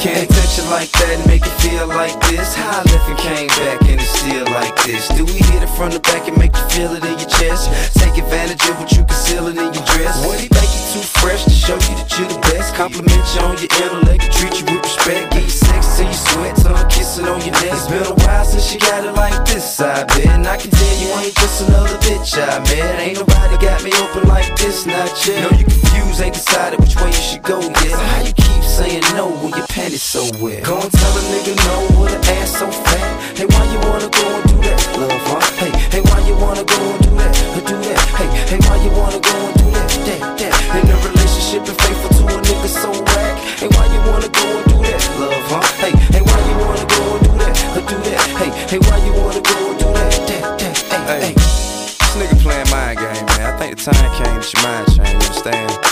can't 0.06 0.35
like 0.70 0.92
that 0.92 1.20
and 1.20 1.26
make 1.28 1.44
it 1.46 1.56
feel 1.62 1.88
like 1.88 2.16
this. 2.30 2.54
How 2.56 2.82
I 2.82 2.84
left 2.90 3.10
and 3.10 3.20
came 3.20 3.48
back 3.60 3.82
and 3.86 4.00
it's 4.02 4.10
still 4.10 4.46
like 4.54 4.76
this. 4.86 5.08
Do 5.10 5.26
we 5.26 5.40
hit 5.52 5.62
it 5.64 5.72
from 5.78 5.92
the 5.92 6.00
back 6.00 6.28
and 6.28 6.38
make 6.38 6.56
you 6.56 6.66
feel 6.70 6.92
it 6.96 7.04
in 7.06 7.16
your 7.20 7.30
chest? 7.30 7.70
Take 7.98 8.18
advantage 8.18 8.62
of 8.70 8.80
what 8.80 8.92
you 8.92 9.04
concealing 9.06 9.58
in 9.58 9.70
your 9.74 9.86
dress. 9.94 10.16
What 10.26 10.40
he 10.40 10.50
make 10.54 10.72
you 10.74 10.84
too 10.94 11.06
fresh 11.22 11.44
to 11.46 11.56
show 11.56 11.76
you 11.76 11.94
that 12.00 12.10
you're 12.18 12.30
the 12.30 12.40
best? 12.50 12.74
Compliment 12.76 13.24
you 13.36 13.42
on 13.46 13.56
your 13.62 13.72
intellect 13.82 14.24
and 14.26 14.34
treat 14.34 14.54
you 14.58 14.66
with 14.72 14.84
respect. 14.84 15.34
Get 15.34 15.44
you 15.44 15.54
sex 15.54 15.98
till 15.98 16.08
you 16.08 16.18
sweat, 16.18 16.56
tongue 16.58 16.90
kissing 16.90 17.28
on 17.28 17.40
your 17.42 17.56
neck. 17.62 17.76
It's 17.76 17.88
been 17.88 18.06
a 18.06 18.16
while 18.26 18.46
since 18.46 18.74
you 18.74 18.80
got 18.80 19.06
it 19.06 19.14
like 19.14 19.38
this, 19.46 19.80
I 19.80 20.04
bet. 20.06 20.26
And 20.34 20.48
I 20.48 20.58
can 20.58 20.72
tell 20.72 20.96
you 20.98 21.08
ain't 21.22 21.36
just 21.36 21.68
another 21.68 21.98
bitch 22.06 22.38
I 22.38 22.60
met. 22.66 23.00
Ain't 23.00 23.20
nobody 23.20 23.56
got 23.60 23.84
me 23.84 23.92
open 24.02 24.28
like 24.28 24.50
this, 24.58 24.86
not 24.86 25.12
yet. 25.28 25.52
No, 25.52 25.58
you 25.58 25.66
confused, 25.66 26.22
ain't 26.22 26.34
decided 26.34 26.80
which 26.80 26.96
way 26.96 27.08
you 27.08 27.24
should 27.28 27.44
go 27.44 27.62
yet. 27.62 27.92
So 27.92 27.98
how 27.98 28.22
you 28.24 28.34
keep 28.34 28.64
saying 28.64 29.04
no 29.16 29.30
when 29.42 29.54
your 29.54 29.68
panties 29.68 30.04
so 30.04 30.24
wet? 30.42 30.55
Go 30.64 30.80
and 30.80 30.92
tell 30.92 31.14
a 31.18 31.22
nigga 31.34 31.54
no 31.66 32.02
with 32.02 32.14
an 32.16 32.24
ass 32.38 32.58
so 32.58 32.70
fat. 32.70 33.38
Hey, 33.38 33.46
why 33.46 33.64
you 33.72 33.80
wanna 33.90 34.10
go 34.10 34.26
and 34.36 34.44
do 34.50 34.56
that, 34.66 34.80
love, 34.98 35.22
huh? 35.28 35.42
Hey, 35.60 35.72
hey, 35.92 36.02
why 36.02 36.20
you 36.28 36.36
wanna 36.38 36.64
go 36.64 36.80
and 36.80 37.02
do 37.04 37.12
that, 37.18 37.34
or 37.58 37.62
do 37.66 37.76
that? 37.86 38.00
Hey, 38.18 38.30
hey, 38.50 38.60
why 38.66 38.78
you 38.84 38.92
wanna 38.92 39.20
go 39.20 39.36
and 39.36 39.56
do 39.58 39.66
that, 39.76 39.90
that, 40.06 40.22
that? 40.40 40.54
In 40.80 40.90
a 40.90 40.98
relationship 41.06 41.62
and 41.68 41.78
faithful 41.82 42.10
to 42.18 42.24
a 42.34 42.38
nigga 42.42 42.70
so 42.70 42.90
whack. 42.92 43.36
Hey, 43.60 43.68
why 43.68 43.86
you 43.94 44.00
wanna 44.10 44.30
go 44.30 44.46
and 44.58 44.66
do 44.70 44.78
that, 44.90 45.02
love, 45.20 45.46
huh? 45.52 45.66
Hey, 45.84 45.94
hey, 46.14 46.22
why 46.24 46.40
you 46.48 46.56
wanna 46.64 46.86
go 46.88 47.02
and 47.14 47.22
do 47.26 47.32
that, 47.42 47.56
or 47.78 47.84
do 47.86 47.98
that? 48.10 48.22
Hey, 48.40 48.50
hey, 48.72 48.80
why 48.90 48.98
you 49.06 49.14
wanna 49.14 49.42
go 49.42 49.58
and 49.70 49.78
do 49.80 49.88
that, 49.94 50.12
that, 50.30 50.44
that? 50.60 50.76
Hey, 50.90 51.04
Hey, 51.06 51.22
hey. 51.30 51.34
this 51.36 52.14
nigga 52.18 52.38
playing 52.42 52.70
mind 52.72 52.98
game, 53.00 53.26
man. 53.38 53.54
I 53.54 53.58
think 53.60 53.78
the 53.78 53.92
time 53.92 54.10
came 54.18 54.34
that 54.40 54.50
your 54.54 54.64
mind 54.64 54.86
changed, 54.88 55.12
you 55.12 55.30
understand? 55.30 55.85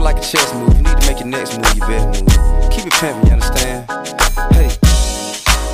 Is 0.00 0.04
like 0.04 0.16
a 0.16 0.20
chess 0.22 0.54
move, 0.54 0.72
you 0.78 0.82
need 0.82 0.96
to 0.96 1.06
make 1.06 1.20
your 1.20 1.28
next 1.28 1.60
move 1.60 1.76
your 1.76 1.86
best 1.86 2.24
move. 2.24 2.72
Keep 2.72 2.86
it 2.88 2.92
pimpin', 2.96 3.20
you 3.26 3.32
understand? 3.36 3.84
Hey, 4.56 4.72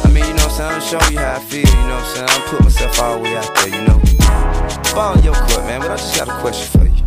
I 0.02 0.10
mean, 0.10 0.26
you 0.26 0.34
know 0.34 0.50
what 0.50 0.58
I'm 0.58 0.58
saying? 0.58 0.74
I'm 0.74 0.82
showing 0.82 1.12
you 1.14 1.18
how 1.22 1.38
I 1.38 1.42
feel, 1.46 1.62
you 1.62 1.86
know 1.86 1.94
what 1.94 2.02
I'm 2.02 2.26
saying? 2.26 2.30
I'm 2.34 2.42
putting 2.50 2.66
myself 2.66 2.98
all 2.98 3.16
the 3.16 3.22
way 3.22 3.36
out 3.36 3.54
there, 3.54 3.70
you 3.70 3.82
know? 3.86 4.02
In 5.14 5.22
your 5.22 5.34
court, 5.46 5.62
man, 5.70 5.78
but 5.78 5.94
I 5.94 5.96
just 5.96 6.18
got 6.18 6.26
a 6.26 6.34
question 6.42 6.66
for 6.74 6.86
you. 6.90 7.06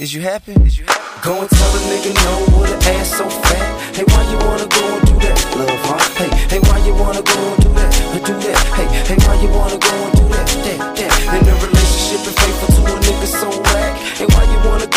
Is 0.00 0.14
you 0.14 0.22
happy? 0.22 0.52
Is 0.64 0.78
you 0.78 0.86
happy? 0.88 1.20
Go 1.20 1.36
and 1.36 1.50
tell 1.50 1.68
a 1.68 1.80
nigga 1.92 2.16
no 2.16 2.32
with 2.56 2.72
an 2.72 2.96
ass 2.96 3.12
so 3.12 3.28
fat. 3.28 3.68
Hey, 3.92 4.04
why 4.08 4.24
you 4.32 4.38
wanna 4.40 4.64
go 4.72 4.82
and 4.88 5.04
do 5.04 5.14
that, 5.20 5.36
love, 5.52 5.68
huh? 5.84 6.00
Hey, 6.16 6.32
hey, 6.48 6.60
why 6.64 6.78
you 6.80 6.94
wanna 6.96 7.20
go 7.20 7.36
and 7.36 7.60
do 7.60 7.68
that, 7.76 7.92
do 8.24 8.32
that? 8.32 8.56
Hey, 8.72 8.88
hey, 9.04 9.18
why 9.20 9.36
you 9.36 9.52
wanna 9.52 9.76
go 9.76 9.92
and 9.92 10.12
do 10.16 10.24
that, 10.32 10.48
that, 10.48 10.96
that? 10.96 11.12
In 11.28 11.44
a 11.44 11.54
relationship 11.60 12.24
and 12.24 12.36
faithful 12.40 12.68
to 12.72 12.80
a 12.88 12.94
nigga 13.04 13.28
so 13.28 13.48
whack. 13.68 13.92
Hey, 14.16 14.26
why 14.32 14.44
you 14.48 14.58
wanna 14.64 14.87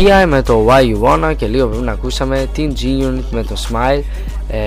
nigga 0.00 0.22
TI 0.22 0.26
με 0.26 0.42
το 0.42 0.66
Why 0.68 0.80
You 0.80 1.00
Wanna 1.02 1.34
και 1.36 1.46
λίγο 1.46 1.66
πριν 1.66 1.88
ακούσαμε 1.88 2.48
την 2.52 2.72
G-Unit 2.72 3.24
με 3.30 3.42
το 3.42 3.54
Smile 3.68 4.02
ε, 4.48 4.58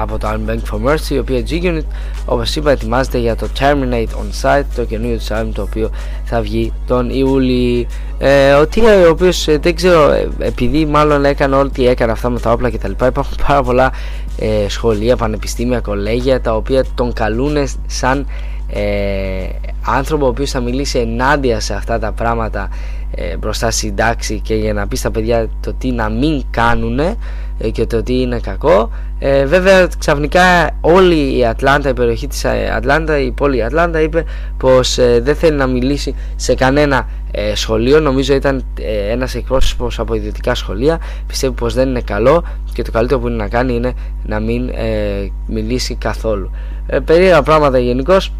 από 0.00 0.18
το 0.18 0.28
album 0.28 0.50
Bank 0.50 0.58
for 0.70 0.90
Mercy 0.90 1.10
η 1.10 1.18
οποία 1.18 1.42
G-Unit 1.50 1.84
όπως 2.24 2.56
είπα 2.56 2.70
ετοιμάζεται 2.70 3.18
για 3.18 3.36
το 3.36 3.48
Terminate 3.58 4.06
On 4.06 4.42
Site 4.42 4.64
το 4.76 4.84
καινούριο 4.84 5.16
του 5.16 5.34
album 5.34 5.50
το 5.52 5.62
οποίο 5.62 5.90
θα 6.24 6.40
βγει 6.40 6.72
τον 6.86 7.10
Ιούλη. 7.10 7.86
Ε, 8.18 8.52
ο 8.52 8.60
TI 8.60 9.04
ο 9.06 9.10
οποίος 9.10 9.48
ε, 9.48 9.58
δεν 9.58 9.74
ξέρω 9.74 10.10
ε, 10.10 10.28
επειδή 10.38 10.86
μάλλον 10.86 11.24
έκανε 11.24 11.56
ό,τι 11.56 11.86
έκανε 11.86 12.12
αυτά 12.12 12.30
με 12.30 12.40
τα 12.40 12.50
όπλα 12.50 12.70
κτλ 12.70 12.90
υπάρχουν 13.06 13.36
πάρα 13.46 13.62
πολλά 13.62 13.92
ε, 14.38 14.68
σχολεία, 14.68 15.16
πανεπιστήμια, 15.16 15.80
κολέγια 15.80 16.40
τα 16.40 16.54
οποία 16.54 16.84
τον 16.94 17.12
καλούν 17.12 17.68
σαν 17.86 18.26
ε, 18.72 19.48
άνθρωπο 19.86 20.24
ο 20.24 20.28
οποίος 20.28 20.50
θα 20.50 20.60
μιλήσει 20.60 20.98
ενάντια 20.98 21.60
σε 21.60 21.74
αυτά 21.74 21.98
τα 21.98 22.12
πράγματα 22.12 22.68
ε, 23.18 23.36
μπροστά 23.36 23.70
στην 23.70 23.96
τάξη 23.96 24.40
και 24.40 24.54
για 24.54 24.72
να 24.72 24.86
πεις 24.86 24.98
στα 24.98 25.10
παιδιά 25.10 25.48
το 25.60 25.72
τι 25.72 25.90
να 25.90 26.08
μην 26.08 26.42
κάνουν 26.50 26.98
ε, 26.98 27.16
και 27.72 27.86
το 27.86 28.02
τι 28.02 28.20
είναι 28.20 28.38
κακό. 28.38 28.90
Ε, 29.18 29.44
βέβαια 29.44 29.88
ξαφνικά 29.98 30.70
όλη 30.80 31.38
η 31.38 31.46
Ατλάντα, 31.46 31.88
η 31.88 31.92
περιοχή 31.92 32.26
της 32.26 32.44
ε, 32.44 32.72
Ατλάντα, 32.74 33.18
η 33.18 33.30
πόλη 33.30 33.64
Ατλάντα 33.64 34.00
είπε 34.00 34.24
πως 34.56 34.98
ε, 34.98 35.20
δεν 35.22 35.34
θέλει 35.34 35.56
να 35.56 35.66
μιλήσει 35.66 36.14
σε 36.36 36.54
κανένα 36.54 37.08
ε, 37.30 37.54
σχολείο. 37.54 38.00
Νομίζω 38.00 38.34
ήταν 38.34 38.64
ε, 38.80 39.10
ένας 39.10 39.34
εκπρόσωπος 39.34 39.98
από 39.98 40.14
ιδιωτικά 40.14 40.54
σχολεία. 40.54 41.00
Πιστεύει 41.26 41.54
πως 41.54 41.74
δεν 41.74 41.88
είναι 41.88 42.00
καλό 42.00 42.44
και 42.72 42.82
το 42.82 42.90
καλύτερο 42.90 43.20
που 43.20 43.26
είναι 43.26 43.36
να 43.36 43.48
κάνει 43.48 43.74
είναι 43.74 43.92
να 44.26 44.40
μην 44.40 44.68
ε, 44.68 45.30
μιλήσει 45.46 45.94
καθόλου. 45.94 46.50
Ε, 46.86 46.98
περίεργα 46.98 47.42
πράγματα 47.42 47.78
γενικώς. 47.78 48.32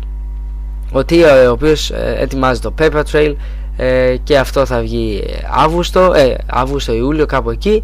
ο 0.92 1.04
Τίο 1.04 1.48
ο 1.48 1.50
οποίος 1.50 1.90
ε, 1.90 2.16
ετοιμάζει 2.18 2.60
το 2.60 2.74
Paper 2.78 3.02
Trail 3.12 3.34
ε, 3.80 4.16
και 4.22 4.38
αυτό 4.38 4.66
θα 4.66 4.80
βγει 4.80 5.24
Αύγουστο, 5.64 6.12
ε, 6.14 6.34
Αύγουστο 6.46 6.92
Ιούλιο 6.92 7.26
κάπου 7.26 7.50
εκεί. 7.50 7.82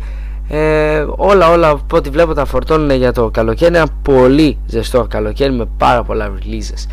Ε, 0.49 1.05
όλα 1.17 1.51
όλα 1.51 1.69
από 1.69 1.97
ό,τι 1.97 2.11
βλέπω 2.11 2.35
τα 2.35 2.45
φορτώνουν 2.45 2.91
για 2.91 3.13
το 3.13 3.31
καλοκαίρι. 3.31 3.77
Ένα 3.77 3.87
πολύ 4.03 4.59
ζεστό 4.67 5.07
καλοκαίρι 5.09 5.53
με 5.53 5.69
πάρα 5.79 6.03
πολλά 6.03 6.33
releases. 6.39 6.89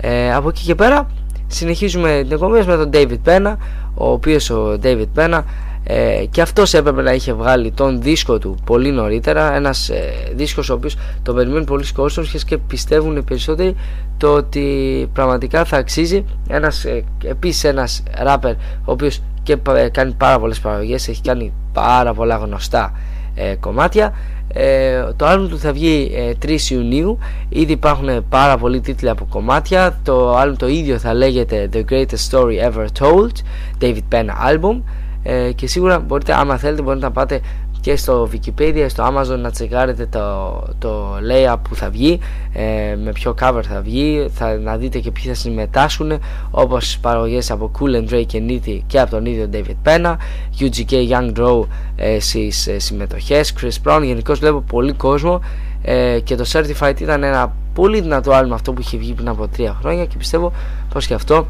Ε, 0.00 0.34
από 0.34 0.48
εκεί 0.48 0.62
και 0.62 0.74
πέρα 0.74 1.06
συνεχίζουμε 1.46 2.20
την 2.22 2.32
εκπομπή 2.32 2.64
με 2.66 2.76
τον 2.76 2.90
David 2.92 3.18
Pena 3.28 3.56
ο 3.94 4.10
οποίος 4.10 4.50
ο 4.50 4.78
David 4.82 5.06
Pena 5.16 5.40
ε, 5.84 6.24
και 6.30 6.40
αυτός 6.40 6.74
έπρεπε 6.74 7.02
να 7.02 7.12
είχε 7.12 7.32
βγάλει 7.32 7.70
τον 7.70 8.02
δίσκο 8.02 8.38
του 8.38 8.56
πολύ 8.64 8.90
νωρίτερα 8.90 9.54
ένας 9.54 9.88
ε, 9.88 10.12
δίσκος 10.34 10.70
ο 10.70 10.74
οποίος 10.74 10.96
τον 11.22 11.34
περιμένουν 11.34 11.64
πολλοί 11.64 11.92
κόσμος 11.92 12.44
και 12.44 12.58
πιστεύουν 12.58 13.16
οι 13.16 13.22
περισσότεροι 13.22 13.76
το 14.16 14.32
ότι 14.32 15.08
πραγματικά 15.12 15.64
θα 15.64 15.76
αξίζει. 15.76 16.24
Ένας, 16.48 16.84
ε, 16.84 17.04
επίσης 17.24 17.64
ένας 17.64 18.02
rapper 18.26 18.54
ο 18.84 18.92
οποίος 18.92 19.20
και 19.42 19.56
ε, 19.76 19.88
κάνει 19.88 20.12
πάρα 20.12 20.38
πολλές 20.38 20.60
παραγωγές 20.60 21.08
έχει 21.08 21.22
κάνει 21.22 21.52
πάρα 21.72 22.14
πολλά 22.14 22.36
γνωστά 22.36 22.92
ε, 23.34 23.54
κομμάτια. 23.54 24.14
Ε, 24.56 25.02
το 25.16 25.26
album 25.28 25.46
του 25.48 25.58
θα 25.58 25.72
βγει 25.72 26.10
3 26.46 26.56
Ιουνίου. 26.70 27.18
Ήδη 27.48 27.72
υπάρχουν 27.72 28.28
πάρα 28.28 28.56
πολλοί 28.56 28.80
τίτλοι 28.80 29.08
από 29.08 29.26
κομμάτια. 29.30 29.98
Το 30.02 30.40
album 30.40 30.54
το 30.56 30.68
ίδιο 30.68 30.98
θα 30.98 31.14
λέγεται 31.14 31.68
The 31.72 31.84
Greatest 31.90 32.30
Story 32.30 32.70
Ever 32.70 32.86
Told 32.98 33.32
David 33.80 34.02
Penn 34.12 34.26
Album 34.48 34.80
ε, 35.26 35.52
και 35.52 35.66
σίγουρα 35.66 35.98
μπορείτε 35.98 36.34
άμα 36.34 36.56
θέλετε 36.56 36.82
μπορείτε 36.82 37.04
να 37.04 37.10
πάτε 37.10 37.40
και 37.84 37.96
στο 37.96 38.28
Wikipedia, 38.32 38.86
στο 38.88 39.04
Amazon 39.04 39.38
να 39.38 39.50
τσεκάρετε 39.50 40.06
το, 40.06 40.62
το 40.78 41.16
layout 41.30 41.56
που 41.68 41.74
θα 41.74 41.90
βγει 41.90 42.20
ε, 42.52 42.96
με 43.04 43.12
ποιο 43.12 43.34
cover 43.40 43.60
θα 43.68 43.80
βγει. 43.80 44.28
Θα, 44.34 44.56
να 44.56 44.76
δείτε 44.76 44.98
και 44.98 45.10
ποιοι 45.10 45.24
θα 45.24 45.34
συμμετάσχουν 45.34 46.12
όπως 46.50 46.98
παραγωγές 46.98 47.50
από 47.50 47.70
Cool 47.78 47.96
and 47.96 48.14
Dre 48.14 48.24
και 48.26 48.42
Nitty 48.48 48.80
και 48.86 49.00
από 49.00 49.10
τον 49.10 49.26
ίδιο 49.26 49.48
David 49.52 49.88
Penna 49.88 50.14
UGK 50.60 51.08
Young 51.10 51.32
Draw 51.38 51.66
ε, 51.96 52.20
στις 52.20 52.66
ε, 52.66 52.78
συμμετοχές 52.78 53.54
Chris 53.60 53.88
Brown. 53.88 54.00
Γενικώς 54.04 54.38
βλέπω 54.38 54.60
πολύ 54.60 54.92
κόσμο 54.92 55.40
ε, 55.82 56.18
και 56.24 56.34
το 56.34 56.44
Certified 56.52 57.00
ήταν 57.00 57.22
ένα 57.22 57.54
πολύ 57.74 58.00
δυνατό 58.00 58.32
άλμα 58.32 58.54
αυτό 58.54 58.72
που 58.72 58.80
είχε 58.80 58.98
βγει 58.98 59.12
πριν 59.12 59.28
από 59.28 59.48
τρία 59.48 59.76
χρόνια 59.80 60.04
και 60.04 60.16
πιστεύω 60.16 60.52
πως 60.92 61.06
και 61.06 61.14
αυτό 61.14 61.46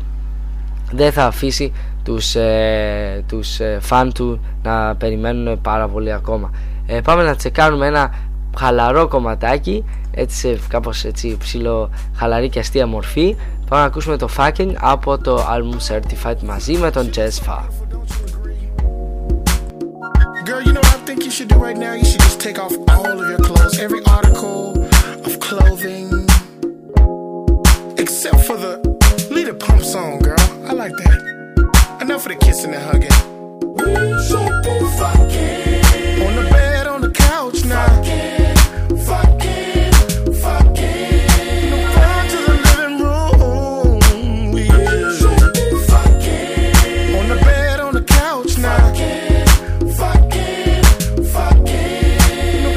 δεν 0.93 1.13
θα 1.13 1.27
αφήσει 1.27 1.73
τους, 2.05 2.35
ε, 2.35 3.25
τους 3.29 3.61
ε, 3.61 3.79
φαν 3.81 4.13
του 4.13 4.41
να 4.63 4.97
περιμένουν 4.97 5.61
πάρα 5.61 5.89
πολύ 5.89 6.13
ακόμα 6.13 6.51
ε, 6.87 7.01
πάμε 7.01 7.23
να 7.23 7.35
τσεκάνουμε 7.35 7.87
ένα 7.87 8.15
χαλαρό 8.59 9.09
κομματάκι 9.09 9.85
έτσι 10.11 10.37
σε 10.37 10.59
κάπως 10.69 11.05
έτσι 11.05 11.37
ψηλό 11.39 11.91
χαλαρή 12.15 12.49
και 12.49 12.59
αστεία 12.59 12.87
μορφή 12.87 13.37
πάμε 13.69 13.81
να 13.81 13.87
ακούσουμε 13.89 14.17
το 14.17 14.29
fucking 14.37 14.73
από 14.81 15.19
το 15.19 15.39
album 15.39 15.95
Certified 15.95 16.39
μαζί 16.45 16.77
με 16.77 16.91
τον 16.91 17.11
Jazz 17.15 17.49
Fa 17.49 17.59
Girl, 20.47 20.61
you 20.61 20.75
know 20.75 20.85
what 20.89 21.01
I 21.01 21.05
think 21.07 21.25
you 21.25 21.31
should 21.31 21.49
do 21.49 21.57
right 21.57 21.79
now? 21.87 21.95
You 21.95 22.05
should 22.05 22.21
just 22.21 22.39
take 22.39 22.59
off 22.65 22.75
all 22.93 23.19
of 23.23 23.27
your 23.33 23.39
clothes, 23.39 23.79
every 23.79 24.03
article 24.17 24.63
of 25.29 25.33
clothing, 25.47 26.07
except 27.97 28.41
for 28.49 28.57
the 28.65 28.73
lead 29.35 29.49
a 29.49 29.55
pump 29.55 29.83
song, 29.83 30.19
girl. 30.19 30.47
I 30.69 30.75
like 30.75 30.93
that. 31.03 31.34
Enough 32.05 32.27
of 32.27 32.33
the 32.33 32.37
kissing 32.37 32.75
and 32.75 32.83
hugging. 32.85 33.11
On 36.21 36.35
the 36.37 36.43
bed, 36.53 36.87
on 36.87 37.01
the 37.01 37.09
couch 37.11 37.65
now. 37.65 37.87
Down 41.95 42.29
to 42.29 42.37
the 42.47 42.57
living 42.67 42.99
room. 43.01 44.53
We 44.53 44.69
On 47.19 47.27
the 47.27 47.37
bed, 47.43 47.81
on 47.81 47.95
the 47.95 48.03
couch 48.03 48.59
now. 48.59 48.93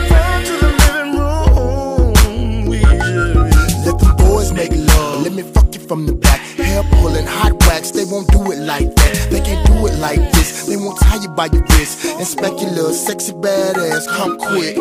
Down 0.08 0.40
to 0.46 0.54
the 0.64 0.72
living 0.84 1.12
room. 1.20 2.66
We 2.70 2.80
Let 3.84 4.00
them 4.00 4.16
boys 4.16 4.54
make 4.54 4.72
love. 4.74 5.24
Let 5.24 5.34
me 5.34 5.44
fuck 5.44 5.76
you 5.76 5.82
from 5.82 6.06
the 6.06 6.14
back. 6.14 6.40
Hair 6.40 6.84
pulling, 6.92 7.26
hot 7.26 7.57
won't 8.18 8.32
do 8.32 8.52
it 8.52 8.58
like 8.66 8.96
that. 8.96 9.28
They 9.30 9.42
can't 9.42 9.66
do 9.68 9.86
it 9.86 10.00
like 10.00 10.20
this. 10.32 10.66
They 10.66 10.76
won't 10.76 11.00
tie 11.00 11.22
you 11.22 11.30
by 11.30 11.46
your 11.54 11.62
wrist. 11.62 12.04
Inspect 12.18 12.60
your 12.62 12.72
little 12.72 12.94
sexy 12.94 13.34
badass. 13.34 14.08
Come 14.08 14.40
quick. 14.40 14.76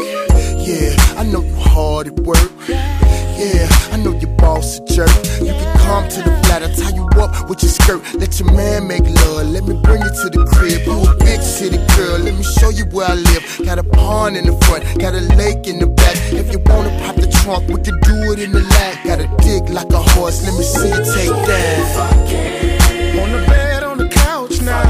Yeah, 0.56 0.96
I 1.20 1.22
know 1.24 1.42
you 1.42 1.54
hard 1.56 2.06
at 2.06 2.18
work. 2.20 2.50
Yeah, 2.66 3.68
I 3.92 3.98
know 3.98 4.16
your 4.16 4.32
boss 4.36 4.78
a 4.78 4.84
jerk. 4.86 5.12
You 5.40 5.52
can 5.52 5.78
come 5.84 6.08
to 6.08 6.18
the 6.24 6.32
flat, 6.44 6.62
I 6.62 6.72
tie 6.72 6.96
you 6.96 7.04
up 7.20 7.50
with 7.50 7.62
your 7.62 7.70
skirt. 7.70 8.00
Let 8.14 8.40
your 8.40 8.50
man 8.52 8.88
make 8.88 9.04
love. 9.04 9.48
Let 9.48 9.64
me 9.64 9.74
bring 9.82 10.00
you 10.00 10.08
to 10.08 10.26
the 10.32 10.48
crib. 10.56 10.86
You 10.86 11.04
a 11.04 11.14
big 11.16 11.42
city 11.42 11.76
girl. 11.94 12.18
Let 12.18 12.34
me 12.34 12.42
show 12.42 12.70
you 12.70 12.86
where 12.86 13.08
I 13.10 13.14
live. 13.16 13.60
Got 13.66 13.78
a 13.78 13.84
pond 13.84 14.38
in 14.38 14.46
the 14.46 14.56
front, 14.64 14.82
got 14.98 15.12
a 15.12 15.20
lake 15.36 15.66
in 15.66 15.78
the 15.78 15.88
back. 15.88 16.16
If 16.32 16.52
you 16.52 16.60
wanna 16.64 16.88
pop 17.04 17.16
the 17.16 17.28
trunk, 17.44 17.68
we 17.68 17.82
can 17.84 18.00
do 18.00 18.32
it 18.32 18.38
in 18.38 18.52
the 18.52 18.62
lap. 18.62 19.04
Got 19.04 19.20
a 19.20 19.28
dick 19.44 19.68
like 19.68 19.92
a 19.92 20.00
horse. 20.16 20.42
Let 20.42 20.54
me 20.56 20.64
see 20.64 20.88
you 20.88 21.04
take 21.04 21.36
that. 21.44 22.85
On 23.18 23.32
the 23.32 23.38
bed, 23.48 23.82
on 23.84 23.98
the 23.98 24.08
couch 24.08 24.60
now. 24.62 24.82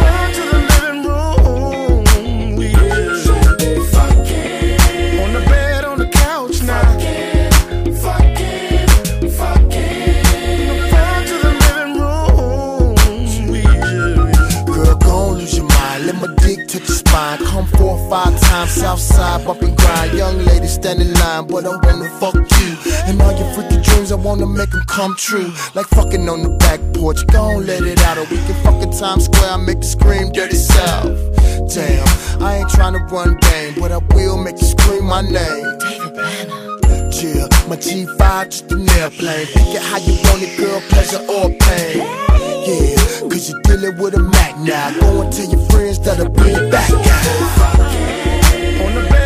Down 0.00 0.32
to 0.34 0.42
the 0.52 0.60
living 0.72 1.02
room. 1.04 2.56
We 2.56 2.66
On 5.22 5.32
the 5.32 5.40
bed, 5.48 5.84
on 5.84 5.98
the 5.98 6.08
couch 6.12 6.62
now. 6.62 6.82
Down 10.90 11.24
to 11.26 11.36
the 11.44 11.52
living 11.64 11.94
room. 12.00 12.94
We 13.50 13.62
Girl, 14.72 14.96
gon' 14.96 15.34
lose 15.38 15.56
your 15.56 15.66
mind. 15.66 16.06
Let 16.06 16.16
my 16.16 16.28
dick 16.36 16.68
touch 16.68 16.88
your 16.88 16.96
spine. 16.98 17.38
Come 17.46 17.66
four 17.66 17.98
or 17.98 18.10
five 18.10 18.40
times, 18.40 18.70
south 18.72 19.00
side, 19.00 19.44
bump 19.46 19.62
and 19.62 19.76
grind. 19.76 20.12
Young 20.14 20.38
lady, 20.44 20.66
stand 20.68 21.00
in 21.02 21.12
line, 21.14 21.46
but 21.46 21.66
I 21.66 21.76
wanna 21.76 22.08
fuck 22.20 22.34
you. 22.36 22.73
And 23.06 23.20
all 23.22 23.36
your 23.36 23.52
freaky 23.54 23.80
dreams, 23.82 24.12
I 24.12 24.16
wanna 24.16 24.46
make 24.46 24.70
them 24.70 24.84
come 24.86 25.14
true. 25.16 25.52
Like 25.74 25.86
fucking 25.88 26.28
on 26.28 26.42
the 26.42 26.50
back 26.58 26.80
porch, 26.94 27.26
gon' 27.28 27.66
let 27.66 27.82
it 27.82 28.00
out. 28.02 28.18
Or 28.18 28.24
we 28.24 28.36
can 28.46 28.54
fuck 28.62 28.82
in 28.82 28.90
Times 28.90 29.26
Square, 29.26 29.50
I 29.50 29.56
make 29.56 29.78
you 29.78 29.90
scream 29.96 30.32
dirty 30.32 30.56
south. 30.56 31.18
Damn, 31.72 32.06
I 32.42 32.58
ain't 32.58 32.68
tryna 32.70 33.10
run 33.10 33.36
game, 33.36 33.74
but 33.78 33.92
I 33.92 33.98
will 34.14 34.36
make 34.36 34.60
you 34.60 34.66
scream 34.66 35.04
my 35.04 35.22
name. 35.22 35.78
David 35.78 36.14
Banner. 36.14 36.64
Yeah, 37.24 37.46
my 37.68 37.76
G5 37.76 38.50
just 38.50 38.72
an 38.72 38.88
airplane. 38.98 39.46
Pick 39.46 39.74
it 39.74 39.82
how 39.82 39.98
you 39.98 40.14
want 40.24 40.42
it, 40.42 40.58
girl, 40.58 40.80
pleasure 40.90 41.22
or 41.30 41.48
pain. 41.64 41.98
Yeah, 42.66 42.96
cause 43.30 43.48
you're 43.48 43.60
dealing 43.62 43.96
with 43.98 44.14
a 44.14 44.18
Mac 44.20 44.58
now. 44.58 44.90
Go 45.00 45.22
and 45.22 45.32
tell 45.32 45.48
your 45.48 45.64
friends 45.70 45.98
that 46.00 46.18
I'll 46.18 46.28
bring 46.28 46.54
it 46.54 46.70
back. 46.70 46.90
On 46.90 46.98
the 48.94 49.02
bed, 49.08 49.23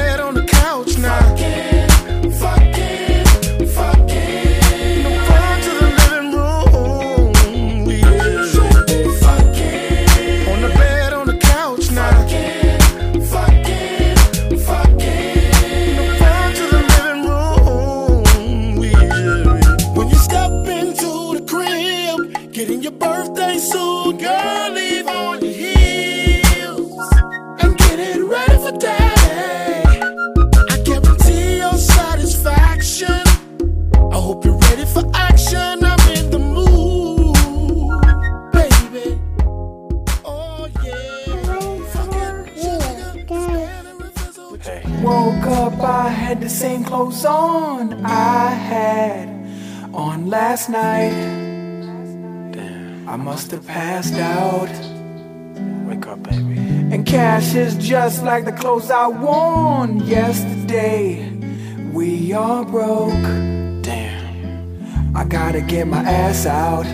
last 50.48 50.70
night. 50.70 51.10
Damn. 52.52 53.06
I 53.06 53.16
must 53.16 53.50
have 53.50 53.66
passed 53.66 54.14
out. 54.14 54.70
Wake 55.86 56.06
up, 56.06 56.22
baby. 56.22 56.56
And 56.92 57.04
cash 57.04 57.54
is 57.54 57.76
just 57.76 58.24
like 58.24 58.46
the 58.46 58.52
clothes 58.52 58.90
I 58.90 59.08
worn 59.08 60.00
yesterday. 60.06 61.28
We 61.92 62.32
are 62.32 62.64
broke. 62.64 63.28
Damn. 63.82 65.14
I 65.14 65.24
gotta 65.24 65.60
get 65.60 65.86
my 65.86 66.02
ass 66.02 66.46
out. 66.46 66.86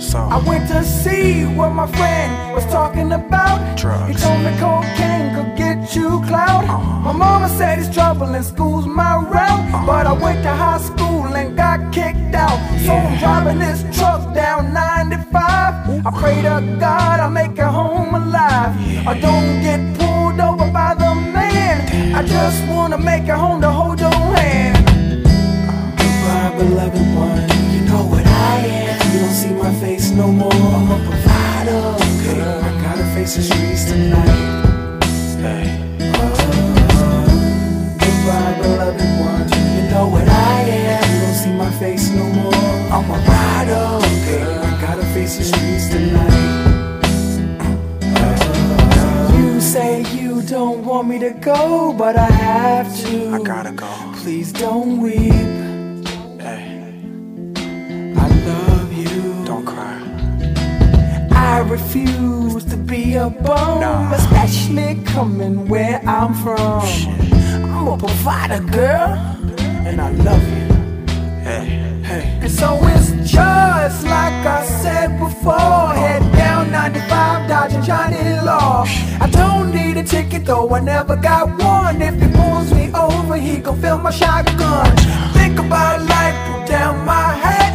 So 0.00 0.18
I 0.18 0.38
went 0.48 0.66
to 0.68 0.82
see 0.82 1.44
what 1.44 1.70
my 1.70 1.86
friend 1.86 2.54
was 2.54 2.64
talking 2.66 3.12
about. 3.12 3.76
Drugs. 3.76 4.08
He 4.08 4.14
told 4.14 4.42
me 4.42 4.50
cocaine 4.58 5.34
could 5.34 5.56
get 5.56 5.94
you 5.94 6.22
clout. 6.26 6.64
My 7.04 7.12
mama 7.12 7.50
said 7.50 7.78
it's 7.78 7.94
trouble 7.94 8.34
and 8.34 8.44
school's 8.44 8.86
my 8.86 9.16
route. 9.16 9.86
But 9.86 10.06
I 10.06 10.12
went 10.12 10.42
to 10.44 10.50
high 10.50 10.78
school 10.78 11.26
and 11.36 11.54
got 11.54 11.92
kicked 11.92 12.34
out. 12.34 12.58
So 12.86 12.92
I'm 12.92 13.18
driving 13.18 13.58
this 13.58 13.82
truck 13.96 14.34
down 14.34 14.72
95. 14.72 16.06
I 16.06 16.10
pray 16.18 16.36
to 16.42 16.76
God 16.80 17.20
I 17.20 17.28
make 17.28 17.58
it 17.58 17.64
home 17.64 18.14
alive. 18.14 18.74
I 19.06 19.18
don't 19.20 19.60
get 19.60 19.80
pulled 19.98 20.40
over 20.40 20.72
by 20.72 20.94
the 20.94 21.14
man. 21.14 22.14
I 22.14 22.26
just 22.26 22.66
wanna 22.68 22.96
make 22.96 23.24
it 23.24 23.38
home 23.44 23.60
to 23.60 23.70
hold 23.70 24.00
your 24.00 24.10
hand. 24.10 24.76
Goodbye, 25.98 26.56
beloved 26.56 27.16
one. 27.16 27.69
You 28.00 28.06
know 28.06 28.12
what 28.12 28.26
I 28.26 28.56
am. 28.64 29.12
You 29.12 29.20
don't 29.20 29.34
see 29.34 29.52
my 29.52 29.74
face 29.74 30.10
no 30.12 30.32
more. 30.32 30.50
I'm 30.50 30.90
a 30.90 30.98
provider. 31.04 31.82
Girl, 32.24 32.64
I 32.64 32.80
gotta 32.80 33.04
face 33.14 33.36
the 33.36 33.42
streets 33.42 33.84
tonight. 33.84 35.04
Hey. 35.44 35.66
Oh. 36.14 37.28
Goodbye, 38.00 38.56
beloved 38.62 39.10
one. 39.20 39.48
You 39.76 39.90
know 39.90 40.08
what 40.08 40.26
I 40.26 40.62
am. 40.62 41.12
You 41.12 41.20
don't 41.20 41.34
see 41.34 41.52
my 41.52 41.70
face 41.72 42.08
no 42.10 42.24
more. 42.24 42.54
I'm 42.90 43.10
a 43.10 43.18
rider. 43.18 43.88
I 44.64 44.78
gotta 44.80 45.04
face 45.12 45.36
the 45.36 45.44
streets 45.44 45.88
tonight. 45.90 46.32
Uh, 48.96 49.36
you 49.36 49.60
say 49.60 50.04
you 50.14 50.40
don't 50.40 50.82
want 50.86 51.06
me 51.06 51.18
to 51.18 51.32
go, 51.32 51.92
but 51.92 52.16
I 52.16 52.30
have 52.30 52.96
to. 53.00 53.34
I 53.34 53.42
gotta 53.42 53.72
go. 53.72 53.90
Please 54.22 54.52
don't 54.52 55.02
weep. 55.02 55.69
Refuse 61.70 62.64
to 62.64 62.76
be 62.76 63.14
a 63.14 63.30
bum, 63.30 63.80
Nah. 63.80 64.12
especially 64.12 64.96
coming 65.04 65.68
where 65.68 66.00
I'm 66.04 66.34
from. 66.34 66.82
I'm 67.74 67.86
a 67.88 67.96
provider, 67.96 68.60
girl, 68.60 69.10
and 69.86 70.00
I 70.00 70.10
love 70.10 70.42
you. 70.56 70.66
Hey. 71.46 71.64
Hey. 72.02 72.38
And 72.42 72.50
so 72.50 72.76
it's 72.82 73.10
just 73.30 74.02
like 74.04 74.38
I 74.58 74.64
said 74.82 75.16
before. 75.20 75.94
Head 75.94 76.22
down 76.32 76.72
95, 76.72 77.48
dodging 77.48 77.82
Johnny 77.82 78.18
Law. 78.44 78.84
I 79.20 79.28
don't 79.30 79.70
need 79.72 79.96
a 79.96 80.02
ticket 80.02 80.44
though, 80.46 80.68
I 80.74 80.80
never 80.80 81.14
got 81.14 81.46
one. 81.56 82.02
If 82.02 82.20
he 82.20 82.28
pulls 82.36 82.72
me 82.74 82.90
over, 82.92 83.36
he 83.36 83.58
gon' 83.58 83.80
fill 83.80 83.98
my 83.98 84.10
shotgun. 84.10 84.90
Think 85.34 85.58
about 85.60 86.02
life, 86.14 86.36
put 86.50 86.66
down 86.68 87.04
my 87.06 87.28
hat. 87.44 87.69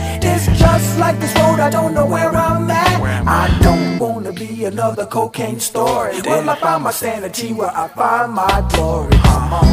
Just 0.66 0.98
like 1.00 1.18
this 1.20 1.34
road, 1.36 1.60
I 1.60 1.70
don't 1.70 1.94
know 1.94 2.08
where 2.08 2.30
I'm 2.30 2.70
at. 2.70 2.96
I 3.28 3.46
don't 3.62 4.00
wanna 4.00 4.34
be 4.34 4.66
another 4.66 5.06
cocaine 5.06 5.60
story. 5.60 6.14
Will 6.22 6.50
I 6.50 6.56
find 6.56 6.84
my 6.84 6.92
sanity 6.92 7.54
where 7.54 7.74
I 7.84 7.88
find 7.90 8.34
my 8.34 8.58
glory? 8.74 9.18
Come 9.30 9.54
on. 9.54 9.68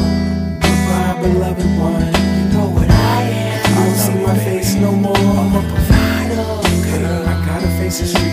Goodbye, 0.64 1.16
beloved 1.22 1.70
one. 1.90 2.12
You 2.38 2.45
know 2.55 2.68
what 2.76 2.90
I 2.90 3.20
am. 3.22 3.68
You 3.68 3.74
don't 3.80 3.99
see 4.05 4.18
my 4.26 4.36
face 4.47 4.74
no 4.74 4.93
more. 4.93 5.16
I'm 5.16 5.57
a 5.57 5.62
provider. 5.72 6.51
Girl, 6.88 7.28
I 7.32 7.34
gotta 7.47 7.70
face 7.78 7.99
the 8.01 8.07
streets 8.07 8.31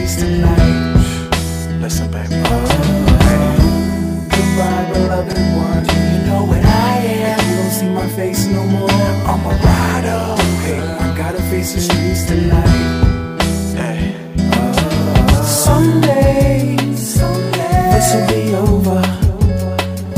gotta 11.70 11.82
face 11.82 11.88
the 11.88 11.94
streets 11.94 12.26
tonight. 12.26 13.42
Hey. 13.76 14.16
Someday, 15.44 16.76
this 16.78 18.14
will 18.14 18.28
be 18.28 18.56
over. 18.56 19.02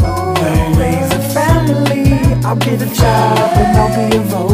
I'll 0.03 0.73
raise 0.75 1.11
a 1.11 1.19
family. 1.33 2.13
I'll 2.45 2.55
get 2.55 2.81
a 2.81 2.93
job 2.93 3.57
and 3.57 3.77
I'll 3.77 4.09
be 4.09 4.17
a 4.17 4.19
voter. 4.21 4.50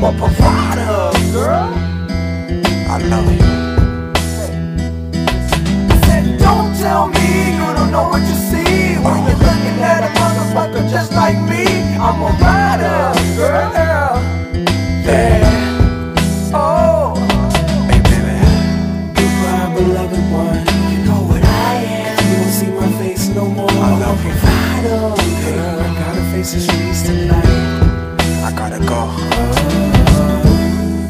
I'm 0.00 0.04
a 0.04 0.16
provider, 0.16 1.10
girl. 1.32 1.74
I 2.88 2.98
love 3.10 3.32
you. 3.32 3.42
I 5.90 6.00
said, 6.06 6.38
don't 6.38 6.72
tell 6.76 7.08
me 7.08 7.54
you 7.58 7.66
don't 7.74 7.90
know 7.90 8.06
what 8.08 8.22
you 8.22 8.36
see 8.46 8.94
when 9.02 9.26
you're 9.26 9.42
looking 9.42 9.82
at 9.82 10.06
a 10.06 10.10
motherfucker 10.20 10.88
just 10.88 11.10
like 11.14 11.34
me. 11.50 11.66
I'm 11.98 12.22
a 12.22 12.30
rider, 12.38 13.12
girl. 13.34 14.22
Yeah. 15.02 15.42
Oh. 16.54 17.16
Hey, 17.90 17.98
baby. 17.98 18.38
Goodbye, 19.18 19.74
beloved 19.74 20.24
one. 20.30 20.62
You 20.92 20.98
know 21.06 21.22
what 21.26 21.42
I 21.42 21.74
am. 21.82 22.22
You 22.30 22.36
don't 22.36 22.52
see 22.52 22.70
my 22.70 22.88
face 23.02 23.26
no 23.30 23.46
more. 23.46 23.68
I 23.68 23.98
love 23.98 24.24
you. 24.24 24.30
Provider, 24.30 25.00
girl. 25.42 25.80
I 25.80 25.82
gotta 25.98 26.22
face 26.30 26.52
the 26.52 26.60
streets 26.60 27.02
tonight 27.02 27.87
I 28.57 28.57
gotta 28.61 28.79
go. 28.91 29.01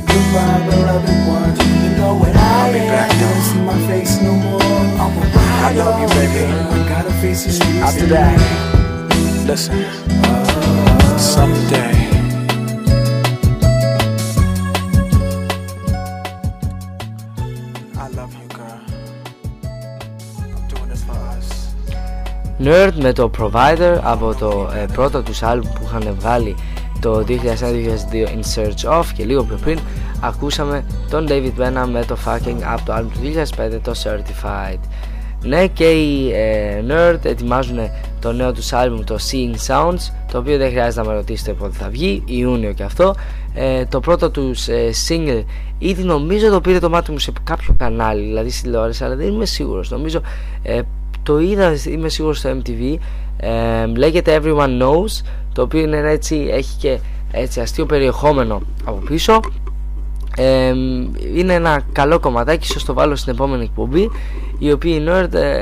Goodbye, 0.09 0.61
beloved 0.69 1.19
one. 1.35 1.53
You 1.83 1.89
know 1.99 2.13
what 2.21 2.35
I 2.35 2.39
I'll 2.39 2.73
be 2.73 2.79
am. 2.79 2.87
back, 2.93 3.09
you 3.13 3.19
though. 3.19 3.33
don't 3.33 3.41
see 3.49 3.61
my 3.71 3.77
face 3.89 4.13
no 4.21 4.33
more. 4.45 4.61
I'm 5.01 5.17
a 5.17 5.25
rider. 5.35 5.65
I 5.67 5.71
love 5.83 5.97
you, 6.01 6.07
baby. 6.17 6.43
I 6.75 6.89
gotta 6.93 7.13
face 7.21 7.41
the 7.45 7.51
streets 7.51 7.81
I'll 7.85 7.93
be 7.93 8.07
tonight. 8.07 8.37
back. 8.37 9.47
Listen. 9.47 9.77
Someday. 11.17 11.91
I 17.97 18.07
love 18.19 18.33
you, 18.41 18.47
girl. 18.57 18.79
I'm 20.55 20.67
doing 20.73 20.89
this 20.91 21.03
for 21.07 21.17
us. 21.35 21.47
Nerd 22.59 22.93
με 23.01 23.13
το 23.13 23.29
Provider 23.37 23.97
από 24.03 24.35
το 24.35 24.69
ε, 24.75 24.85
πρώτο 24.93 25.21
τους 25.21 25.43
άλμπουμ 25.43 25.71
που 25.73 25.81
είχαν 25.85 26.15
βγάλει 26.19 26.55
το 27.00 27.24
2001-2002 27.28 27.32
In 27.32 28.54
Search 28.54 29.00
Of 29.00 29.04
και 29.14 29.24
λίγο 29.24 29.44
πιο 29.44 29.56
πριν 29.56 29.78
ακούσαμε 30.20 30.84
τον 31.10 31.26
David 31.28 31.52
Benham 31.60 31.88
με 31.92 32.04
το 32.04 32.16
Fucking 32.26 32.62
από 32.62 32.84
το 32.84 32.94
album 32.96 33.06
του 33.12 33.20
2005 33.76 33.78
το 33.82 33.92
Certified. 34.04 34.80
Ναι 35.42 35.66
και 35.66 35.90
οι 35.90 36.32
ε, 36.32 36.84
Nerd 36.88 37.24
ετοιμάζουν 37.24 37.78
το 38.20 38.32
νέο 38.32 38.52
τους 38.52 38.72
άλμπουμ 38.72 39.04
το 39.04 39.16
Seeing 39.30 39.54
Sounds 39.66 40.12
το 40.32 40.38
οποίο 40.38 40.56
δεν 40.56 40.70
χρειάζεται 40.70 41.02
να 41.02 41.08
με 41.08 41.14
ρωτήσετε 41.14 41.52
πότε 41.52 41.76
θα 41.78 41.88
βγει 41.88 42.22
Ιούνιο 42.26 42.72
και 42.72 42.82
αυτό. 42.82 43.14
Ε, 43.54 43.84
το 43.84 44.00
πρώτο 44.00 44.30
τους 44.30 44.68
ε, 44.68 44.90
single 45.08 45.44
ήδη 45.78 46.02
νομίζω 46.02 46.50
το 46.50 46.60
πήρε 46.60 46.78
το 46.78 46.88
μάτι 46.88 47.10
μου 47.10 47.18
σε 47.18 47.32
κάποιο 47.44 47.74
κανάλι 47.78 48.22
δηλαδή 48.24 48.50
στη 48.50 48.62
τηλεόραση 48.62 49.04
αλλά 49.04 49.16
δεν 49.16 49.28
είμαι 49.28 49.46
σίγουρος. 49.46 49.90
Νομίζω 49.90 50.20
ε, 50.62 50.80
το 51.28 51.38
είδα 51.38 51.76
είμαι 51.86 52.08
σίγουρος 52.08 52.38
στο 52.38 52.50
MTV 52.50 52.96
ε, 53.36 53.86
λέγεται 53.86 54.40
Everyone 54.42 54.82
Knows 54.82 55.24
το 55.52 55.62
οποίο 55.62 55.80
είναι 55.80 56.10
έτσι 56.10 56.48
έχει 56.50 56.76
και 56.78 56.98
έτσι 57.30 57.60
αστείο 57.60 57.86
περιεχόμενο 57.86 58.60
από 58.84 58.96
πίσω 59.06 59.40
ε, 60.38 60.74
είναι 61.34 61.52
ένα 61.54 61.80
καλό 61.92 62.18
κομματάκι, 62.18 62.66
ίσως 62.68 62.84
το 62.84 62.94
βάλω 62.94 63.16
στην 63.16 63.32
επόμενη 63.32 63.62
εκπομπή 63.64 64.10
οι 64.58 64.72
οποίοι 64.72 65.04
Nerd 65.08 65.34
ε, 65.34 65.58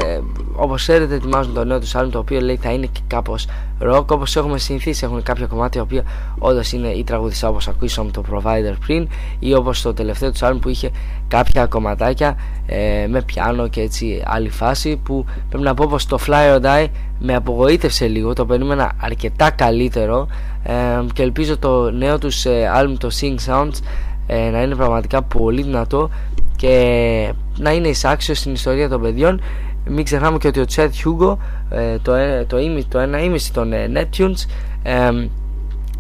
όπως 0.57 0.83
ξέρετε 0.83 1.15
ετοιμάζουν 1.15 1.55
το 1.55 1.65
νέο 1.65 1.79
τους 1.81 1.95
άλμ 1.95 2.11
το 2.11 2.19
οποίο 2.19 2.41
λέει 2.41 2.57
θα 2.57 2.73
είναι 2.73 2.87
και 2.87 3.01
κάπως 3.07 3.47
rock 3.81 4.07
όπως 4.07 4.37
έχουμε 4.37 4.59
συνηθίσει 4.59 5.05
έχουν 5.05 5.23
κάποια 5.23 5.47
κομμάτια 5.47 5.83
οποία 5.83 6.03
όντως 6.39 6.73
είναι 6.73 6.89
ή 6.89 7.05
τραγουδιστά 7.05 7.49
όπως 7.49 7.69
ακούσαμε 7.69 8.11
το 8.11 8.23
Provider 8.33 8.75
πριν 8.87 9.09
ή 9.39 9.55
όπως 9.55 9.83
το 9.83 9.95
τελευταίο 9.95 10.33
του 10.33 10.47
άλμ 10.47 10.59
που 10.59 10.69
είχε 10.69 10.91
κάποια 11.29 11.67
κομματάκια 11.67 12.37
ε, 12.67 13.07
με 13.09 13.23
πιάνο 13.23 13.69
και 13.69 13.81
έτσι 13.81 14.23
άλλη 14.27 14.49
φάση 14.49 15.01
που 15.05 15.25
πρέπει 15.49 15.65
να 15.65 15.75
πω 15.75 15.87
πως 15.91 16.07
το 16.07 16.19
Fly 16.27 16.57
or 16.57 16.61
Die 16.63 16.87
με 17.19 17.35
απογοήτευσε 17.35 18.07
λίγο 18.07 18.33
το 18.33 18.47
περίμενα 18.47 18.93
αρκετά 19.01 19.51
καλύτερο. 19.51 20.27
Ε, 20.63 20.73
και 21.13 21.23
ελπίζω 21.23 21.59
το 21.59 21.91
νέο 21.91 22.19
τους 22.19 22.45
ε, 22.45 22.71
άλμ 22.75 22.97
το 22.97 23.09
Sing 23.21 23.37
Sounds 23.47 23.79
ε, 24.27 24.51
να 24.51 24.63
είναι 24.63 24.75
πραγματικά 24.75 25.23
πολύ 25.23 25.63
δυνατό 25.63 26.11
και 26.57 27.33
να 27.59 27.73
είναι 27.73 27.89
εισάξιος 27.89 28.39
στην 28.39 28.53
ιστορία 28.53 28.89
των 28.89 29.01
παιδιών. 29.01 29.41
Μην 29.89 30.05
ξεχνάμε 30.05 30.39
και 30.39 30.47
ότι 30.47 30.61
ο 30.61 30.65
Τσέτ 30.65 30.95
Χιούγκο 30.95 31.39
ε, 31.71 31.99
το, 31.99 32.15
ε, 32.15 32.45
το, 32.49 32.57
το 32.89 32.99
ένα 32.99 33.23
ήμιση 33.23 33.53
των 33.53 33.73
ε, 33.73 33.91
Neptunes 33.95 34.47
ε, 34.83 35.11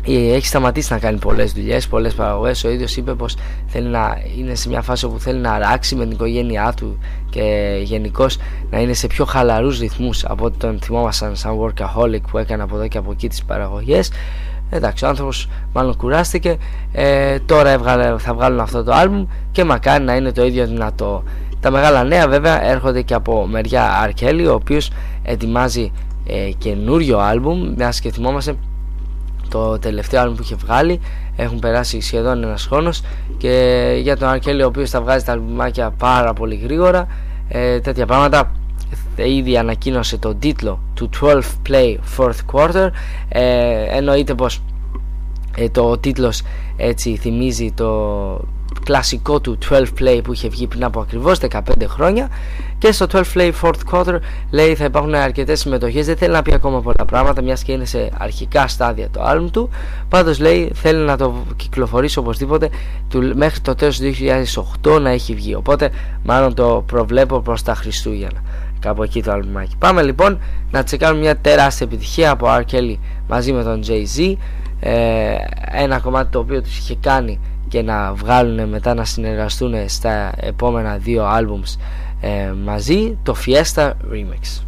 έχει 0.06 0.46
σταματήσει 0.46 0.92
να 0.92 0.98
κάνει 0.98 1.18
πολλές 1.18 1.52
δουλειές, 1.52 1.88
πολλές 1.88 2.14
παραγωγές. 2.14 2.64
Ο 2.64 2.70
ίδιος 2.70 2.96
είπε 2.96 3.14
πως 3.14 3.36
θέλει 3.66 3.88
να 3.88 4.18
είναι 4.38 4.54
σε 4.54 4.68
μια 4.68 4.82
φάση 4.82 5.04
όπου 5.04 5.18
θέλει 5.18 5.38
να 5.38 5.52
αράξει 5.52 5.94
με 5.94 6.02
την 6.02 6.12
οικογένειά 6.12 6.72
του 6.76 6.98
και 7.30 7.78
γενικώς 7.82 8.38
να 8.70 8.80
είναι 8.80 8.92
σε 8.92 9.06
πιο 9.06 9.24
χαλαρούς 9.24 9.78
ρυθμούς 9.78 10.24
από 10.24 10.44
ό,τι 10.44 10.58
τον 10.58 10.78
θυμόμασταν 10.82 11.36
σαν 11.36 11.58
workaholic 11.60 12.20
που 12.30 12.38
έκανε 12.38 12.62
από 12.62 12.76
εδώ 12.76 12.88
και 12.88 12.98
από 12.98 13.10
εκεί 13.12 13.28
τις 13.28 13.44
παραγωγές 13.44 14.10
εντάξει 14.70 15.04
ο 15.04 15.08
άνθρωπος 15.08 15.48
μάλλον 15.72 15.96
κουράστηκε. 15.96 16.56
Ε, 16.92 17.38
τώρα 17.38 17.70
έβγαλε, 17.70 18.18
θα 18.18 18.34
βγάλουν 18.34 18.60
αυτό 18.60 18.84
το 18.84 18.92
άλμπουμ 18.92 19.26
και 19.52 19.64
μακάρι 19.64 20.04
να 20.04 20.16
είναι 20.16 20.32
το 20.32 20.44
ίδιο 20.44 20.66
δυνατό. 20.66 21.22
Τα 21.60 21.70
μεγάλα 21.70 22.04
νέα 22.04 22.28
βέβαια 22.28 22.64
έρχονται 22.64 23.02
και 23.02 23.14
από 23.14 23.46
μεριά 23.46 23.92
Αρκέλη 23.92 24.46
ο 24.46 24.54
οποίος 24.54 24.90
ετοιμάζει 25.22 25.92
ε, 26.26 26.50
καινούριο 26.58 27.18
άλμπουμ 27.18 27.74
μιας 27.76 28.00
και 28.00 28.12
θυμόμαστε 28.12 28.54
το 29.48 29.78
τελευταίο 29.78 30.20
άλμπουμ 30.20 30.36
που 30.36 30.42
είχε 30.42 30.54
βγάλει. 30.54 31.00
Έχουν 31.36 31.58
περάσει 31.58 32.00
σχεδόν 32.00 32.42
ένας 32.42 32.66
χρόνος 32.66 33.02
και 33.36 33.98
για 34.02 34.16
τον 34.16 34.28
Αρκέλη 34.28 34.62
ο 34.62 34.66
οποίος 34.66 34.90
θα 34.90 35.00
βγάζει 35.00 35.24
τα 35.24 35.32
άλμπουμάκια 35.32 35.90
πάρα 35.90 36.32
πολύ 36.32 36.54
γρήγορα 36.54 37.06
ε, 37.48 37.80
τέτοια 37.80 38.06
πράγματα 38.06 38.52
ήδη 39.16 39.58
ανακοίνωσε 39.58 40.18
τον 40.18 40.38
τίτλο 40.38 40.80
του 40.94 41.10
12 41.20 41.40
Play 41.68 41.96
Fourth 42.16 42.38
Quarter. 42.52 42.88
Ε, 43.28 43.96
εννοείται 43.96 44.34
πως 44.34 44.62
ε, 45.56 45.68
το 45.68 45.98
τίτλος 45.98 46.42
έτσι 46.76 47.16
θυμίζει 47.16 47.72
το 47.72 48.40
κλασικό 48.84 49.40
του 49.40 49.58
12 49.70 49.84
Play 50.00 50.20
που 50.24 50.32
είχε 50.32 50.48
βγει 50.48 50.66
πριν 50.66 50.84
από 50.84 51.00
ακριβώς 51.00 51.38
15 51.50 51.60
χρόνια. 51.86 52.28
Και 52.78 52.92
στο 52.92 53.06
12 53.12 53.22
Play 53.34 53.52
Fourth 53.62 53.92
Quarter 53.92 54.18
λέει 54.50 54.74
θα 54.74 54.84
υπάρχουν 54.84 55.14
αρκετές 55.14 55.60
συμμετοχές. 55.60 56.06
Δεν 56.06 56.16
θέλει 56.16 56.32
να 56.32 56.42
πει 56.42 56.54
ακόμα 56.54 56.80
πολλά 56.80 57.04
πράγματα 57.06 57.42
μιας 57.42 57.62
και 57.62 57.72
είναι 57.72 57.84
σε 57.84 58.10
αρχικά 58.18 58.68
στάδια 58.68 59.10
το 59.10 59.22
άλμ 59.22 59.50
του. 59.50 59.68
Πάντως 60.08 60.38
λέει 60.38 60.70
θέλει 60.74 60.98
να 60.98 61.16
το 61.16 61.34
κυκλοφορήσει 61.56 62.18
οπωσδήποτε 62.18 62.68
του, 63.08 63.32
μέχρι 63.34 63.60
το 63.60 63.74
τέλος 63.74 63.98
του 63.98 64.12
2008 64.82 65.00
να 65.00 65.10
έχει 65.10 65.34
βγει. 65.34 65.54
Οπότε 65.54 65.90
μάλλον 66.24 66.54
το 66.54 66.84
προβλέπω 66.86 67.40
προς 67.40 67.62
τα 67.62 67.74
Χριστούγεννα 67.74 68.42
κάπου 68.86 69.02
εκεί 69.02 69.22
το 69.22 69.32
άλμπουμάκι 69.32 69.76
πάμε 69.78 70.02
λοιπόν 70.02 70.38
να 70.70 70.82
τσεκάρουμε 70.82 71.20
μια 71.20 71.36
τεράστια 71.36 71.86
επιτυχία 71.86 72.30
από 72.30 72.46
R. 72.48 72.62
Kelly 72.72 72.96
μαζί 73.28 73.52
με 73.52 73.62
τον 73.62 73.82
Jay-Z. 73.86 74.34
Ε, 74.80 75.34
ένα 75.72 75.98
κομμάτι 75.98 76.30
το 76.30 76.38
οποίο 76.38 76.62
τους 76.62 76.78
είχε 76.78 76.96
κάνει 77.00 77.40
και 77.68 77.82
να 77.82 78.12
βγάλουν 78.12 78.68
μετά 78.68 78.94
να 78.94 79.04
συνεργαστούν 79.04 79.88
στα 79.88 80.32
επόμενα 80.36 80.96
δύο 80.96 81.24
άλμπουμς 81.24 81.76
ε, 82.20 82.52
μαζί 82.64 83.18
το 83.22 83.34
Fiesta 83.46 83.90
Remix 84.12 84.62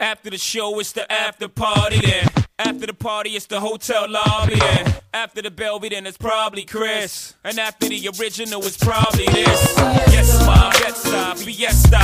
After 0.00 0.30
the 0.30 0.38
show, 0.38 0.78
it's 0.78 0.92
the 0.92 1.10
after 1.10 1.48
party 1.48 2.00
then. 2.00 2.28
After 2.58 2.86
the 2.86 2.94
party, 2.94 3.30
it's 3.30 3.46
the 3.46 3.58
hotel 3.58 4.08
lobby 4.08 4.54
then. 4.54 4.94
After 5.12 5.42
the 5.42 5.50
Belby, 5.50 5.88
then 5.90 6.06
it's 6.06 6.16
probably 6.16 6.64
Chris. 6.64 7.34
And 7.44 7.58
after 7.58 7.88
the 7.88 8.08
original, 8.18 8.64
it's 8.64 8.76
probably 8.76 9.26
this. 9.26 9.74
Yes, 10.12 10.46
my 10.46 10.70
Betsy, 10.80 11.44
Fiesta. 11.44 11.98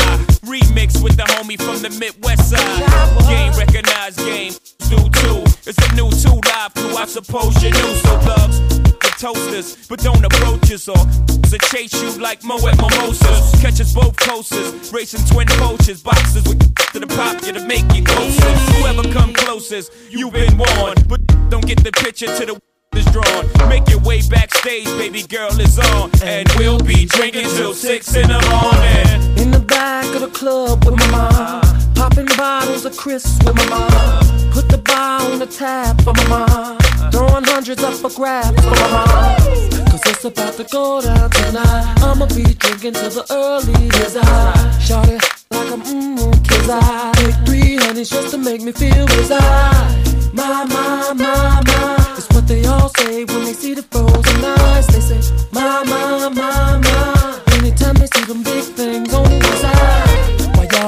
Remix 0.45 1.03
with 1.03 1.17
the 1.17 1.23
homie 1.23 1.61
from 1.61 1.83
the 1.83 1.91
Midwest 1.99 2.51
side. 2.51 3.29
Game 3.29 3.53
recognized, 3.59 4.19
game 4.19 4.53
do 4.91 4.97
too. 4.97 5.43
It's 5.67 5.79
a 5.79 5.95
new 5.95 6.11
two 6.11 6.41
live 6.51 6.75
crew, 6.75 6.97
I 6.97 7.07
suppose 7.07 7.63
you 7.63 7.71
knew. 7.71 7.95
So 8.03 8.19
thugs, 8.27 8.59
the 8.79 9.15
toasters, 9.19 9.87
but 9.89 10.01
don't 10.01 10.25
approach 10.25 10.73
us 10.73 10.89
or 10.89 10.97
to 10.97 11.59
chase 11.71 11.95
you 12.03 12.11
like 12.21 12.43
Moet 12.43 12.77
Mimosas. 12.77 13.44
Catch 13.77 13.93
both 13.93 14.17
coasters, 14.17 14.93
racing 14.93 15.25
twin 15.27 15.49
coaches, 15.49 16.01
boxes 16.01 16.45
with 16.45 16.61
to 16.93 17.01
the 17.01 17.09
pop 17.09 17.45
you 17.45 17.53
to 17.53 17.67
make 17.67 17.85
you 17.93 18.05
closest. 18.05 18.69
Whoever 18.77 19.03
come 19.13 19.33
closest, 19.33 19.93
you've 20.11 20.33
been 20.33 20.57
warned. 20.57 21.09
But 21.09 21.21
don't 21.51 21.67
get 21.67 21.83
the 21.83 21.91
picture 21.91 22.27
to 22.27 22.47
the 22.47 22.61
is 22.97 23.05
drawn. 23.07 23.69
Make 23.69 23.89
your 23.89 23.99
way 24.01 24.21
backstage, 24.31 24.85
baby 24.97 25.25
girl 25.25 25.51
is 25.61 25.77
on. 25.81 26.11
And 26.23 26.49
we'll 26.57 26.79
be 26.79 27.07
drinking 27.07 27.49
till 27.57 27.75
six 27.75 28.15
in 28.15 28.29
the 28.29 28.39
morning. 28.49 29.39
In 29.39 29.51
the 29.51 29.65
back 29.67 30.07
of 30.15 30.21
the 30.21 30.29
club 30.29 30.85
with 30.85 30.97
my 30.97 31.11
mom. 31.11 31.84
Popping 31.95 32.27
bottles 32.37 32.85
of 32.85 32.97
Chris 32.97 33.25
with 33.45 33.55
my 33.55 33.67
mom. 33.69 34.51
Put 34.53 34.69
the 34.69 34.79
bar 34.79 35.23
on 35.23 35.39
the 35.39 35.47
tab 35.47 36.01
for 36.03 36.13
my 36.13 36.29
mom. 36.29 36.79
Throwing 37.11 37.45
hundreds 37.45 37.83
up 37.83 37.95
for 37.95 38.11
grabs 38.11 38.61
for 38.63 38.71
my 38.71 38.89
mom. 38.91 39.91
Cause 39.91 40.03
it's 40.07 40.25
about 40.25 40.55
to 40.55 40.65
go 40.65 41.01
down 41.01 41.31
tonight. 41.31 41.95
I'ma 42.15 42.27
be 42.27 42.45
drinking 42.55 42.95
till 42.95 43.11
the 43.11 43.25
early 43.31 43.89
as 44.05 44.17
I 44.17 44.79
Shout 44.79 45.09
it 45.09 45.23
like 45.51 45.73
I'm 45.73 45.83
mmm, 45.83 46.33
kids 46.49 46.69
I 46.69 47.13
Take 47.17 47.47
three 47.47 47.77
honeys 47.77 48.11
just 48.11 48.31
to 48.33 48.39
make 48.39 48.63
me 48.63 48.73
feel 48.73 49.09
as 49.21 49.31
I 49.31 50.31
My, 50.33 50.65
my, 50.65 51.13
my, 51.15 51.63
my 51.67 52.15
It's 52.17 52.29
what 52.35 52.47
they 52.47 52.65
all 52.67 52.89
say 52.91 53.25
when 53.25 53.45
they 53.45 53.53
see 53.53 53.75
the 53.75 53.83
frozen 53.83 54.45
eyes 54.45 54.87
They 54.89 55.01
say, 55.01 55.35
my, 55.53 55.83
my, 55.85 56.29
my, 56.29 56.79
my 56.79 57.41
Anytime 57.57 57.95
they 57.95 58.07
see 58.07 58.25
them 58.25 58.43
big 58.43 58.65
things 58.75 59.14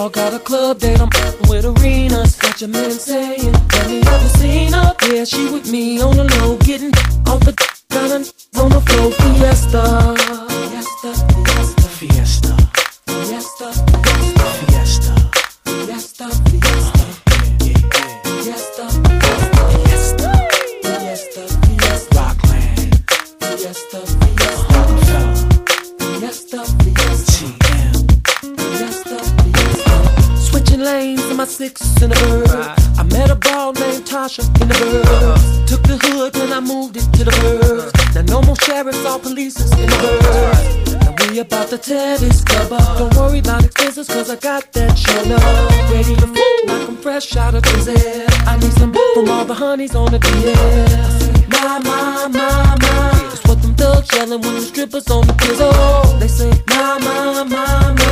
y'all 0.06 0.30
got 0.30 0.34
a 0.34 0.38
club 0.38 0.78
date, 0.78 1.00
I'm 1.00 1.08
with 1.48 1.64
arenas. 1.64 2.36
Got 2.36 2.60
your 2.60 2.70
man 2.70 2.90
saying, 2.90 3.52
have 3.52 3.90
you 3.90 4.00
ever 4.00 4.28
seen 4.38 4.72
her? 4.72 4.94
Yeah, 5.08 5.24
she 5.24 5.50
with 5.50 5.70
me 5.70 6.00
on 6.00 6.16
the 6.16 6.24
low 6.24 6.56
Getting 6.58 6.92
off 7.26 7.40
the 7.40 7.52
got 7.90 8.12
on 8.12 8.70
the 8.70 8.80
floor. 8.86 9.10
Fiesta. 9.10 10.14
Fiesta, 10.70 11.10
fiesta, 11.34 11.88
fiesta. 11.98 12.56
Fiesta, 13.06 13.72
fiesta, 14.04 14.46
fiesta, 14.68 15.14
fiesta, 15.64 16.28
fiesta, 16.50 16.85
six 31.46 31.80
in 32.02 32.10
the 32.10 32.16
bird. 32.16 32.50
I 32.98 33.02
met 33.04 33.30
a 33.30 33.36
ball 33.36 33.72
named 33.72 34.04
Tasha 34.04 34.42
in 34.60 34.68
the 34.68 34.74
bird. 34.74 35.68
Took 35.68 35.82
the 35.82 35.96
hood 36.02 36.36
when 36.36 36.52
I 36.52 36.60
moved 36.60 36.96
it 36.96 37.06
to 37.14 37.24
the 37.24 37.34
bird. 37.40 37.92
Now 38.14 38.40
no 38.40 38.42
more 38.42 38.56
sheriffs 38.56 39.04
or 39.04 39.18
police 39.18 39.56
in 39.78 39.86
the 39.86 39.98
bird. 40.22 41.02
Now 41.02 41.30
we 41.30 41.38
about 41.38 41.68
to 41.68 41.78
tear 41.78 42.18
this 42.18 42.42
club 42.42 42.72
up. 42.72 42.98
Don't 42.98 43.14
worry 43.14 43.38
about 43.38 43.64
expenses 43.64 44.08
cause 44.08 44.30
I 44.30 44.36
got 44.36 44.72
that 44.72 44.98
show 44.98 45.22
up. 45.34 45.90
Ready 45.90 46.16
to 46.16 46.26
fool 46.26 46.58
like 46.66 46.88
I'm 46.88 46.96
fresh 46.96 47.36
out 47.36 47.54
of 47.54 47.62
prison. 47.62 47.96
I 48.46 48.58
need 48.58 48.72
some 48.72 48.92
from 49.14 49.30
all 49.30 49.44
the 49.44 49.54
honeys 49.54 49.94
on 49.94 50.10
the 50.10 50.18
DL. 50.18 51.46
My, 51.48 51.78
my, 51.78 52.28
my, 52.28 52.76
my. 52.82 53.30
It's 53.32 53.46
what 53.46 53.62
them 53.62 53.74
thugs 53.74 54.08
yelling 54.14 54.40
when 54.40 54.54
the 54.54 54.60
strippers 54.60 55.08
on 55.10 55.26
the 55.26 55.32
pizzle. 55.34 56.18
They 56.18 56.28
say, 56.28 56.50
my, 56.68 56.98
my, 56.98 57.44
my, 57.44 57.94
my. 57.94 58.05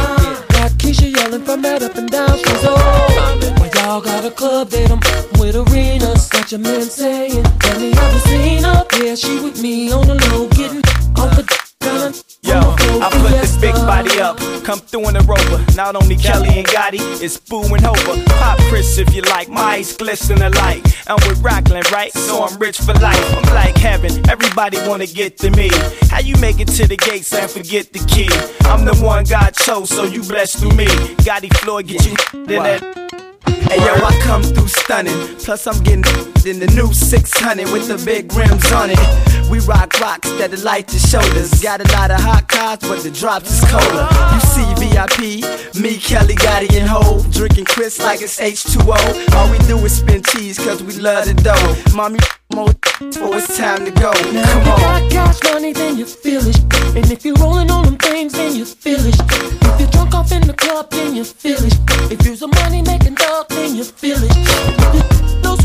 Up 1.85 1.97
and 1.97 2.11
down 2.11 2.37
she's 2.39 2.65
Why 2.65 3.71
y'all 3.75 4.01
got 4.01 4.25
a 4.25 4.31
club 4.31 4.71
date? 4.71 4.91
I'm 4.91 5.01
with 5.39 5.57
arenas. 5.57 6.29
got 6.29 6.51
your 6.51 6.61
man 6.61 6.83
saying, 6.83 7.43
Tell 7.61 7.81
me 7.81 7.89
you 7.89 8.19
seen 8.31 8.65
her? 8.65 8.87
Yeah, 8.99 9.15
she 9.15 9.41
with 9.41 9.61
me 9.61 9.93
on 9.93 10.07
the 10.07 10.15
low, 10.31 10.49
getting 10.49 10.83
off 11.17 11.37
the 11.37 11.45
gun. 11.81 12.24
Yo, 12.55 12.61
I 13.03 13.11
put 13.11 13.33
this 13.33 13.57
big 13.57 13.75
body 13.75 14.21
up, 14.21 14.39
come 14.63 14.79
through 14.79 15.09
in 15.09 15.15
the 15.15 15.25
rover. 15.27 15.59
Not 15.75 15.97
only 15.97 16.15
Kelly 16.15 16.51
and 16.51 16.65
Gotti, 16.69 17.01
it's 17.21 17.37
Boo 17.37 17.65
and 17.75 17.85
Hova. 17.85 18.23
Pop 18.39 18.61
Chris 18.71 18.97
if 18.97 19.13
you 19.13 19.23
like, 19.23 19.49
my 19.49 19.83
eyes 19.83 19.97
glisten 19.97 20.41
alike. 20.41 20.85
I'm 21.09 21.17
with 21.27 21.43
Rockland, 21.43 21.91
right? 21.91 22.13
So 22.13 22.45
I'm 22.45 22.57
rich 22.61 22.79
for 22.79 22.95
life. 22.95 23.19
I'm 23.35 23.55
like 23.57 23.77
heaven, 23.77 24.13
everybody 24.31 24.79
wanna 24.87 25.07
get 25.07 25.37
to 25.39 25.51
me. 25.51 25.69
How 26.11 26.21
you 26.21 26.37
make 26.37 26.61
it 26.61 26.69
to 26.79 26.87
the 26.87 26.97
gates 26.97 27.35
and 27.35 27.51
forget 27.51 27.93
the 27.93 27.99
key? 28.07 28.31
I'm 28.71 28.85
the 28.85 28.95
one 29.05 29.25
God 29.25 29.53
chose, 29.57 29.91
so 29.91 30.05
you 30.05 30.23
blessed 30.23 30.61
through 30.61 30.77
me. 30.77 30.87
Gotti 31.27 31.53
Floyd, 31.57 31.89
get 31.89 32.07
you 32.07 32.15
in 32.35 32.63
that. 32.63 33.14
Hey 33.47 33.79
yo, 33.79 33.95
I 33.95 34.19
come 34.23 34.43
through 34.43 34.69
stunning. 34.69 35.37
Plus, 35.39 35.67
I'm 35.67 35.83
getting 35.83 36.05
in 36.47 36.61
the 36.61 36.71
new 36.75 36.93
600 36.93 37.71
with 37.73 37.89
the 37.89 38.03
big 38.05 38.33
rims 38.33 38.71
on 38.73 38.91
it. 38.91 39.51
We 39.51 39.59
rock 39.61 39.99
rocks 40.01 40.31
that 40.39 40.51
the 40.51 40.59
light 40.65 40.89
the 40.89 40.99
shoulders. 40.99 41.51
Got 41.63 41.81
a 41.81 41.93
lot 41.93 42.11
of 42.11 42.21
hot 42.21 42.49
cars, 42.49 42.79
but 42.81 43.03
the 43.03 43.11
drops 43.11 43.51
is 43.51 43.65
colder. 43.71 44.07
You 44.35 44.41
see 44.41 44.69
VIP, 44.81 45.81
me, 45.81 45.99
Kelly, 45.99 46.35
Gotti, 46.35 46.79
and 46.79 46.89
Hove. 46.89 47.31
Drinking 47.33 47.67
Chris 47.67 47.99
like 48.01 48.23
it's 48.23 48.41
H2O. 48.41 49.35
All 49.35 49.51
we 49.51 49.59
do 49.67 49.77
is 49.85 49.99
spin 49.99 50.23
cheese, 50.23 50.59
cause 50.59 50.83
we 50.83 50.95
love 50.95 51.27
the 51.27 51.35
dough. 51.35 51.95
Mommy, 51.95 52.19
more, 52.55 52.71
it's 53.01 53.57
time 53.57 53.85
to 53.85 53.91
go. 53.91 54.13
Now 54.33 54.47
Come 54.47 54.61
if 54.61 54.67
you 54.67 54.73
on. 54.73 54.81
got 54.81 55.11
cash 55.11 55.53
money, 55.53 55.73
then 55.73 55.99
you 55.99 56.07
feel 56.07 56.43
it. 56.47 56.59
And 56.97 57.11
if 57.11 57.25
you're 57.25 57.37
rolling 57.37 57.71
on 57.71 57.85
them 57.85 57.97
things, 57.97 58.33
then 58.33 58.55
you 58.55 58.65
feel 58.65 59.01
it. 59.01 59.17
If 59.19 59.81
you're 59.81 59.91
drunk 59.91 60.15
off 60.15 60.31
in 60.33 60.47
the 60.47 60.55
club, 60.55 60.91
then 60.91 61.15
you 61.17 61.25
feel 61.25 61.59
it. 61.59 61.75
If 62.13 62.25
you're 62.25 62.37
some 62.37 62.51
money 62.51 62.83
making 62.83 63.15
dog, 63.15 63.49
then 63.49 63.75
you 63.75 63.85
feel 63.85 64.19
it. 64.23 64.31
If 64.31 64.95
you 64.95 65.43
know 65.43 65.57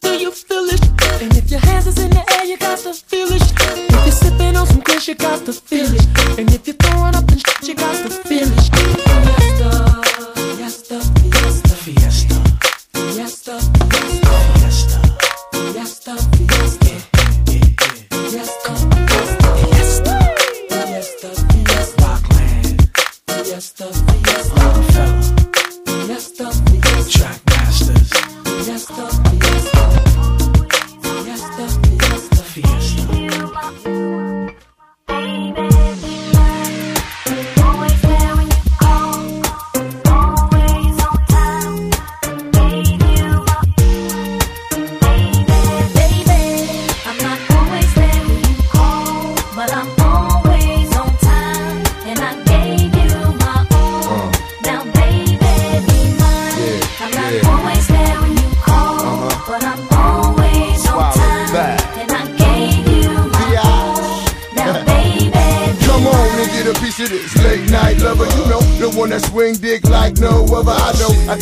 do 0.00 0.14
you 0.16 0.30
feel 0.30 0.64
it? 0.70 0.82
And 1.22 1.36
if 1.36 1.50
your 1.50 1.60
hands 1.60 1.86
is 1.86 1.98
in 1.98 2.10
the 2.10 2.24
air, 2.36 2.44
you 2.44 2.56
got 2.56 2.78
to 2.78 2.94
feel 2.94 3.28
it. 3.30 3.42
If 3.42 4.04
you're 4.06 4.12
sipping 4.12 4.56
on 4.56 4.66
some 4.66 4.80
Chris, 4.80 5.08
you 5.08 5.14
got 5.14 5.44
to 5.44 5.52
feel 5.52 5.86
it. 5.92 6.38
And 6.38 6.47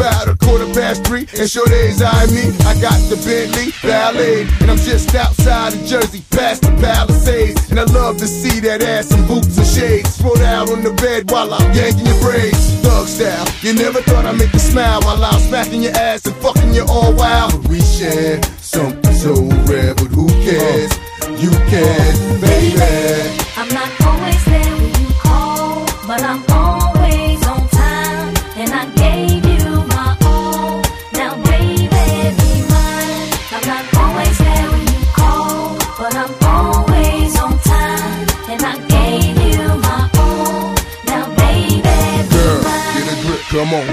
about 0.00 0.28
a 0.28 0.36
quarter 0.36 0.64
past 0.72 1.04
three, 1.04 1.28
and 1.38 1.48
sure 1.48 1.66
days 1.66 2.00
I 2.00 2.24
me. 2.32 2.48
I 2.64 2.72
got 2.80 2.96
the 3.12 3.20
Bentley 3.20 3.68
Ballet, 3.84 4.48
and 4.60 4.70
I'm 4.70 4.78
just 4.78 5.14
outside 5.14 5.74
of 5.74 5.84
Jersey, 5.84 6.24
past 6.30 6.62
the 6.62 6.72
Palisades. 6.80 7.70
And 7.70 7.78
I 7.78 7.84
love 7.84 8.16
to 8.16 8.26
see 8.26 8.60
that 8.60 8.80
ass 8.82 9.12
in 9.12 9.20
boots 9.26 9.58
and 9.58 9.66
shades. 9.66 10.14
Spread 10.14 10.40
out 10.40 10.70
on 10.70 10.82
the 10.82 10.94
bed 10.94 11.30
while 11.30 11.52
I'm 11.52 11.70
yanking 11.74 12.06
your 12.06 12.20
braids. 12.20 12.80
Thug 12.80 13.06
style, 13.06 13.46
you 13.60 13.74
never 13.74 14.00
thought 14.00 14.24
I'd 14.24 14.38
make 14.38 14.52
you 14.54 14.58
smile 14.58 15.02
while 15.02 15.22
I'm 15.22 15.40
smacking 15.40 15.82
your 15.82 15.92
ass 15.92 16.24
and 16.24 16.36
fucking 16.36 16.72
you 16.72 16.86
all 16.88 17.12
wild. 17.12 17.68
We 17.68 17.80
share 17.82 18.40
something 18.56 19.14
so 19.14 19.34
rare, 19.68 19.94
but 19.94 20.08
who 20.16 20.28
cares? 20.48 20.92
You 21.36 21.52
can, 21.68 22.40
baby. 22.40 22.80
I'm 23.56 23.68
not 23.68 23.90
always 24.00 24.44
there 24.46 24.74
when 24.80 24.92
you 24.96 25.12
call, 25.20 25.84
but 26.08 26.22
I'm 26.22 26.49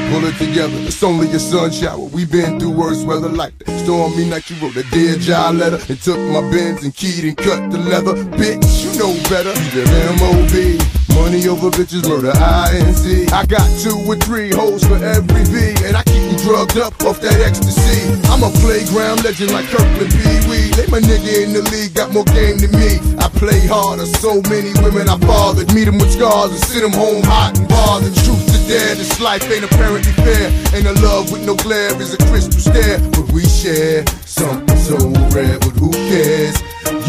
pull 0.09 0.25
it 0.25 0.35
together. 0.37 0.77
It's 0.85 1.03
only 1.03 1.27
a 1.31 1.39
sun 1.39 1.71
shower. 1.71 1.99
We've 1.99 2.31
been 2.31 2.59
through 2.59 2.71
worse 2.71 3.03
weather 3.03 3.29
like 3.29 3.57
that. 3.59 3.79
Stormy 3.83 4.25
night, 4.29 4.49
you 4.49 4.55
wrote 4.57 4.75
a 4.75 4.83
dear 4.91 5.15
job 5.17 5.55
letter 5.55 5.79
and 5.89 6.01
took 6.01 6.19
my 6.19 6.41
bins 6.51 6.83
and 6.83 6.95
keyed 6.95 7.23
and 7.23 7.37
cut 7.37 7.71
the 7.71 7.77
leather. 7.77 8.15
Bitch, 8.37 8.83
you 8.83 8.99
know 8.99 9.13
better. 9.29 9.53
M.O.B. 9.53 10.96
Money 11.17 11.47
over 11.49 11.69
bitches, 11.73 12.07
murder 12.07 12.31
INC. 12.31 13.33
I 13.33 13.45
got 13.45 13.65
two 13.81 13.97
or 14.07 14.15
three 14.15 14.53
hoes 14.53 14.85
for 14.85 14.95
every 14.95 15.43
V, 15.49 15.73
and 15.83 15.97
I 15.97 16.03
keep 16.03 16.23
you 16.31 16.37
drugged 16.45 16.77
up 16.77 16.93
off 17.03 17.19
that 17.21 17.41
ecstasy. 17.41 18.05
I'm 18.31 18.43
a 18.45 18.51
playground 18.61 19.25
legend 19.25 19.51
like 19.51 19.65
Kirkland 19.67 20.13
Pee 20.13 20.39
Wee. 20.47 20.69
They 20.77 20.87
my 20.87 21.01
nigga 21.01 21.43
in 21.43 21.51
the 21.51 21.65
league, 21.73 21.93
got 21.93 22.13
more 22.13 22.23
game 22.31 22.57
than 22.61 22.71
me. 22.71 23.01
I 23.17 23.27
play 23.27 23.65
harder, 23.67 24.05
so 24.05 24.41
many 24.47 24.71
women 24.79 25.09
I 25.09 25.17
bothered. 25.17 25.73
Meet 25.73 25.89
'em 25.89 25.97
with 25.97 26.13
scars 26.13 26.51
and 26.55 26.63
send 26.63 26.85
'em 26.85 26.93
home 26.93 27.23
hot 27.23 27.57
and 27.57 27.67
bothered. 27.67 28.15
Truth 28.23 28.45
to 28.53 28.59
dare, 28.69 28.95
this 28.95 29.19
life 29.19 29.43
ain't 29.51 29.65
apparently 29.65 30.13
fair. 30.23 30.47
Ain't 30.75 30.87
a 30.87 30.95
love 31.01 31.31
with 31.31 31.43
no 31.43 31.55
glare 31.55 31.91
is 31.99 32.13
a 32.13 32.17
crystal 32.29 32.61
stare. 32.61 32.99
But 33.11 33.31
we 33.33 33.43
share 33.45 34.05
something 34.25 34.79
so 34.79 34.97
rare, 35.35 35.57
but 35.59 35.75
who 35.81 35.91
cares? 36.11 36.55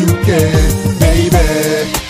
You 0.00 0.06
can, 0.26 0.98
baby. 0.98 2.07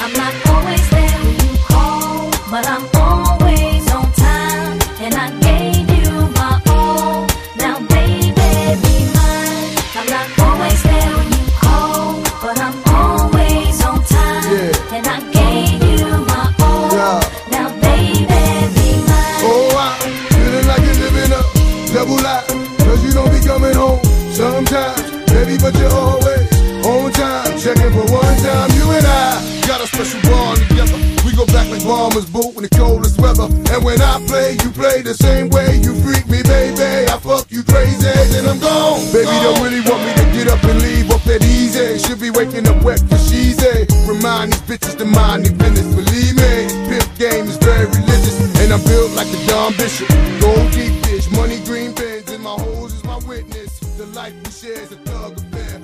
Puma's 32.18 32.30
boot 32.30 32.56
in 32.56 32.62
the 32.62 32.74
coldest 32.74 33.20
weather. 33.20 33.46
And 33.46 33.84
when 33.84 34.00
I 34.02 34.18
play, 34.26 34.52
you 34.62 34.70
play 34.70 35.02
the 35.02 35.14
same 35.14 35.48
way. 35.50 35.78
You 35.78 35.94
freak 36.02 36.26
me, 36.26 36.42
baby. 36.42 37.06
I 37.06 37.18
fuck 37.18 37.50
you 37.50 37.62
crazy, 37.62 38.10
then 38.34 38.46
I'm 38.46 38.58
gone. 38.58 38.98
Baby, 39.12 39.30
don't 39.42 39.62
really 39.62 39.82
want 39.86 40.02
me 40.02 40.12
to 40.14 40.26
get 40.34 40.48
up 40.48 40.62
and 40.64 40.80
leave 40.82 41.10
off 41.10 41.22
that 41.24 41.42
easy. 41.44 41.98
Should 41.98 42.20
be 42.20 42.30
waking 42.30 42.66
up 42.66 42.82
wet 42.82 43.00
for 43.08 43.18
she's 43.18 43.62
a. 43.62 43.86
Remind 44.10 44.52
these 44.52 44.62
bitches 44.66 44.98
to 44.98 45.04
mind 45.04 45.46
their 45.46 45.54
business. 45.54 45.94
Believe 45.94 46.34
me, 46.34 46.66
pimp 46.90 47.06
game 47.18 47.46
is 47.46 47.58
very 47.58 47.86
religious, 47.86 48.36
and 48.60 48.72
I'm 48.72 48.82
built 48.82 49.12
like 49.14 49.30
a 49.30 49.40
dumb 49.46 49.74
bishop. 49.76 50.08
Gold 50.40 50.72
deep 50.72 50.94
fish, 51.06 51.30
money 51.30 51.62
green 51.64 51.94
pins, 51.94 52.30
and 52.32 52.42
my 52.42 52.56
hoes 52.58 52.94
is 52.94 53.04
my 53.04 53.18
witness. 53.28 53.78
The 53.98 54.06
life 54.06 54.34
we 54.42 54.50
share 54.50 54.82
is 54.82 54.90
a 54.92 54.98
thug 55.06 55.38
affair. 55.38 55.80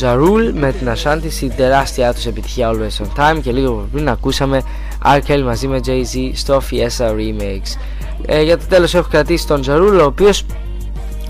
Ja 0.00 0.14
Rule 0.14 0.52
με 0.54 0.72
την 0.72 0.88
Ashanti 0.88 1.50
τεράστια 1.56 2.14
του 2.14 2.28
επιτυχία 2.28 2.70
Always 2.70 3.04
on 3.04 3.08
Time 3.16 3.40
και 3.42 3.52
λίγο 3.52 3.88
πριν 3.92 4.08
ακούσαμε 4.08 4.62
R. 5.04 5.20
Kelly 5.30 5.42
μαζί 5.44 5.68
με 5.68 5.80
Jay-Z 5.86 6.30
στο 6.34 6.62
Fiesta 6.70 7.10
Remix. 7.10 7.60
Ε, 8.26 8.42
για 8.42 8.58
το 8.58 8.64
τέλος 8.68 8.94
έχω 8.94 9.08
κρατήσει 9.10 9.46
τον 9.46 9.60
Τζαρούλ 9.60 9.98
ο 9.98 10.04
οποίος 10.04 10.44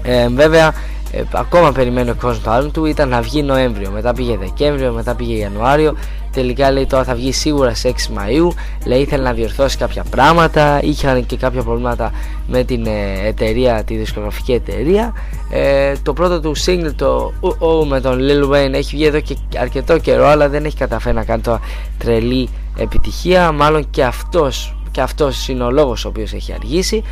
ε, 0.03 0.29
βέβαια 0.29 0.73
ε, 1.13 1.23
ακόμα 1.33 1.73
περιμένει 1.73 2.11
ο 2.11 2.15
κόσμος 2.21 2.43
το 2.43 2.51
άλμπουμ 2.51 2.71
του 2.71 2.85
ήταν 2.85 3.09
να 3.09 3.21
βγει 3.21 3.43
Νοέμβριο 3.43 3.91
μετά 3.91 4.15
πήγε 4.15 4.37
Δεκέμβριο, 4.37 4.93
μετά 4.93 5.15
πήγε 5.15 5.35
Ιανουάριο 5.35 5.97
τελικά 6.33 6.71
λέει 6.71 6.87
τώρα 6.87 7.05
θα 7.05 7.15
βγει 7.15 7.33
σίγουρα 7.33 7.75
σε 7.75 7.95
6 7.97 8.19
Μαΐου 8.19 8.49
λέει 8.85 9.01
ήθελε 9.01 9.23
να 9.23 9.33
διορθώσει 9.33 9.77
κάποια 9.77 10.05
πράγματα 10.11 10.81
είχαν 10.83 11.27
και 11.27 11.37
κάποια 11.37 11.63
προβλήματα 11.63 12.13
με 12.47 12.65
την 12.65 12.87
ε, 12.87 13.27
εταιρεία, 13.27 13.85
τη 13.85 13.97
δισκογραφική 13.97 14.53
εταιρεία 14.53 15.15
ε, 15.51 15.93
το 16.03 16.13
πρώτο 16.13 16.41
του 16.41 16.57
single 16.67 16.93
το 16.97 17.33
oh, 17.41 17.87
με 17.87 18.01
τον 18.01 18.19
Lil 18.21 18.51
Wayne 18.51 18.73
έχει 18.73 18.97
βγει 18.97 19.05
εδώ 19.05 19.21
και 19.21 19.37
αρκετό 19.59 19.99
καιρό 19.99 20.27
αλλά 20.27 20.49
δεν 20.49 20.65
έχει 20.65 20.77
καταφέρει 20.77 21.15
να 21.15 21.25
κάνει 21.25 21.43
το 21.43 21.59
τρελή 21.99 22.49
επιτυχία 22.81 23.53
μάλλον 23.53 23.91
και 23.91 24.05
αυτός 24.05 24.75
και 24.91 25.01
αυτός 25.01 25.49
είναι 25.49 25.63
ο 25.63 25.71
λόγος 25.71 26.05
ο 26.05 26.09
οποίος 26.09 26.33
έχει 26.33 26.53
αργήσει. 26.53 27.03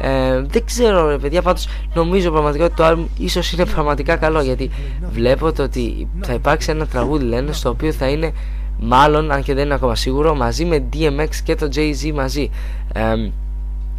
Ε, 0.00 0.42
δεν 0.42 0.64
ξέρω 0.64 1.08
ρε 1.08 1.18
παιδιά 1.18 1.42
πάντως 1.42 1.68
νομίζω 1.94 2.30
πραγματικά 2.30 2.64
ότι 2.64 2.74
το 2.74 2.86
album 2.86 3.04
ίσως 3.18 3.52
είναι 3.52 3.66
πραγματικά 3.66 4.16
καλό 4.16 4.40
γιατί 4.40 4.70
βλέπω 5.10 5.52
το 5.52 5.62
ότι 5.62 6.08
θα 6.20 6.32
υπάρξει 6.32 6.70
ένα 6.70 6.86
τραγούδι 6.86 7.24
λένε 7.24 7.52
στο 7.52 7.68
οποίο 7.68 7.92
θα 7.92 8.08
είναι 8.08 8.32
μάλλον 8.80 9.30
αν 9.30 9.42
και 9.42 9.54
δεν 9.54 9.64
είναι 9.64 9.74
ακόμα 9.74 9.94
σίγουρο 9.94 10.34
μαζί 10.34 10.64
με 10.64 10.84
DMX 10.92 11.34
και 11.44 11.54
το 11.54 11.68
Jay-Z 11.74 12.12
μαζί. 12.14 12.50
Ε, 12.92 13.30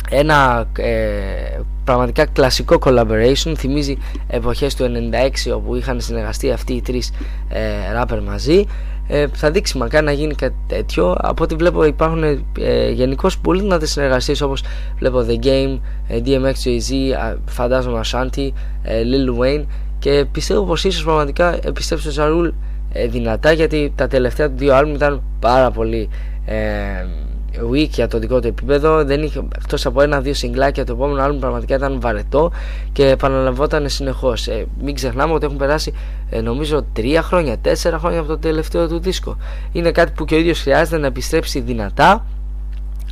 ένα 0.09 0.67
ε, 0.77 1.59
πραγματικά 1.84 2.25
κλασικό 2.25 2.77
collaboration 2.84 3.53
θυμίζει 3.57 3.97
εποχές 4.27 4.75
του 4.75 4.86
96 5.47 5.53
όπου 5.55 5.75
είχαν 5.75 6.01
συνεργαστεί 6.01 6.51
αυτοί 6.51 6.73
οι 6.73 6.82
τρεις 6.82 7.11
ε, 7.49 7.59
rapper 8.01 8.19
μαζί 8.25 8.65
ε, 9.12 9.28
θα 9.34 9.51
δείξει 9.51 9.78
μακάρι 9.78 10.05
να 10.05 10.12
γίνει 10.12 10.34
κάτι 10.34 10.55
τέτοιο. 10.68 11.16
Από 11.18 11.43
ό,τι 11.43 11.55
βλέπω 11.55 11.84
υπάρχουν 11.84 12.24
ε, 12.60 12.89
γενικώς 12.89 13.39
πολύ 13.39 13.62
δυνατές 13.62 13.91
συνεργασίες 13.91 14.41
όπως 14.41 14.64
βλέπω 14.97 15.26
The 15.30 15.45
Game, 15.45 15.80
ε, 16.07 16.22
DMX, 16.26 16.68
Jay-Z, 16.68 17.36
φαντάζομαι 17.45 18.01
Ashanti, 18.05 18.49
ε, 18.84 19.01
Lil 19.03 19.39
Wayne 19.39 19.66
και 19.99 20.26
πιστεύω 20.32 20.64
πως 20.64 20.84
ίσως 20.84 21.03
πραγματικά 21.03 21.60
επιστρέψει 21.68 22.12
στο 22.12 22.12
Ζαρούλ 22.22 22.49
ε, 22.91 23.07
δυνατά 23.07 23.51
γιατί 23.51 23.93
τα 23.95 24.07
τελευταία 24.07 24.49
του 24.49 24.57
δύο 24.57 24.76
άλμου 24.76 24.93
ήταν 24.93 25.22
πάρα 25.39 25.72
πολύ 25.72 26.10
ε, 26.45 26.57
weak 27.72 27.89
για 27.89 28.07
το 28.07 28.20
δικό 28.20 28.39
του 28.39 28.47
επίπεδο. 28.47 29.03
Δεν 29.03 29.24
είχε 29.24 29.43
εκτός 29.55 29.86
από 29.86 30.01
ένα-δύο 30.01 30.34
συγκλάκια 30.34 30.86
το 30.86 30.93
επόμενο 30.93 31.22
άλμου 31.24 31.39
πραγματικά 31.39 31.76
ήταν 31.76 31.99
βαρετό 32.01 32.51
και 32.91 33.10
επαναλαμβόταν 33.10 33.89
συνεχώς. 33.89 34.47
Ε, 34.47 34.66
μην 34.82 34.95
ξεχνάμε 34.95 35.34
ότι 35.34 35.45
έχουν 35.45 35.57
περάσει 35.57 35.93
ε, 36.30 36.41
νομίζω 36.41 36.86
τρία 36.93 37.22
χρόνια, 37.22 37.57
τέσσερα 37.57 37.99
χρόνια 37.99 38.20
από 38.20 38.28
το 38.28 38.38
τελευταίο 38.38 38.88
του 38.88 38.99
δίσκο. 38.99 39.38
Είναι 39.72 39.91
κάτι 39.91 40.12
που 40.16 40.26
και 40.26 40.36
ο 40.36 40.38
ίδιος 40.38 40.62
χρειάζεται 40.62 40.97
να 40.97 41.07
επιστρέψει 41.07 41.60
δυνατά 41.60 42.26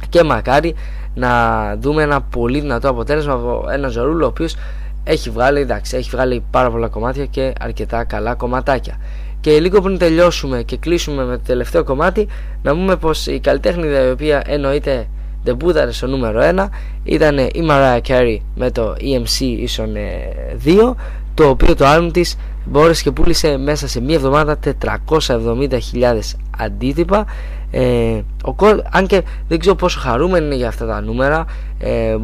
και 0.09 0.23
μακάρι 0.23 0.75
να 1.13 1.31
δούμε 1.77 2.03
ένα 2.03 2.21
πολύ 2.21 2.59
δυνατό 2.59 2.89
αποτέλεσμα 2.89 3.33
από 3.33 3.65
ένα 3.71 3.87
Ζωρούλο 3.87 4.25
ο 4.25 4.27
οποίος 4.27 4.55
έχει 5.03 5.29
βγάλει, 5.29 5.59
εντάξει, 5.59 5.97
έχει 5.97 6.09
βγάλει 6.09 6.43
πάρα 6.51 6.71
πολλά 6.71 6.87
κομμάτια 6.87 7.25
και 7.25 7.53
αρκετά 7.59 8.03
καλά 8.03 8.35
κομματάκια. 8.35 8.97
Και 9.41 9.59
λίγο 9.59 9.81
πριν 9.81 9.97
τελειώσουμε 9.97 10.63
και 10.63 10.77
κλείσουμε 10.77 11.25
με 11.25 11.37
το 11.37 11.43
τελευταίο 11.45 11.83
κομμάτι, 11.83 12.27
να 12.63 12.71
πούμε 12.71 12.95
πως 12.95 13.27
η 13.27 13.39
καλλιτέχνηδα 13.39 14.07
η 14.07 14.09
οποία 14.09 14.43
εννοείται 14.45 15.07
ντεμπούταρε 15.43 15.91
στο 15.91 16.07
νούμερο 16.07 16.41
1 16.55 16.67
ήταν 17.03 17.37
η 17.37 17.67
Mariah 17.69 17.99
Carey 18.07 18.37
με 18.55 18.71
το 18.71 18.95
EMC 18.99 19.39
ίσον 19.39 19.93
2 20.65 20.93
το 21.33 21.49
οποίο 21.49 21.75
το 21.75 21.85
άλμπουμ 21.85 22.11
της 22.11 22.37
μπόρεσε 22.65 23.03
και 23.03 23.11
πούλησε 23.11 23.57
μέσα 23.57 23.87
σε 23.87 24.01
μία 24.01 24.15
εβδομάδα 24.15 24.59
470.000 25.27 25.79
αντίτυπα. 26.57 27.25
Ε, 27.71 28.21
ο, 28.43 28.55
αν 28.91 29.07
και 29.07 29.23
δεν 29.47 29.59
ξέρω 29.59 29.75
πόσο 29.75 29.99
χαρούμενοι 29.99 30.45
είναι 30.45 30.55
για 30.55 30.67
αυτά 30.67 30.85
τα 30.85 31.01
νούμερα 31.01 31.45
ε, 31.79 32.15